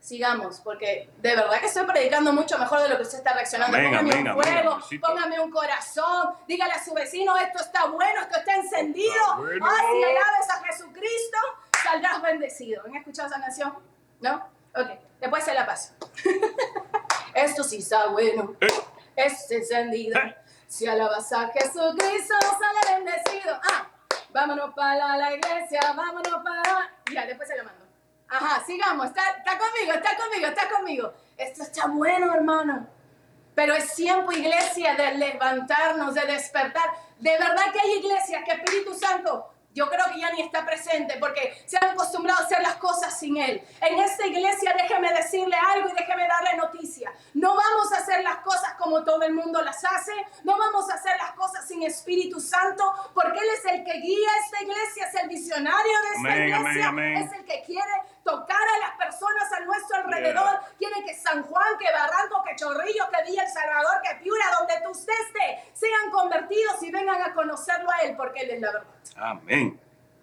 Sigamos, 0.00 0.60
porque 0.60 1.10
de 1.18 1.36
verdad 1.36 1.60
que 1.60 1.66
estoy 1.66 1.84
predicando 1.84 2.32
mucho 2.32 2.58
mejor 2.58 2.80
de 2.80 2.88
lo 2.88 2.96
que 2.96 3.02
usted 3.02 3.18
está 3.18 3.34
reaccionando. 3.34 3.76
póngame 3.76 4.32
un 4.32 4.42
fuego, 4.42 4.78
póngame 5.00 5.40
un 5.40 5.50
corazón, 5.50 6.34
dígale 6.48 6.72
a 6.72 6.82
su 6.82 6.94
vecino, 6.94 7.36
esto 7.36 7.62
está 7.62 7.84
bueno, 7.84 8.22
esto 8.22 8.38
está 8.38 8.54
encendido. 8.54 9.22
Ay, 9.36 9.86
si 9.92 10.04
alabes 10.04 10.50
a 10.50 10.64
Jesucristo, 10.64 11.38
saldrás 11.82 12.22
bendecido. 12.22 12.82
¿Han 12.86 12.96
escuchado 12.96 13.28
esa 13.28 13.40
canción? 13.40 13.74
¿No? 14.20 14.59
Ok, 14.74 14.88
después 15.20 15.44
se 15.44 15.54
la 15.54 15.66
paso. 15.66 15.94
Esto 17.34 17.64
sí 17.64 17.78
está 17.78 18.06
bueno. 18.08 18.54
Eh. 18.60 18.68
Es 19.16 19.50
encendido. 19.50 20.18
Eh. 20.18 20.36
Si 20.66 20.86
alabas 20.86 21.32
a 21.32 21.48
Jesucristo, 21.48 22.34
sale 22.40 22.94
bendecido. 22.94 23.58
Ah, 23.70 23.88
vámonos 24.30 24.72
para 24.74 25.16
la 25.16 25.34
iglesia, 25.34 25.80
vámonos 25.96 26.42
para... 26.44 26.90
Ya, 27.12 27.26
después 27.26 27.48
se 27.48 27.56
lo 27.56 27.64
mando. 27.64 27.84
Ajá, 28.28 28.62
sigamos. 28.64 29.06
Está, 29.06 29.30
está 29.30 29.58
conmigo, 29.58 29.92
está 29.92 30.16
conmigo, 30.16 30.46
está 30.46 30.68
conmigo. 30.68 31.12
Esto 31.36 31.62
está 31.64 31.86
bueno, 31.88 32.32
hermano. 32.32 32.86
Pero 33.54 33.74
es 33.74 33.94
tiempo, 33.94 34.30
iglesia, 34.30 34.94
de 34.94 35.16
levantarnos, 35.16 36.14
de 36.14 36.24
despertar. 36.26 36.88
De 37.18 37.32
verdad 37.32 37.72
que 37.72 37.80
hay 37.80 37.98
iglesias 37.98 38.42
que 38.44 38.52
Espíritu 38.52 38.94
Santo 38.94 39.50
yo 39.72 39.88
creo 39.88 40.06
que 40.12 40.20
ya 40.20 40.32
ni 40.32 40.42
está 40.42 40.66
presente 40.66 41.16
porque 41.20 41.62
se 41.66 41.76
han 41.80 41.90
acostumbrado 41.90 42.40
a 42.40 42.44
hacer 42.44 42.60
las 42.62 42.76
cosas 42.76 43.18
sin 43.18 43.36
Él. 43.36 43.62
En 43.80 43.98
esta 44.00 44.26
iglesia 44.26 44.74
déjeme 44.76 45.12
decirle 45.12 45.56
algo 45.74 45.88
y 45.88 45.92
déjeme 45.92 46.26
darle 46.26 46.56
noticia. 46.56 47.12
No 47.34 47.54
vamos 47.54 47.92
a 47.92 47.98
hacer 47.98 48.22
las 48.24 48.38
cosas 48.38 48.74
como 48.78 49.04
todo 49.04 49.22
el 49.22 49.32
mundo 49.32 49.62
las 49.62 49.84
hace. 49.84 50.12
No 50.44 50.58
vamos 50.58 50.90
a 50.90 50.94
hacer 50.94 51.16
las 51.18 51.32
cosas 51.32 51.66
sin 51.66 51.82
Espíritu 51.82 52.40
Santo 52.40 52.92
porque 53.14 53.38
Él 53.38 53.48
es 53.58 53.72
el 53.72 53.84
que 53.84 54.00
guía 54.00 54.28
esta 54.44 54.62
iglesia, 54.62 55.06
es 55.06 55.22
el 55.22 55.28
visionario 55.28 55.92
de 56.02 56.16
esta 56.16 56.36
iglesia, 56.36 57.20
es 57.20 57.32
el 57.32 57.44
que 57.44 57.62
quiere 57.64 57.92
tocar 58.24 58.62
a 58.62 58.78
las 58.78 58.96
personas 58.96 59.52
a 59.52 59.60
nuestro 59.60 59.96
alrededor. 59.98 60.60
Quiere 60.78 61.04
que 61.04 61.14
San 61.14 61.42
Juan, 61.42 61.78
que 61.78 61.90
Barranco, 61.92 62.42
que 62.44 62.56
Chorrillo, 62.56 63.08
que 63.10 63.30
Villa 63.30 63.44
El 63.44 63.52
Salvador, 63.52 64.00
que 64.02 64.22
Piura, 64.22 64.44
donde 64.58 64.74
tú 64.82 64.90
estés, 64.90 65.16
sean 65.72 66.10
convertidos 66.10 66.82
y 66.82 66.90
vengan 66.90 67.22
a 67.22 67.34
conocerlo 67.34 67.90
a 67.90 67.98
Él 68.02 68.16
porque 68.16 68.40
Él 68.42 68.50
es 68.50 68.60
la 68.60 68.72
verdad. 68.72 68.94
Amén. 69.16 69.80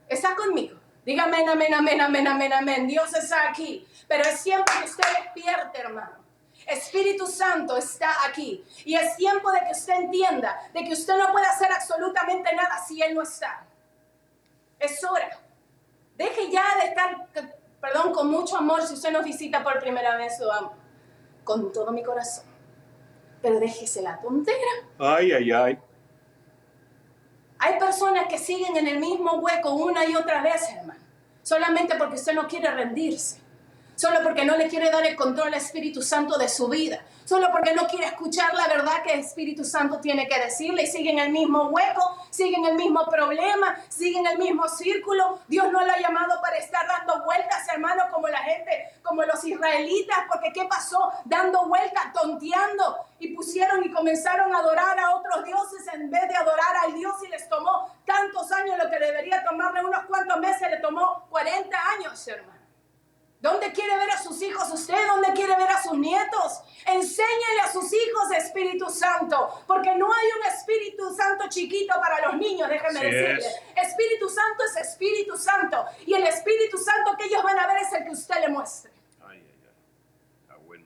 ¿Está 0.08 0.36
conmigo? 0.36 0.80
Dígame 1.06 1.38
amén, 1.48 1.74
amén, 1.74 2.02
amén, 2.02 2.28
amén, 2.28 2.54
amén. 2.54 2.88
Dios 2.88 3.14
está 3.14 3.50
aquí. 3.50 3.88
Pero 4.08 4.24
es 4.24 4.44
tiempo 4.44 4.72
que 4.80 4.90
usted 4.90 5.06
despierte, 5.24 5.80
hermano. 5.80 6.18
Espíritu 6.66 7.26
Santo 7.28 7.78
está 7.78 8.26
aquí. 8.26 8.64
Y 8.84 8.96
es 8.96 9.16
tiempo 9.16 9.52
de 9.52 9.60
que 9.60 9.72
usted 9.72 9.94
entienda 9.94 10.70
de 10.74 10.84
que 10.84 10.94
usted 10.94 11.18
no 11.18 11.32
puede 11.32 11.46
hacer 11.46 11.72
absolutamente 11.72 12.54
nada 12.54 12.84
si 12.86 13.02
Él 13.02 13.16
no 13.16 13.22
está. 13.22 13.66
Es 14.80 15.02
hora. 15.04 15.30
Deje 16.16 16.52
ya 16.52 16.66
de 16.82 16.90
estar 16.90 17.28
perdón, 17.82 18.14
con 18.14 18.30
mucho 18.30 18.58
amor, 18.58 18.82
si 18.84 18.94
usted 18.94 19.12
nos 19.12 19.24
visita 19.24 19.64
por 19.64 19.80
primera 19.80 20.18
vez, 20.18 20.40
lo 20.40 20.52
amo, 20.52 20.74
con 21.44 21.72
todo 21.72 21.92
mi 21.92 22.04
corazón. 22.04 22.46
Pero 23.42 23.60
déjese 23.60 24.02
la 24.02 24.20
tontera. 24.20 24.58
Ay, 24.98 25.32
ay, 25.32 25.52
ay. 25.52 25.80
Hay 27.60 27.80
personas 27.80 28.28
que 28.28 28.38
siguen 28.38 28.78
en 28.78 28.88
el 28.88 29.00
mismo 29.00 29.34
hueco 29.36 29.74
una 29.74 30.06
y 30.06 30.16
otra 30.16 30.42
vez, 30.42 30.70
hermano, 30.70 31.00
solamente 31.42 31.96
porque 31.96 32.16
usted 32.16 32.34
no 32.34 32.48
quiere 32.48 32.70
rendirse, 32.70 33.42
solo 33.98 34.20
porque 34.24 34.46
no 34.46 34.56
le 34.56 34.68
quiere 34.70 34.92
dar 34.92 35.06
el 35.06 35.16
control 35.16 35.48
al 35.48 35.56
Espíritu 35.56 36.04
Santo 36.04 36.38
de 36.38 36.48
su 36.48 36.68
vida, 36.70 37.04
solo 37.26 37.50
porque 37.52 37.74
no 37.74 37.88
quiere 37.88 38.06
escuchar 38.06 38.54
la 38.54 38.68
verdad 38.68 39.02
que 39.04 39.14
el 39.14 39.22
Espíritu 39.22 39.66
Santo 39.66 40.00
tiene 40.00 40.28
que 40.28 40.40
decirle 40.40 40.84
y 40.84 40.88
siguen 40.88 41.18
el 41.18 41.32
mismo 41.32 41.70
hueco, 41.70 42.16
siguen 42.30 42.64
el 42.66 42.76
mismo 42.76 43.06
problema, 43.08 43.76
siguen 43.90 44.28
el 44.28 44.38
mismo 44.38 44.68
círculo. 44.70 45.40
Dios 45.48 45.72
no 45.72 45.84
lo 45.84 45.92
ha 45.92 46.00
llamado 46.00 46.40
para 46.42 46.58
estar 46.58 46.88
dando 46.88 47.26
vueltas, 47.26 47.68
hermano, 47.74 48.04
como 48.14 48.28
la 48.28 48.38
gente, 48.38 48.92
como 49.02 49.24
los 49.24 49.44
israelitas, 49.44 50.20
porque 50.32 50.54
¿qué 50.54 50.66
pasó? 50.66 51.12
Dando 51.26 51.66
vueltas, 51.66 52.14
tonteando 52.14 52.98
y 53.20 53.30
pusieron 53.30 53.84
y 53.84 53.92
comenzaron 53.92 54.54
a 54.54 54.60
adorar 54.60 55.00
a 55.00 55.16
otros 55.16 55.44
dioses 55.44 55.88
en 55.92 56.12
vez 56.12 56.30
de 56.30 56.36
adorar 56.36 56.78
al 56.86 56.94
Dios 56.94 57.16
y 57.26 57.30
les 57.30 57.50
tomó 57.50 57.92
tantos 58.06 58.52
años 58.52 58.78
lo 58.78 58.90
que 58.92 59.00
debería 59.00 59.44
tomarle 59.44 59.84
unos 59.84 60.06
cuantos 60.06 60.38
meses, 60.38 60.70
le 60.70 60.78
tomó 60.78 61.26
40 61.32 61.78
años, 61.98 62.28
hermano. 62.28 62.57
¿Dónde 63.40 63.72
quiere 63.72 63.96
ver 63.98 64.10
a 64.10 64.22
sus 64.22 64.42
hijos 64.42 64.68
usted? 64.72 64.98
¿Dónde 65.08 65.32
quiere 65.34 65.56
ver 65.56 65.70
a 65.70 65.82
sus 65.82 65.94
nietos? 65.94 66.60
Enséñale 66.86 67.62
a 67.64 67.72
sus 67.72 67.86
hijos 67.94 68.32
Espíritu 68.36 68.90
Santo, 68.90 69.64
porque 69.68 69.96
no 69.96 70.08
hay 70.12 70.28
un 70.40 70.54
Espíritu 70.54 71.16
Santo 71.16 71.46
chiquito 71.48 71.94
para 72.00 72.28
los 72.28 72.38
niños, 72.38 72.68
déjenme 72.68 73.00
decirle. 73.00 73.46
Espíritu 73.76 74.28
Santo 74.28 74.64
es 74.64 74.88
Espíritu 74.88 75.38
Santo, 75.38 75.86
y 76.06 76.16
el 76.16 76.24
Espíritu 76.24 76.80
Santo 76.80 77.16
que 77.16 77.26
ellos 77.26 77.44
van 77.44 77.60
a 77.60 77.68
ver 77.68 77.78
es 77.78 77.94
el 77.94 78.06
que 78.06 78.12
usted 78.12 78.40
le 78.42 78.50
muestre. 78.50 78.92
Ay, 79.24 79.38
ay, 79.38 79.62
ay. 79.64 80.42
Está 80.42 80.56
bueno. 80.56 80.86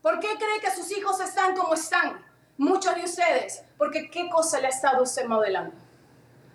¿Por 0.00 0.18
qué 0.18 0.28
cree 0.36 0.60
que 0.60 0.70
sus 0.70 0.90
hijos 0.96 1.20
están 1.20 1.54
como 1.54 1.74
están? 1.74 2.24
Muchos 2.56 2.94
de 2.94 3.04
ustedes, 3.04 3.62
porque 3.76 4.10
¿qué 4.10 4.30
cosa 4.30 4.60
le 4.60 4.68
ha 4.68 4.70
estado 4.70 5.02
usted 5.02 5.26
modelando? 5.26 5.76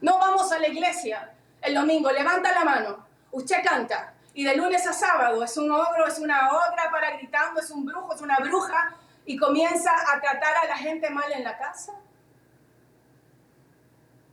No 0.02 0.18
vamos 0.18 0.52
a 0.52 0.58
la 0.58 0.68
iglesia 0.68 1.34
el 1.62 1.76
domingo, 1.76 2.12
levanta 2.12 2.52
la 2.54 2.64
mano, 2.64 3.06
usted 3.32 3.64
canta, 3.64 4.14
y 4.38 4.44
de 4.44 4.56
lunes 4.56 4.86
a 4.86 4.94
sábado 4.94 5.44
es 5.44 5.58
un 5.58 5.72
ogro, 5.72 6.06
es 6.06 6.20
una 6.20 6.52
ogra 6.52 6.92
para 6.92 7.18
gritando, 7.18 7.60
es 7.60 7.72
un 7.72 7.84
brujo, 7.84 8.14
es 8.14 8.22
una 8.22 8.38
bruja 8.38 8.96
y 9.26 9.36
comienza 9.36 9.90
a 9.92 10.22
tratar 10.22 10.58
a 10.58 10.68
la 10.68 10.78
gente 10.78 11.10
mal 11.10 11.32
en 11.32 11.44
la 11.44 11.58
casa. 11.58 11.94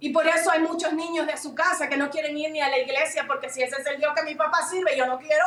Y 0.01 0.11
por 0.11 0.27
eso 0.27 0.51
hay 0.51 0.61
muchos 0.61 0.93
niños 0.93 1.27
de 1.27 1.39
su 1.39 1.55
casa 1.55 1.89
que 1.89 1.97
no 1.97 2.11
quieren 2.11 2.37
ir 2.37 2.51
ni 2.51 2.61
a 2.61 2.69
la 2.69 2.77
iglesia 2.81 3.25
porque 3.27 3.49
si 3.49 3.63
ese 3.63 3.81
es 3.81 3.87
el 3.87 3.97
Dios 3.97 4.13
que 4.15 4.25
mi 4.25 4.35
papá 4.35 4.59
sirve, 4.69 4.95
yo 4.95 5.07
no 5.07 5.19
quiero. 5.19 5.47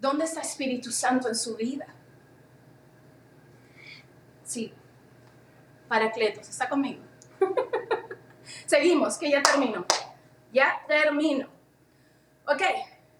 ¿Dónde 0.00 0.24
está 0.24 0.40
Espíritu 0.40 0.90
Santo 0.90 1.28
en 1.28 1.36
su 1.36 1.54
vida? 1.54 1.86
Sí, 4.42 4.74
Paracletos, 5.86 6.48
¿está 6.48 6.68
conmigo? 6.68 7.04
Seguimos, 8.66 9.18
que 9.18 9.30
ya 9.30 9.40
termino. 9.40 9.86
Ya 10.56 10.82
termino. 10.88 11.48
Ok, 12.46 12.62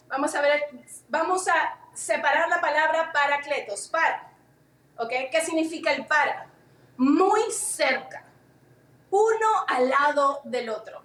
vamos 0.09 0.35
a 0.35 0.41
ver, 0.41 0.71
vamos 1.07 1.47
a 1.47 1.79
separar 1.93 2.49
la 2.49 2.63
palabra 2.63 3.13
paracletos, 3.13 3.89
para. 3.89 4.33
¿Ok? 4.97 5.13
¿Qué 5.31 5.43
significa 5.43 5.93
el 5.93 6.07
para? 6.07 6.47
Muy 6.97 7.43
cerca, 7.53 8.25
uno 9.11 9.49
al 9.69 9.91
lado 9.91 10.41
del 10.45 10.71
otro. 10.71 11.03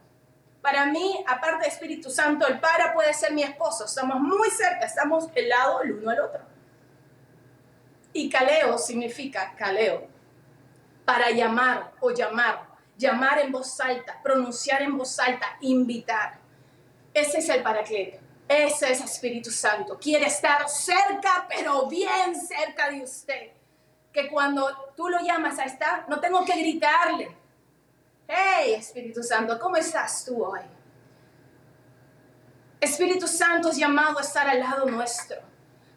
Para 0.62 0.86
mí, 0.86 1.22
aparte 1.28 1.64
de 1.64 1.68
Espíritu 1.68 2.10
Santo, 2.10 2.48
el 2.48 2.62
para 2.62 2.94
puede 2.94 3.14
ser 3.14 3.34
mi 3.34 3.44
esposo. 3.44 3.84
Estamos 3.84 4.22
muy 4.22 4.50
cerca, 4.52 4.86
estamos 4.86 5.28
el 5.36 5.50
lado 5.50 5.82
el 5.82 5.96
uno 5.96 6.12
al 6.12 6.20
otro. 6.22 6.42
Y 8.14 8.30
caleo 8.30 8.78
significa 8.78 9.54
caleo, 9.58 10.08
para 11.04 11.30
llamar 11.32 11.92
o 12.00 12.10
llamar 12.12 12.71
llamar 13.02 13.40
en 13.40 13.52
voz 13.52 13.80
alta, 13.82 14.22
pronunciar 14.22 14.82
en 14.84 14.98
voz 14.98 15.20
alta, 15.20 15.58
invitar. 15.62 16.40
Ese 17.14 17.40
es 17.40 17.50
el 17.50 17.64
paracleto. 17.64 18.20
Ese 18.48 18.92
es 18.92 19.02
Espíritu 19.02 19.50
Santo. 19.50 19.98
Quiere 19.98 20.28
estar 20.28 20.70
cerca, 20.70 21.48
pero 21.50 21.88
bien 21.88 22.36
cerca 22.36 22.90
de 22.90 23.02
usted. 23.02 23.52
Que 24.14 24.30
cuando 24.30 24.94
tú 24.96 25.10
lo 25.10 25.20
llamas 25.20 25.58
a 25.58 25.64
estar, 25.64 26.08
no 26.08 26.20
tengo 26.20 26.46
que 26.46 26.58
gritarle. 26.60 27.36
Hey, 28.28 28.74
Espíritu 28.74 29.24
Santo, 29.24 29.60
¿cómo 29.60 29.78
estás 29.78 30.26
tú 30.26 30.44
hoy? 30.44 30.62
Espíritu 32.80 33.28
Santo 33.28 33.70
es 33.70 33.78
llamado 33.78 34.20
a 34.20 34.22
estar 34.22 34.48
al 34.48 34.60
lado 34.60 34.86
nuestro 34.86 35.38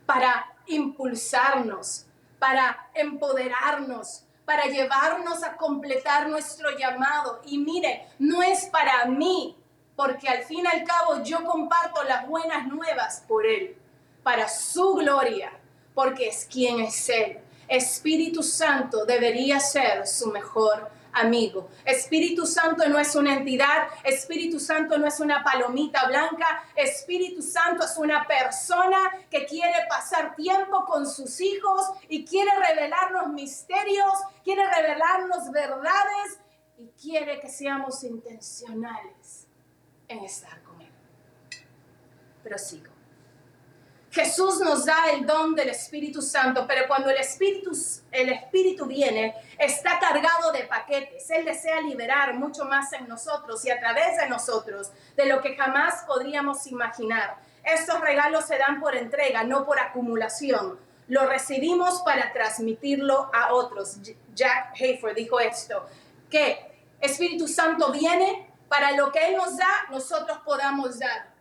para 0.07 0.46
impulsarnos, 0.66 2.07
para 2.38 2.88
empoderarnos, 2.94 4.24
para 4.45 4.66
llevarnos 4.66 5.42
a 5.42 5.57
completar 5.57 6.28
nuestro 6.28 6.76
llamado. 6.76 7.40
Y 7.47 7.59
mire, 7.59 8.09
no 8.18 8.42
es 8.42 8.66
para 8.66 9.07
mí, 9.07 9.57
porque 9.97 10.28
al 10.28 10.45
fin 10.45 10.64
y 10.64 10.66
al 10.66 10.84
cabo 10.84 11.22
yo 11.22 11.45
comparto 11.45 12.03
las 12.05 12.26
buenas 12.26 12.66
nuevas 12.66 13.24
por 13.26 13.47
Él, 13.47 13.76
para 14.22 14.49
su 14.49 14.95
gloria, 14.95 15.53
porque 15.95 16.28
es 16.28 16.47
quien 16.51 16.80
es 16.80 17.09
Él. 17.09 17.38
Espíritu 17.68 18.42
Santo 18.42 19.07
debería 19.07 19.59
ser 19.61 20.07
su 20.07 20.30
mejor 20.30 20.90
amigo. 21.14 21.68
Espíritu 21.84 22.46
Santo 22.46 22.88
no 22.88 22.98
es 22.98 23.14
una 23.14 23.34
entidad, 23.34 23.88
Espíritu 24.02 24.60
Santo 24.60 24.98
no 24.98 25.06
es 25.06 25.20
una 25.20 25.42
palomita 25.42 26.06
blanca, 26.06 26.64
Espíritu 26.74 27.42
Santo 27.42 27.84
es 27.84 27.96
una 27.96 28.26
persona 28.26 28.98
que 29.30 29.46
quiere 29.46 29.86
pasar 29.88 30.34
tiempo 30.34 30.84
con 30.84 31.08
sus 31.08 31.40
hijos 31.40 31.90
y 32.08 32.24
quiere 32.24 32.50
revelarnos 32.68 33.28
misterios, 33.28 34.12
quiere 34.42 34.62
revelarnos 34.74 35.50
verdades 35.50 36.40
y 36.76 36.88
quiere 37.00 37.40
que 37.40 37.48
seamos 37.48 38.02
intencionales 38.04 39.46
en 40.08 40.24
estar 40.24 40.62
con 40.62 40.80
Él. 40.80 40.92
Pero 42.42 42.58
sigo. 42.58 42.93
Jesús 44.14 44.60
nos 44.60 44.86
da 44.86 45.10
el 45.12 45.26
don 45.26 45.56
del 45.56 45.70
Espíritu 45.70 46.22
Santo, 46.22 46.66
pero 46.68 46.86
cuando 46.86 47.10
el 47.10 47.16
Espíritu, 47.16 47.72
el 48.12 48.28
Espíritu 48.28 48.86
viene, 48.86 49.34
está 49.58 49.98
cargado 49.98 50.52
de 50.52 50.60
paquetes. 50.60 51.28
Él 51.30 51.44
desea 51.44 51.80
liberar 51.80 52.32
mucho 52.34 52.64
más 52.64 52.92
en 52.92 53.08
nosotros 53.08 53.64
y 53.64 53.70
a 53.70 53.80
través 53.80 54.16
de 54.16 54.28
nosotros 54.28 54.92
de 55.16 55.26
lo 55.26 55.42
que 55.42 55.56
jamás 55.56 56.04
podríamos 56.06 56.64
imaginar. 56.68 57.38
Estos 57.64 58.00
regalos 58.00 58.44
se 58.44 58.56
dan 58.56 58.80
por 58.80 58.94
entrega, 58.94 59.42
no 59.42 59.66
por 59.66 59.80
acumulación. 59.80 60.78
Lo 61.08 61.26
recibimos 61.26 62.00
para 62.02 62.32
transmitirlo 62.32 63.28
a 63.34 63.52
otros. 63.52 63.98
Jack 64.32 64.80
Hayford 64.80 65.16
dijo 65.16 65.40
esto, 65.40 65.88
que 66.30 66.70
Espíritu 67.00 67.48
Santo 67.48 67.90
viene 67.90 68.48
para 68.68 68.92
lo 68.92 69.10
que 69.10 69.26
Él 69.26 69.36
nos 69.36 69.56
da, 69.56 69.86
nosotros 69.90 70.38
podamos 70.44 71.00
dar. 71.00 71.34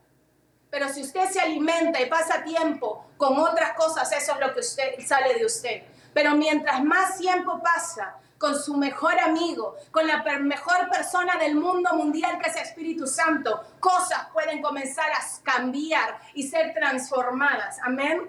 Pero 0.74 0.90
si 0.90 1.04
usted 1.04 1.30
se 1.30 1.40
alimenta 1.40 2.02
y 2.02 2.08
pasa 2.08 2.44
tiempo 2.44 3.06
con 3.16 3.38
otras 3.38 3.74
cosas, 3.74 4.12
eso 4.12 4.34
es 4.34 4.40
lo 4.40 4.56
que 4.56 4.64
sale 5.06 5.36
de 5.36 5.46
usted. 5.46 5.84
Pero 6.16 6.32
mientras 6.32 6.84
más 6.84 7.20
tiempo 7.20 7.62
pasa 7.62 8.16
con 8.40 8.60
su 8.60 8.76
mejor 8.76 9.20
amigo, 9.20 9.78
con 9.92 10.08
la 10.08 10.24
mejor 10.40 10.90
persona 10.90 11.38
del 11.38 11.54
mundo 11.54 11.94
mundial 11.94 12.40
que 12.40 12.50
es 12.50 12.56
Espíritu 12.56 13.06
Santo, 13.06 13.62
cosas 13.80 14.30
pueden 14.34 14.64
comenzar 14.64 15.12
a 15.12 15.20
cambiar 15.44 16.20
y 16.34 16.48
ser 16.48 16.74
transformadas. 16.74 17.78
Amén. 17.84 18.28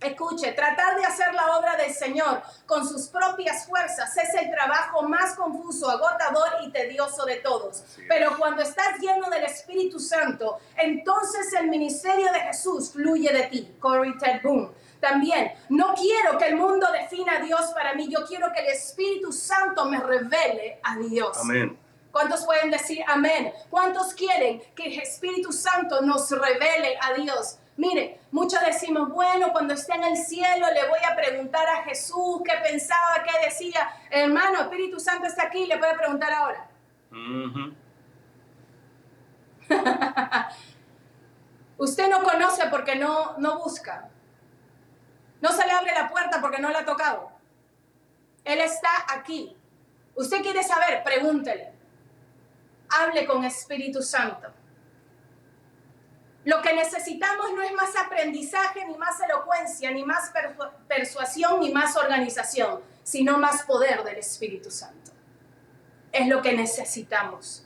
Escuche, 0.00 0.52
tratar 0.52 0.96
de 0.96 1.04
hacer 1.04 1.34
la 1.34 1.58
obra 1.58 1.76
del 1.76 1.92
Señor 1.92 2.40
con 2.66 2.88
sus 2.88 3.08
propias 3.08 3.66
fuerzas 3.66 4.16
es 4.16 4.32
el 4.34 4.48
trabajo 4.48 5.02
más 5.02 5.34
confuso, 5.34 5.90
agotador 5.90 6.48
y 6.64 6.70
tedioso 6.70 7.24
de 7.24 7.36
todos. 7.36 7.82
Pero 8.08 8.36
cuando 8.38 8.62
estás 8.62 9.00
lleno 9.00 9.28
del 9.28 9.44
Espíritu 9.44 9.98
Santo, 9.98 10.58
entonces 10.76 11.52
el 11.54 11.68
ministerio 11.68 12.32
de 12.32 12.40
Jesús 12.40 12.92
fluye 12.92 13.32
de 13.32 13.44
ti. 13.48 13.74
Corey 13.80 14.16
Ted 14.18 14.40
Boom. 14.42 14.72
También, 15.00 15.52
no 15.68 15.94
quiero 15.94 16.38
que 16.38 16.46
el 16.46 16.56
mundo 16.56 16.86
defina 16.92 17.38
a 17.38 17.40
Dios 17.40 17.66
para 17.74 17.94
mí, 17.94 18.08
yo 18.08 18.24
quiero 18.24 18.52
que 18.52 18.60
el 18.60 18.66
Espíritu 18.66 19.32
Santo 19.32 19.84
me 19.86 19.98
revele 19.98 20.80
a 20.82 20.96
Dios. 20.96 21.38
Amén. 21.40 21.76
¿Cuántos 22.12 22.44
pueden 22.44 22.70
decir 22.70 23.04
amén? 23.06 23.52
¿Cuántos 23.68 24.14
quieren 24.14 24.62
que 24.74 24.86
el 24.86 25.00
Espíritu 25.00 25.52
Santo 25.52 26.00
nos 26.02 26.30
revele 26.30 26.98
a 27.00 27.14
Dios? 27.14 27.58
Mire, 27.78 28.20
muchos 28.32 28.60
decimos, 28.60 29.08
bueno, 29.10 29.52
cuando 29.52 29.72
esté 29.72 29.94
en 29.94 30.02
el 30.02 30.16
cielo 30.16 30.66
le 30.74 30.88
voy 30.88 30.98
a 31.08 31.14
preguntar 31.14 31.64
a 31.68 31.84
Jesús 31.84 32.42
qué 32.44 32.54
pensaba, 32.68 33.22
qué 33.24 33.46
decía. 33.46 33.88
Hermano, 34.10 34.62
Espíritu 34.62 34.98
Santo 34.98 35.28
está 35.28 35.44
aquí, 35.44 35.64
le 35.64 35.78
voy 35.78 35.88
a 35.88 35.96
preguntar 35.96 36.32
ahora. 36.32 36.68
Usted 41.78 42.10
no 42.10 42.24
conoce 42.24 42.66
porque 42.68 42.96
no, 42.96 43.38
no 43.38 43.60
busca. 43.60 44.08
No 45.40 45.52
se 45.52 45.64
le 45.64 45.70
abre 45.70 45.94
la 45.94 46.08
puerta 46.08 46.40
porque 46.40 46.60
no 46.60 46.70
la 46.70 46.80
ha 46.80 46.84
tocado. 46.84 47.30
Él 48.42 48.60
está 48.60 48.90
aquí. 49.08 49.56
Usted 50.16 50.42
quiere 50.42 50.64
saber, 50.64 51.04
pregúntele. 51.04 51.72
Hable 52.88 53.24
con 53.24 53.44
Espíritu 53.44 54.02
Santo. 54.02 54.48
Lo 56.44 56.62
que 56.62 56.72
necesitamos 56.72 57.52
no 57.52 57.62
es 57.62 57.72
más 57.74 57.94
aprendizaje, 57.96 58.86
ni 58.86 58.96
más 58.96 59.20
elocuencia, 59.20 59.90
ni 59.90 60.04
más 60.04 60.32
persuasión, 60.86 61.60
ni 61.60 61.72
más 61.72 61.96
organización, 61.96 62.80
sino 63.02 63.38
más 63.38 63.64
poder 63.64 64.02
del 64.04 64.16
Espíritu 64.16 64.70
Santo. 64.70 65.12
Es 66.12 66.26
lo 66.26 66.40
que 66.40 66.54
necesitamos. 66.54 67.64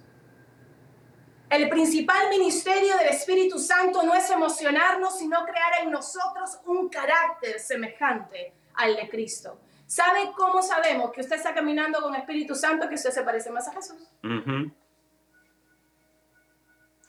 El 1.52 1.68
principal 1.68 2.30
ministerio 2.30 2.96
del 2.96 3.08
Espíritu 3.08 3.58
Santo 3.58 4.02
no 4.02 4.14
es 4.14 4.30
emocionarnos, 4.30 5.18
sino 5.18 5.44
crear 5.44 5.82
en 5.82 5.90
nosotros 5.90 6.58
un 6.64 6.88
carácter 6.88 7.60
semejante 7.60 8.54
al 8.74 8.96
de 8.96 9.08
Cristo. 9.10 9.60
¿Sabe 9.86 10.32
cómo 10.34 10.62
sabemos 10.62 11.12
que 11.12 11.20
usted 11.20 11.36
está 11.36 11.52
caminando 11.52 12.00
con 12.00 12.14
el 12.14 12.22
Espíritu 12.22 12.54
Santo, 12.54 12.88
que 12.88 12.94
usted 12.94 13.10
se 13.10 13.22
parece 13.22 13.50
más 13.50 13.68
a 13.68 13.72
Jesús? 13.72 14.08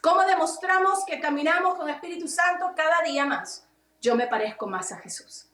¿Cómo 0.03 0.21
demostramos 0.25 1.05
que 1.05 1.21
caminamos 1.21 1.75
con 1.75 1.89
Espíritu 1.89 2.27
Santo 2.27 2.73
cada 2.75 3.01
día 3.03 3.25
más? 3.25 3.65
Yo 4.01 4.17
me 4.17 4.27
parezco 4.27 4.67
más 4.67 4.91
a 4.91 4.97
Jesús. 4.97 5.49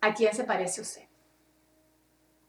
¿A 0.00 0.14
quién 0.14 0.32
se 0.32 0.44
parece 0.44 0.80
usted? 0.80 1.02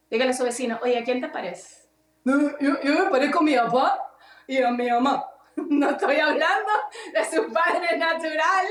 Dígale 0.08 0.30
a 0.30 0.34
su 0.34 0.44
vecino, 0.44 0.78
oye, 0.84 1.00
¿a 1.00 1.02
quién 1.02 1.20
te 1.20 1.28
pareces? 1.28 1.88
Yo, 2.24 2.56
yo 2.60 2.78
me 2.80 3.10
parezco 3.10 3.40
a 3.40 3.42
mi 3.42 3.56
papá 3.56 4.00
y 4.46 4.62
a 4.62 4.70
mi 4.70 4.88
mamá. 4.88 5.28
No 5.56 5.90
estoy 5.90 6.20
hablando 6.20 6.70
de 7.12 7.24
su 7.24 7.50
padre 7.50 7.96
natural, 7.96 8.66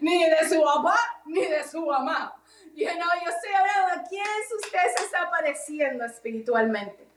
ni 0.00 0.22
de 0.24 0.48
su 0.48 0.62
papá, 0.62 0.98
ni 1.24 1.44
de 1.46 1.64
su 1.66 1.84
mamá. 1.84 2.32
You 2.76 2.90
know, 2.90 3.08
yo 3.24 3.30
estoy 3.30 3.54
hablando 3.54 3.96
de 3.96 4.08
quién 4.08 4.26
usted 4.56 4.78
se 4.94 5.04
está 5.06 5.28
pareciendo 5.30 6.04
espiritualmente. 6.04 7.07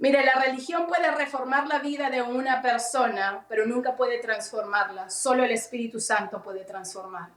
Mire, 0.00 0.24
la 0.24 0.34
religión 0.42 0.86
puede 0.86 1.10
reformar 1.10 1.68
la 1.68 1.78
vida 1.78 2.08
de 2.08 2.22
una 2.22 2.62
persona, 2.62 3.44
pero 3.50 3.66
nunca 3.66 3.94
puede 3.94 4.18
transformarla. 4.18 5.10
Solo 5.10 5.44
el 5.44 5.50
Espíritu 5.50 6.00
Santo 6.00 6.42
puede 6.42 6.64
transformar. 6.64 7.28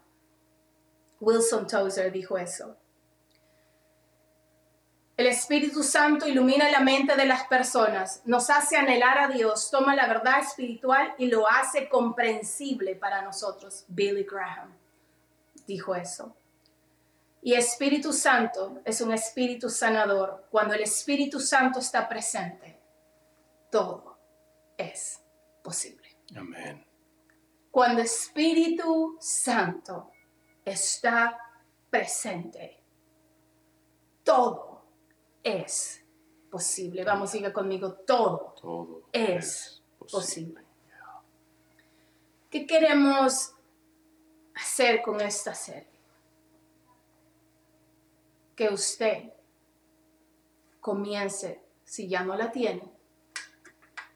Wilson 1.19 1.67
Tozer 1.67 2.09
dijo 2.09 2.37
eso. 2.37 2.77
El 5.17 5.27
Espíritu 5.27 5.83
Santo 5.83 6.25
ilumina 6.25 6.71
la 6.71 6.79
mente 6.79 7.17
de 7.17 7.25
las 7.25 7.45
personas, 7.47 8.21
nos 8.23 8.49
hace 8.49 8.77
anhelar 8.77 9.19
a 9.19 9.27
Dios, 9.27 9.69
toma 9.69 9.93
la 9.93 10.07
verdad 10.07 10.39
espiritual 10.39 11.13
y 11.17 11.27
lo 11.27 11.47
hace 11.47 11.89
comprensible 11.89 12.95
para 12.95 13.21
nosotros. 13.21 13.83
Billy 13.89 14.23
Graham 14.23 14.73
dijo 15.67 15.93
eso. 15.93 16.33
Y 17.45 17.55
Espíritu 17.55 18.13
Santo 18.13 18.81
es 18.85 19.01
un 19.01 19.11
espíritu 19.11 19.69
sanador. 19.69 20.47
Cuando 20.49 20.73
el 20.73 20.81
Espíritu 20.81 21.41
Santo 21.41 21.79
está 21.79 22.07
presente, 22.07 22.79
todo 23.69 24.17
es 24.77 25.19
posible. 25.61 26.07
Amén. 26.35 26.85
Cuando 27.69 28.01
Espíritu 28.01 29.17
Santo 29.19 30.11
está 30.63 31.37
presente, 31.89 32.79
todo 34.23 34.85
es 35.43 36.01
posible. 36.49 37.03
Vamos, 37.03 37.31
siga 37.31 37.51
conmigo, 37.51 37.91
todo, 37.93 38.55
todo 38.61 39.03
es, 39.11 39.81
posible. 40.09 40.63
¿Qué 42.49 42.65
queremos 42.65 43.53
hacer 44.55 45.01
con 45.01 45.19
esta 45.19 45.53
serie? 45.53 45.92
Que 48.63 48.73
usted 48.73 49.23
comience, 50.79 51.61
si 51.83 52.07
ya 52.07 52.23
no 52.23 52.37
la 52.37 52.49
tiene, 52.49 52.89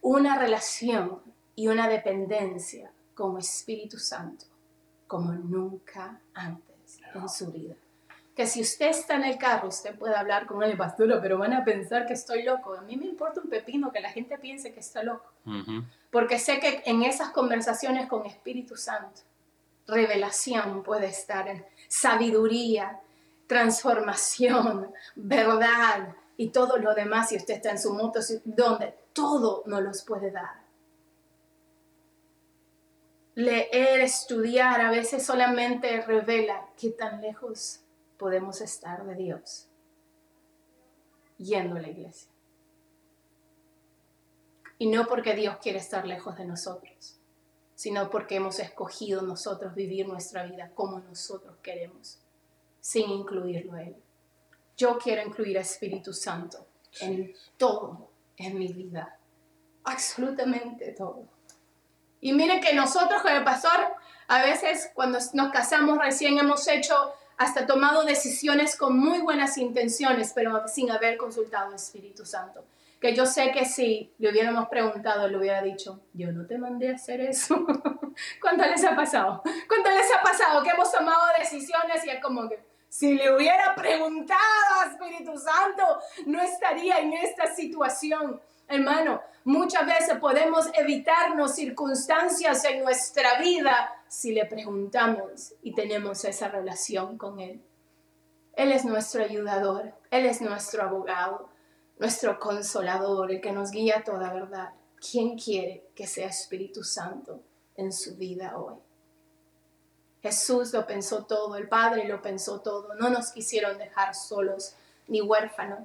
una 0.02 0.40
relación 0.40 1.22
y 1.54 1.68
una 1.68 1.90
dependencia 1.90 2.90
con 3.14 3.38
Espíritu 3.38 3.98
Santo 3.98 4.46
como 5.06 5.34
nunca 5.34 6.22
antes 6.34 7.02
en 7.14 7.28
su 7.28 7.52
vida. 7.52 7.76
Que 8.34 8.46
si 8.46 8.62
usted 8.62 8.92
está 8.92 9.16
en 9.16 9.26
el 9.26 9.38
carro, 9.38 9.68
usted 9.68 9.98
puede 9.98 10.16
hablar 10.16 10.46
con 10.46 10.64
el 10.64 10.78
pastor, 10.78 11.20
pero 11.22 11.38
van 11.38 11.52
a 11.52 11.66
pensar 11.66 12.06
que 12.06 12.14
estoy 12.14 12.44
loco. 12.44 12.74
A 12.74 12.82
mí 12.84 12.96
me 12.96 13.06
importa 13.06 13.42
un 13.42 13.50
pepino 13.50 13.92
que 13.92 14.00
la 14.00 14.12
gente 14.12 14.38
piense 14.38 14.74
que 14.74 14.80
está 14.80 15.04
loco. 15.04 15.34
Porque 16.10 16.40
sé 16.40 16.62
que 16.62 16.84
en 16.86 17.04
esas 17.04 17.32
conversaciones 17.32 18.08
con 18.08 18.26
Espíritu 18.26 18.78
Santo, 18.78 19.24
revelación 19.88 20.84
puede 20.84 21.08
estar 21.08 21.50
en 21.50 21.66
sabiduría, 21.90 23.02
transformación, 23.48 24.94
verdad 25.16 26.16
y 26.38 26.50
todo 26.50 26.78
lo 26.78 26.94
demás, 26.94 27.30
si 27.30 27.38
usted 27.38 27.56
está 27.56 27.72
en 27.72 27.80
su 27.80 27.94
moto, 27.94 28.20
donde 28.46 28.94
todo 29.14 29.64
nos 29.66 29.82
los 29.82 30.04
puede 30.04 30.32
dar. 30.32 30.68
leer, 33.34 34.00
estudiar, 34.00 34.82
a 34.82 34.90
veces 34.90 35.24
solamente 35.24 36.02
revela 36.02 36.70
qué 36.76 36.90
tan 36.90 37.22
lejos 37.22 37.82
podemos 38.18 38.62
estar 38.62 39.06
de 39.06 39.14
Dios 39.14 39.68
yendo 41.38 41.76
a 41.76 41.80
la 41.80 41.90
iglesia. 41.90 42.32
Y 44.80 44.88
no 44.88 45.06
porque 45.08 45.36
Dios 45.36 45.58
quiere 45.58 45.78
estar 45.78 46.08
lejos 46.08 46.36
de 46.38 46.46
nosotros, 46.46 47.20
sino 47.76 48.10
porque 48.10 48.38
hemos 48.38 48.60
escogido 48.60 49.22
nosotros 49.22 49.76
vivir 49.76 50.08
nuestra 50.08 50.44
vida 50.44 50.72
como 50.74 51.00
nosotros 51.00 51.58
queremos, 51.62 52.20
sin 52.80 53.10
incluirlo 53.10 53.74
a 53.74 53.84
Él. 53.84 53.96
Yo 54.76 54.98
quiero 54.98 55.24
incluir 55.24 55.58
al 55.58 55.64
Espíritu 55.64 56.14
Santo 56.14 56.68
en 57.02 57.34
todo 57.58 58.12
en 58.38 58.58
mi 58.58 58.72
vida, 58.72 59.18
absolutamente 59.84 60.92
todo. 60.92 61.28
Y 62.22 62.34
miren 62.34 62.62
que 62.62 62.74
nosotros 62.74 63.22
con 63.22 63.32
el 63.32 63.44
pastor, 63.44 63.96
a 64.28 64.42
veces 64.44 64.92
cuando 64.94 65.20
nos 65.34 65.52
casamos 65.52 65.98
recién 65.98 66.38
hemos 66.38 66.68
hecho 66.68 67.14
hasta 67.38 67.66
tomado 67.66 68.04
decisiones 68.04 68.76
con 68.76 68.98
muy 68.98 69.20
buenas 69.20 69.58
intenciones, 69.58 70.34
pero 70.34 70.68
sin 70.68 70.92
haber 70.92 71.18
consultado 71.18 71.70
al 71.70 71.76
Espíritu 71.76 72.26
Santo 72.26 72.64
que 73.00 73.16
yo 73.16 73.26
sé 73.26 73.52
que 73.52 73.66
si 73.66 74.14
le 74.18 74.32
hubiéramos 74.32 74.68
preguntado, 74.70 75.28
le 75.28 75.38
hubiera 75.38 75.62
dicho, 75.62 76.02
yo 76.14 76.32
no 76.32 76.46
te 76.46 76.58
mandé 76.58 76.92
a 76.92 76.96
hacer 76.96 77.22
eso. 77.22 77.56
¿Cuánto 78.42 78.66
les 78.66 78.84
ha 78.84 78.96
pasado? 78.96 79.44
¿Cuánto 79.68 79.92
les 79.92 80.12
ha 80.12 80.22
pasado 80.24 80.64
que 80.64 80.72
hemos 80.72 80.92
tomado 80.92 81.22
decisiones 81.38 82.04
y 82.06 82.10
es 82.10 82.22
como 82.22 82.50
que 82.50 82.60
si 82.90 83.14
le 83.16 83.36
hubiera 83.36 83.76
preguntado 83.76 84.40
a 84.82 84.92
Espíritu 84.92 85.38
Santo, 85.38 85.84
no 86.26 86.42
estaría 86.42 87.00
en 87.00 87.14
esta 87.14 87.54
situación? 87.54 88.42
Hermano, 88.68 89.22
muchas 89.44 89.86
veces 89.86 90.18
podemos 90.20 90.70
evitarnos 90.74 91.56
circunstancias 91.56 92.64
en 92.66 92.84
nuestra 92.84 93.40
vida 93.40 93.94
si 94.08 94.34
le 94.34 94.46
preguntamos 94.46 95.54
y 95.62 95.74
tenemos 95.74 96.26
esa 96.26 96.48
relación 96.50 97.18
con 97.18 97.40
Él. 97.40 97.64
Él 98.56 98.72
es 98.72 98.86
nuestro 98.86 99.24
ayudador, 99.24 99.94
Él 100.12 100.26
es 100.26 100.42
nuestro 100.42 100.84
abogado 100.84 101.50
nuestro 102.00 102.40
consolador, 102.40 103.32
el 103.32 103.42
que 103.42 103.52
nos 103.52 103.72
guía 103.72 104.00
a 104.00 104.04
toda 104.04 104.34
verdad. 104.34 104.70
¿Quién 105.00 105.38
quiere 105.38 105.90
que 105.96 106.08
sea 106.08 106.28
Espíritu 106.28 106.84
Santo 106.84 107.42
en 107.76 107.92
su 107.92 108.16
vida 108.18 108.58
hoy? 108.58 108.76
Jesús 110.28 110.74
lo 110.74 110.86
pensó 110.86 111.24
todo, 111.24 111.56
el 111.56 111.70
Padre 111.70 112.06
lo 112.06 112.22
pensó 112.22 112.60
todo, 112.60 112.94
no 112.96 113.10
nos 113.10 113.32
quisieron 113.32 113.78
dejar 113.78 114.14
solos 114.14 114.76
ni 115.08 115.22
huérfanos. 115.22 115.80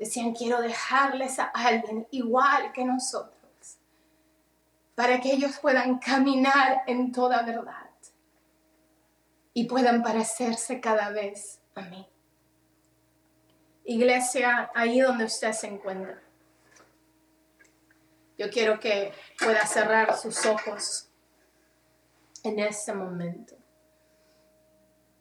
Decían, 0.00 0.34
quiero 0.34 0.60
dejarles 0.60 1.38
a 1.38 1.44
alguien 1.44 2.08
igual 2.10 2.72
que 2.72 2.84
nosotros, 2.84 3.78
para 4.96 5.20
que 5.20 5.32
ellos 5.32 5.58
puedan 5.62 6.00
caminar 6.00 6.82
en 6.88 7.12
toda 7.12 7.42
verdad 7.42 7.88
y 9.54 9.66
puedan 9.66 10.02
parecerse 10.02 10.80
cada 10.80 11.10
vez 11.10 11.60
a 11.76 11.82
mí. 11.82 12.04
Iglesia, 13.84 14.72
ahí 14.74 14.98
donde 15.00 15.26
usted 15.26 15.52
se 15.52 15.68
encuentra. 15.68 16.20
Yo 18.36 18.50
quiero 18.50 18.80
que 18.80 19.12
pueda 19.38 19.64
cerrar 19.66 20.16
sus 20.16 20.46
ojos 20.46 21.11
en 22.42 22.58
este 22.58 22.92
momento. 22.92 23.56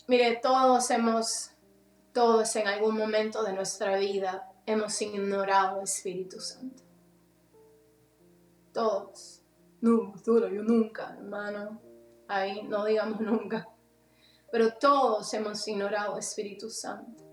Mire, 0.07 0.39
todos 0.41 0.89
hemos, 0.91 1.51
todos 2.13 2.55
en 2.55 2.67
algún 2.67 2.97
momento 2.97 3.43
de 3.43 3.53
nuestra 3.53 3.97
vida 3.97 4.51
hemos 4.65 5.01
ignorado 5.01 5.78
al 5.78 5.84
Espíritu 5.84 6.39
Santo. 6.39 6.84
Todos. 8.74 9.41
No, 9.82 10.13
yo 10.26 10.63
nunca, 10.63 11.15
hermano. 11.17 11.82
Ahí 12.28 12.63
no 12.63 12.86
digamos 12.86 13.19
nunca. 13.19 13.67
Pero 14.51 14.74
todos 14.74 15.34
hemos 15.34 15.67
ignorado 15.67 16.13
al 16.13 16.19
Espíritu 16.19 16.69
Santo. 16.69 17.24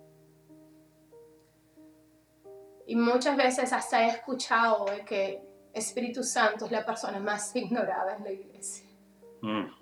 Y 2.87 2.97
muchas 2.97 3.37
veces 3.37 3.73
hasta 3.73 4.05
he 4.05 4.09
escuchado 4.09 4.87
que 5.05 5.43
Espíritu 5.75 6.23
Santo 6.23 6.65
es 6.65 6.73
la 6.73 6.87
persona 6.87 7.21
más 7.21 7.55
ignorada 7.57 8.17
en 8.17 8.25
la 8.25 8.33
iglesia. 8.33 8.89
Mm. 9.43 9.78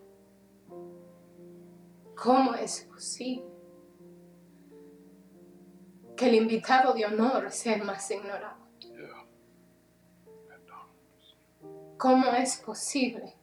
¿Cómo 2.16 2.54
es 2.54 2.88
posible 2.90 3.44
que 6.16 6.28
el 6.28 6.34
invitado 6.34 6.94
de 6.94 7.04
honor 7.06 7.52
sea 7.52 7.74
el 7.74 7.84
más 7.84 8.10
ignorado? 8.10 8.56
¿Cómo 11.98 12.30
es 12.32 12.56
posible 12.56 13.34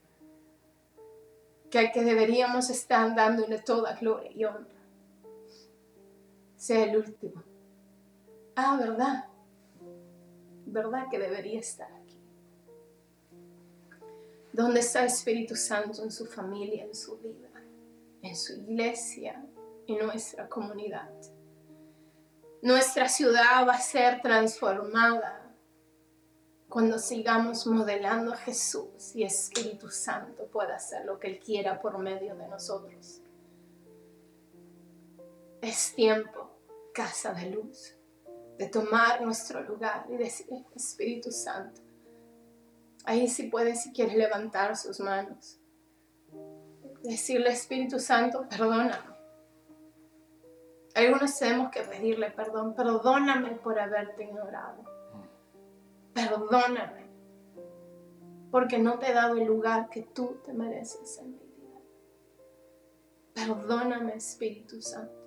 que 1.69 1.79
al 1.79 1.91
que 1.91 2.03
deberíamos 2.03 2.69
estar 2.69 3.15
dándole 3.15 3.59
toda 3.59 3.95
gloria 3.95 4.31
y 4.31 4.45
honra 4.45 4.67
sea 6.57 6.83
el 6.83 6.97
último? 6.97 7.43
Ah, 8.55 8.77
¿verdad? 8.77 9.25
¿verdad? 10.65 11.07
Que 11.09 11.19
debería 11.19 11.59
estar 11.59 11.91
aquí. 11.93 12.17
¿Dónde 14.51 14.79
está 14.81 15.01
el 15.01 15.07
Espíritu 15.07 15.55
Santo 15.55 16.03
en 16.03 16.11
su 16.11 16.25
familia, 16.25 16.83
en 16.83 16.95
su 16.95 17.17
vida, 17.17 17.49
en 18.23 18.35
su 18.35 18.53
iglesia, 18.53 19.45
en 19.87 19.99
nuestra 19.99 20.49
comunidad? 20.49 21.11
Nuestra 22.63 23.07
ciudad 23.07 23.67
va 23.67 23.73
a 23.73 23.79
ser 23.79 24.21
transformada 24.21 25.55
cuando 26.67 26.97
sigamos 26.97 27.67
modelando 27.67 28.33
a 28.33 28.37
Jesús 28.37 29.15
y 29.15 29.23
Espíritu 29.23 29.89
Santo 29.89 30.47
pueda 30.47 30.77
hacer 30.77 31.05
lo 31.05 31.19
que 31.19 31.27
Él 31.27 31.39
quiera 31.39 31.79
por 31.79 31.99
medio 31.99 32.35
de 32.35 32.47
nosotros. 32.47 33.21
Es 35.61 35.93
tiempo, 35.93 36.57
casa 36.95 37.31
de 37.33 37.51
luz 37.51 37.95
de 38.57 38.67
tomar 38.67 39.21
nuestro 39.21 39.61
lugar 39.61 40.05
y 40.09 40.17
decir, 40.17 40.47
Espíritu 40.75 41.31
Santo, 41.31 41.81
ahí 43.05 43.27
sí 43.27 43.43
puede 43.43 43.75
si 43.75 43.91
quiere 43.91 44.15
levantar 44.15 44.75
sus 44.77 44.99
manos. 44.99 45.59
Decirle, 47.03 47.49
Espíritu 47.49 47.99
Santo, 47.99 48.47
perdóname. 48.49 49.13
Algunos 50.95 51.37
tenemos 51.37 51.69
que 51.69 51.81
pedirle 51.81 52.31
perdón, 52.31 52.75
perdóname 52.75 53.55
por 53.55 53.77
haberte 53.77 54.23
ignorado. 54.23 54.83
Perdóname, 56.13 57.09
porque 58.51 58.77
no 58.77 58.99
te 58.99 59.09
he 59.09 59.13
dado 59.13 59.35
el 59.35 59.45
lugar 59.45 59.89
que 59.89 60.03
tú 60.03 60.39
te 60.45 60.53
mereces 60.53 61.17
en 61.17 61.31
mi 61.31 61.39
vida. 61.39 61.79
Perdóname, 63.33 64.15
Espíritu 64.15 64.81
Santo. 64.81 65.19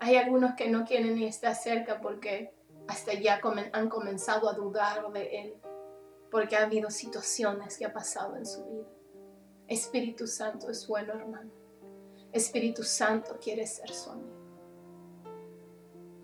Hay 0.00 0.16
algunos 0.16 0.54
que 0.54 0.68
no 0.68 0.84
quieren 0.84 1.14
ni 1.14 1.26
estar 1.26 1.54
cerca 1.54 2.00
porque 2.00 2.52
hasta 2.88 3.14
ya 3.14 3.40
han 3.72 3.88
comenzado 3.88 4.50
a 4.50 4.52
dudar 4.52 5.10
de 5.12 5.40
Él, 5.40 5.54
porque 6.30 6.56
ha 6.56 6.64
habido 6.64 6.90
situaciones 6.90 7.78
que 7.78 7.86
ha 7.86 7.92
pasado 7.92 8.36
en 8.36 8.44
su 8.44 8.64
vida. 8.64 8.97
Espíritu 9.68 10.26
Santo 10.26 10.70
es 10.70 10.86
bueno, 10.88 11.12
hermano. 11.12 11.50
Espíritu 12.32 12.82
Santo 12.82 13.38
quiere 13.38 13.66
ser 13.66 13.90
su 13.90 14.10
amigo. 14.10 14.36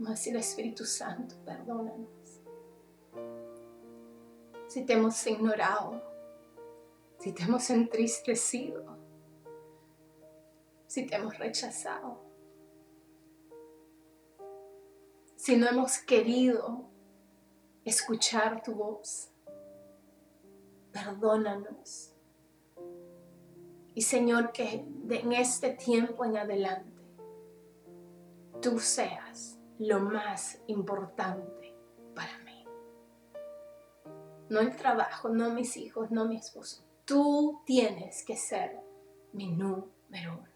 A 0.06 0.10
decir, 0.10 0.36
Espíritu 0.36 0.84
Santo, 0.84 1.36
perdónanos. 1.44 2.40
Si 4.66 4.84
te 4.84 4.94
hemos 4.94 5.26
ignorado, 5.26 6.02
si 7.20 7.32
te 7.32 7.44
hemos 7.44 7.70
entristecido, 7.70 8.98
si 10.86 11.06
te 11.06 11.14
hemos 11.14 11.38
rechazado. 11.38 12.24
si 15.44 15.58
no 15.58 15.68
hemos 15.68 15.98
querido 15.98 16.88
escuchar 17.84 18.62
tu 18.62 18.76
voz. 18.76 19.28
Perdónanos. 20.90 22.13
Y 23.94 24.02
Señor, 24.02 24.52
que 24.52 24.84
en 25.08 25.32
este 25.32 25.70
tiempo 25.70 26.24
en 26.24 26.36
adelante 26.36 26.92
tú 28.60 28.80
seas 28.80 29.58
lo 29.78 30.00
más 30.00 30.58
importante 30.66 31.76
para 32.14 32.38
mí. 32.38 32.66
No 34.48 34.60
el 34.60 34.76
trabajo, 34.76 35.28
no 35.28 35.50
mis 35.50 35.76
hijos, 35.76 36.10
no 36.10 36.24
mi 36.24 36.36
esposo. 36.36 36.84
Tú 37.04 37.62
tienes 37.64 38.24
que 38.24 38.36
ser 38.36 38.80
mi 39.32 39.50
número 39.50 40.38
uno. 40.38 40.54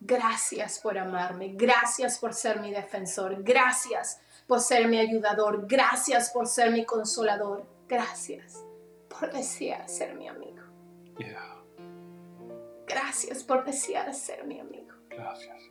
Gracias 0.00 0.80
por 0.80 0.98
amarme, 0.98 1.52
gracias 1.54 2.18
por 2.18 2.34
ser 2.34 2.60
mi 2.60 2.72
defensor, 2.72 3.42
gracias 3.44 4.20
por 4.48 4.58
ser 4.58 4.88
mi 4.88 4.98
ayudador, 4.98 5.66
gracias 5.68 6.30
por 6.30 6.48
ser 6.48 6.72
mi 6.72 6.84
consolador, 6.84 7.64
gracias 7.86 8.64
por 9.08 9.32
desear 9.32 9.88
ser 9.88 10.16
mi 10.16 10.26
amigo. 10.26 10.61
Gracias 12.86 13.42
por 13.44 13.64
desear 13.64 14.12
ser 14.14 14.44
mi 14.44 14.60
amigo. 14.60 14.92
Gracias. 15.08 15.62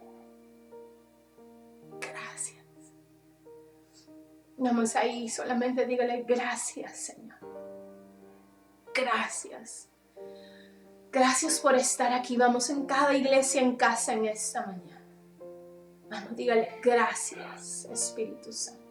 Gracias. 2.00 2.66
Vamos 4.58 4.96
ahí, 4.96 5.28
solamente 5.28 5.86
dígale 5.86 6.24
gracias, 6.24 6.98
Señor. 6.98 7.40
gracias. 8.94 9.88
Gracias 11.12 11.60
por 11.60 11.76
estar 11.76 12.14
aquí. 12.14 12.38
Vamos 12.38 12.70
en 12.70 12.86
cada 12.86 13.14
iglesia 13.14 13.62
en 13.62 13.76
casa 13.76 14.14
en 14.14 14.26
esta 14.26 14.66
mañana. 14.66 15.02
Vamos, 16.10 16.36
dígale 16.36 16.80
gracias, 16.82 17.86
Espíritu 17.86 18.54
Santo. 18.54 18.82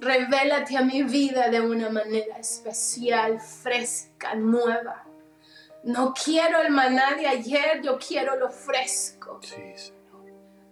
Revélate 0.00 0.76
a 0.76 0.82
mi 0.82 1.02
vida 1.02 1.48
de 1.48 1.60
una 1.60 1.88
manera 1.90 2.36
especial, 2.38 3.40
fresca, 3.40 4.34
nueva. 4.34 5.04
No 5.84 6.14
quiero 6.14 6.60
el 6.62 6.70
maná 6.70 7.14
de 7.14 7.26
ayer, 7.26 7.82
yo 7.82 7.98
quiero 7.98 8.36
lo 8.36 8.50
fresco. 8.50 9.38
Sí, 9.42 9.62
Señor. 9.76 10.04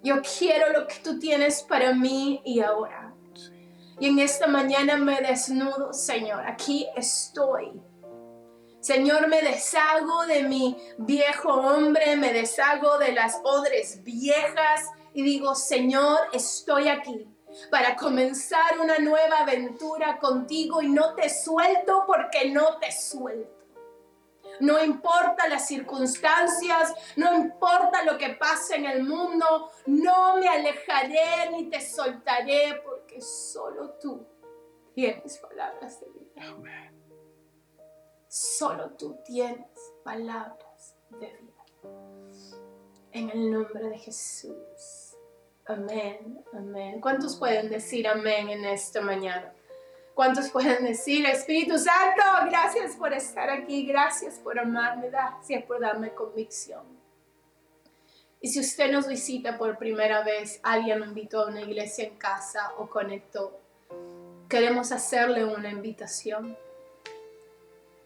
Yo 0.02 0.22
quiero 0.22 0.72
lo 0.72 0.86
que 0.86 0.96
tú 1.04 1.18
tienes 1.18 1.62
para 1.62 1.92
mí 1.94 2.40
y 2.44 2.60
ahora. 2.60 3.12
Y 4.00 4.08
en 4.08 4.18
esta 4.18 4.46
mañana 4.46 4.96
me 4.96 5.20
desnudo, 5.20 5.92
Señor. 5.92 6.44
Aquí 6.46 6.88
estoy. 6.96 7.72
Señor, 8.80 9.28
me 9.28 9.42
deshago 9.42 10.26
de 10.26 10.42
mi 10.42 10.76
viejo 10.98 11.52
hombre, 11.52 12.16
me 12.16 12.32
deshago 12.32 12.98
de 12.98 13.12
las 13.12 13.38
odres 13.44 14.02
viejas 14.02 14.80
y 15.14 15.22
digo, 15.22 15.54
Señor, 15.54 16.18
estoy 16.32 16.88
aquí 16.88 17.28
para 17.70 17.94
comenzar 17.94 18.80
una 18.80 18.98
nueva 18.98 19.40
aventura 19.40 20.18
contigo 20.18 20.82
y 20.82 20.88
no 20.88 21.14
te 21.14 21.28
suelto 21.28 22.04
porque 22.06 22.50
no 22.50 22.78
te 22.78 22.90
suelto. 22.90 23.61
No 24.60 24.82
importa 24.82 25.48
las 25.48 25.66
circunstancias, 25.66 26.94
no 27.16 27.34
importa 27.34 28.04
lo 28.04 28.18
que 28.18 28.30
pase 28.30 28.76
en 28.76 28.86
el 28.86 29.02
mundo, 29.02 29.70
no 29.86 30.36
me 30.36 30.48
alejaré 30.48 31.50
ni 31.50 31.68
te 31.68 31.80
soltaré 31.80 32.80
porque 32.84 33.20
solo 33.20 33.94
tú 34.00 34.26
tienes 34.94 35.38
palabras 35.38 36.00
de 36.00 36.06
vida. 36.10 36.92
Solo 38.28 38.90
tú 38.92 39.18
tienes 39.24 39.92
palabras 40.04 40.96
de 41.10 41.26
vida. 41.26 41.64
En 43.12 43.30
el 43.30 43.50
nombre 43.50 43.88
de 43.90 43.98
Jesús. 43.98 45.16
Amén, 45.66 46.42
amén. 46.54 47.00
¿Cuántos 47.00 47.36
pueden 47.36 47.68
decir 47.68 48.08
amén 48.08 48.48
en 48.48 48.64
esta 48.64 49.00
mañana? 49.00 49.52
¿Cuántos 50.14 50.50
pueden 50.50 50.84
decir, 50.84 51.24
Espíritu 51.24 51.78
Santo, 51.78 52.22
gracias 52.50 52.96
por 52.96 53.14
estar 53.14 53.48
aquí, 53.48 53.86
gracias 53.86 54.34
por 54.34 54.58
amarme, 54.58 55.08
gracias 55.08 55.64
por 55.64 55.80
darme 55.80 56.12
convicción? 56.12 56.82
Y 58.40 58.48
si 58.48 58.60
usted 58.60 58.92
nos 58.92 59.06
visita 59.06 59.56
por 59.56 59.78
primera 59.78 60.22
vez, 60.22 60.60
alguien 60.62 61.00
lo 61.00 61.06
invitó 61.06 61.40
a 61.40 61.46
una 61.46 61.62
iglesia 61.62 62.04
en 62.04 62.16
casa 62.16 62.72
o 62.76 62.90
conectó, 62.90 63.58
queremos 64.48 64.92
hacerle 64.92 65.44
una 65.44 65.70
invitación. 65.70 66.58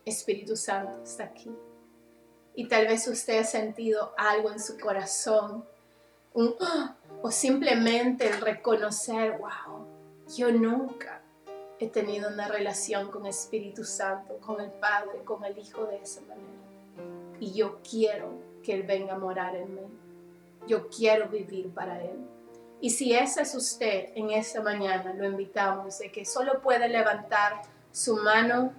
Espíritu 0.05 0.55
Santo 0.55 1.03
está 1.03 1.25
aquí. 1.25 1.51
Y 2.55 2.69
tal 2.69 2.87
vez 2.87 3.09
usted 3.09 3.41
ha 3.41 3.45
sentido 3.45 4.15
algo 4.17 4.53
en 4.53 4.61
su 4.61 4.79
corazón, 4.79 5.65
o 6.35 7.31
simplemente 7.31 8.29
el 8.29 8.41
reconocer, 8.41 9.39
wow, 9.39 9.87
yo 10.37 10.53
nunca 10.53 11.16
he 11.79 11.89
tenido 11.89 12.29
una 12.29 12.49
relación 12.49 13.11
con 13.11 13.27
Espíritu 13.27 13.85
Santo, 13.85 14.39
con 14.39 14.61
el 14.61 14.71
Padre, 14.71 15.23
con 15.25 15.45
el 15.45 15.59
Hijo 15.59 15.85
de 15.87 15.99
esa 15.99 16.23
manera. 16.23 16.47
Y 17.39 17.53
yo 17.53 17.81
quiero 17.89 18.31
que 18.63 18.73
Él 18.73 18.85
venga 18.85 19.15
a 19.15 19.19
morar 19.19 19.55
en 19.57 19.75
mí. 19.75 19.99
Yo 20.67 20.89
quiero 20.89 21.29
vivir 21.29 21.73
para 21.75 22.03
Él. 22.03 22.17
Y 22.81 22.91
si 22.91 23.15
ese 23.15 23.43
es 23.43 23.55
usted 23.55 24.11
en 24.15 24.31
esta 24.31 24.63
mañana, 24.63 25.13
lo 25.15 25.25
invitamos 25.25 25.99
de 25.99 26.11
que 26.11 26.25
solo 26.25 26.61
puede 26.61 26.89
levantar 26.89 27.63
su 27.93 28.17
mano 28.17 28.73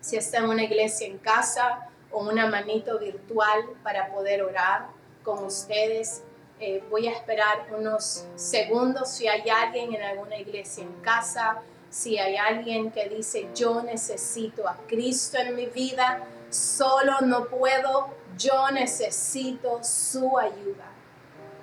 si 0.00 0.16
está 0.16 0.38
en 0.38 0.50
una 0.50 0.64
iglesia 0.64 1.06
en 1.06 1.18
casa 1.18 1.88
o 2.10 2.28
una 2.28 2.46
manito 2.46 2.98
virtual 2.98 3.64
para 3.82 4.12
poder 4.12 4.42
orar 4.42 4.88
con 5.22 5.44
ustedes. 5.44 6.22
Eh, 6.60 6.82
voy 6.90 7.08
a 7.08 7.12
esperar 7.12 7.66
unos 7.76 8.26
segundos 8.36 9.10
si 9.10 9.28
hay 9.28 9.48
alguien 9.48 9.94
en 9.94 10.02
alguna 10.02 10.36
iglesia 10.36 10.84
en 10.84 10.92
casa 11.00 11.62
si 11.92 12.18
hay 12.18 12.38
alguien 12.38 12.90
que 12.90 13.06
dice, 13.10 13.50
yo 13.54 13.82
necesito 13.82 14.66
a 14.66 14.78
Cristo 14.88 15.36
en 15.36 15.54
mi 15.54 15.66
vida, 15.66 16.24
solo 16.48 17.20
no 17.20 17.44
puedo, 17.44 18.08
yo 18.38 18.70
necesito 18.70 19.84
su 19.84 20.38
ayuda. 20.38 20.86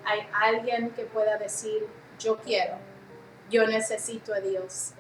Hay 0.05 0.27
alguien 0.32 0.91
que 0.91 1.05
pueda 1.05 1.38
decir, 1.39 1.88
yo 2.19 2.38
quiero, 2.38 2.75
yo 3.49 3.65
necesito 3.65 4.32
a 4.32 4.39
Dios. 4.39 4.91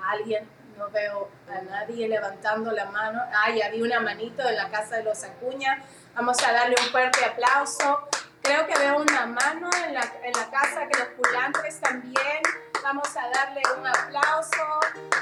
Alguien, 0.00 0.48
no 0.78 0.88
veo 0.90 1.28
a 1.48 1.60
nadie 1.62 2.06
levantando 2.06 2.70
la 2.70 2.84
mano. 2.84 3.20
Ay, 3.34 3.60
había 3.60 3.82
una 3.82 3.98
manito 3.98 4.48
en 4.48 4.54
la 4.54 4.70
casa 4.70 4.98
de 4.98 5.02
los 5.02 5.24
Acuña. 5.24 5.82
Vamos 6.14 6.40
a 6.44 6.52
darle 6.52 6.76
un 6.80 6.90
fuerte 6.92 7.24
aplauso. 7.24 8.06
Creo 8.42 8.66
que 8.66 8.76
veo 8.76 9.00
una 9.00 9.26
mano 9.26 9.70
en 9.86 9.94
la, 9.94 10.00
casa 10.50 10.86
que 10.88 10.98
los 10.98 11.08
culantes 11.10 11.78
también. 11.80 12.42
Vamos 12.82 13.08
a 13.16 13.28
darle 13.30 13.62
un 13.78 13.86
aplauso. 13.86 14.80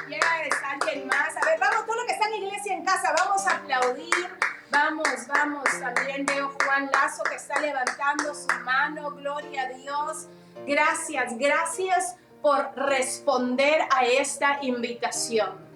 Yes, 0.08 0.54
alguien 0.64 1.06
más. 1.06 1.36
A 1.36 1.44
ver, 1.44 1.58
vamos, 1.60 1.84
todo 1.84 1.96
lo 1.96 2.06
que 2.06 2.12
está 2.12 2.26
en 2.28 2.34
iglesia 2.42 2.74
en 2.74 2.84
casa, 2.84 3.14
vamos 3.18 3.46
a 3.46 3.56
aplaudir. 3.56 4.28
Vamos, 4.70 5.08
vamos. 5.28 5.64
También 5.78 6.24
veo 6.24 6.50
Juan 6.64 6.90
Lazo 6.92 7.22
que 7.24 7.34
está 7.34 7.60
levantando 7.60 8.34
su 8.34 8.48
mano. 8.64 9.10
Gloria 9.10 9.64
a 9.64 9.68
Dios. 9.68 10.28
Gracias, 10.66 11.36
gracias 11.36 12.16
por 12.40 12.74
responder 12.74 13.82
a 13.94 14.04
esta 14.06 14.58
invitación. 14.62 15.68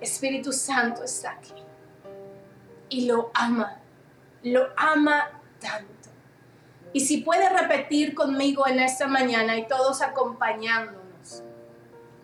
Espíritu 0.00 0.52
Santo 0.52 1.04
está 1.04 1.32
aquí 1.32 1.54
y 2.88 3.06
lo 3.06 3.30
ama, 3.34 3.78
lo 4.42 4.68
ama 4.76 5.41
tanto. 5.62 6.10
Y 6.92 7.00
si 7.00 7.18
puede 7.18 7.48
repetir 7.48 8.14
conmigo 8.14 8.66
en 8.66 8.80
esta 8.80 9.06
mañana 9.06 9.56
y 9.56 9.66
todos 9.66 10.02
acompañándonos, 10.02 11.42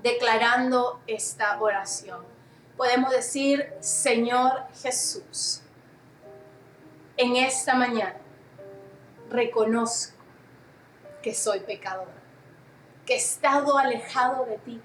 declarando 0.02 1.00
esta 1.06 1.58
oración, 1.60 2.22
podemos 2.76 3.10
decir, 3.10 3.72
Señor 3.80 4.64
Jesús, 4.82 5.62
en 7.16 7.36
esta 7.36 7.74
mañana 7.74 8.20
reconozco 9.30 10.16
que 11.22 11.34
soy 11.34 11.60
pecador, 11.60 12.08
que 13.06 13.14
he 13.14 13.16
estado 13.16 13.78
alejado 13.78 14.44
de 14.44 14.58
ti, 14.58 14.80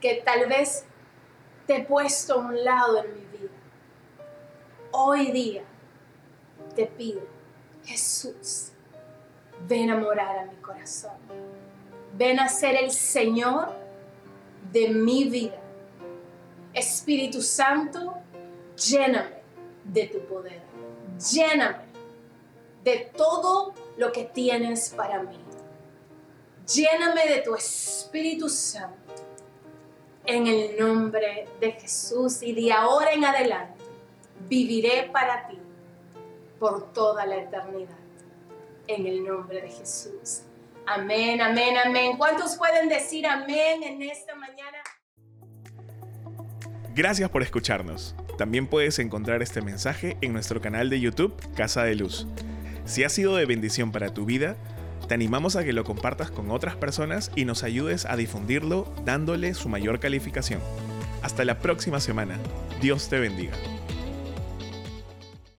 que 0.00 0.22
tal 0.24 0.46
vez 0.48 0.84
te 1.66 1.76
he 1.76 1.84
puesto 1.84 2.34
a 2.34 2.38
un 2.38 2.64
lado 2.64 3.04
en 3.04 3.14
mi 3.14 3.38
vida. 3.38 3.50
Hoy 4.92 5.32
día 5.32 5.64
te 6.74 6.86
pido 6.86 7.20
Jesús, 7.84 8.70
ven 9.68 9.90
a 9.90 9.96
morar 9.96 10.38
a 10.38 10.44
mi 10.46 10.56
corazón. 10.56 11.12
Ven 12.16 12.38
a 12.38 12.48
ser 12.48 12.76
el 12.76 12.90
Señor 12.90 13.68
de 14.72 14.88
mi 14.88 15.24
vida. 15.24 15.60
Espíritu 16.72 17.42
Santo, 17.42 18.14
lléname 18.76 19.42
de 19.84 20.06
tu 20.06 20.20
poder. 20.20 20.62
Lléname 21.32 21.84
de 22.82 23.10
todo 23.16 23.74
lo 23.96 24.12
que 24.12 24.24
tienes 24.24 24.90
para 24.90 25.22
mí. 25.22 25.38
Lléname 26.72 27.26
de 27.28 27.40
tu 27.42 27.54
Espíritu 27.54 28.48
Santo. 28.48 28.94
En 30.26 30.46
el 30.46 30.78
nombre 30.78 31.46
de 31.60 31.72
Jesús 31.72 32.42
y 32.42 32.54
de 32.54 32.72
ahora 32.72 33.12
en 33.12 33.24
adelante 33.24 33.84
viviré 34.48 35.10
para 35.12 35.46
ti 35.48 35.58
por 36.64 36.94
toda 36.94 37.26
la 37.26 37.36
eternidad. 37.36 37.98
En 38.86 39.06
el 39.06 39.22
nombre 39.22 39.60
de 39.60 39.68
Jesús. 39.68 40.44
Amén, 40.86 41.42
amén, 41.42 41.76
amén. 41.76 42.16
¿Cuántos 42.16 42.56
pueden 42.56 42.88
decir 42.88 43.26
amén 43.26 43.82
en 43.82 44.00
esta 44.00 44.34
mañana? 44.34 44.78
Gracias 46.94 47.28
por 47.28 47.42
escucharnos. 47.42 48.14
También 48.38 48.66
puedes 48.66 48.98
encontrar 48.98 49.42
este 49.42 49.60
mensaje 49.60 50.16
en 50.22 50.32
nuestro 50.32 50.62
canal 50.62 50.88
de 50.88 51.00
YouTube 51.00 51.34
Casa 51.54 51.84
de 51.84 51.96
Luz. 51.96 52.26
Si 52.86 53.04
ha 53.04 53.10
sido 53.10 53.36
de 53.36 53.44
bendición 53.44 53.92
para 53.92 54.14
tu 54.14 54.24
vida, 54.24 54.56
te 55.06 55.12
animamos 55.12 55.56
a 55.56 55.64
que 55.64 55.74
lo 55.74 55.84
compartas 55.84 56.30
con 56.30 56.50
otras 56.50 56.76
personas 56.76 57.30
y 57.36 57.44
nos 57.44 57.62
ayudes 57.62 58.06
a 58.06 58.16
difundirlo 58.16 58.90
dándole 59.04 59.52
su 59.52 59.68
mayor 59.68 60.00
calificación. 60.00 60.62
Hasta 61.20 61.44
la 61.44 61.58
próxima 61.58 62.00
semana. 62.00 62.38
Dios 62.80 63.10
te 63.10 63.20
bendiga. 63.20 63.52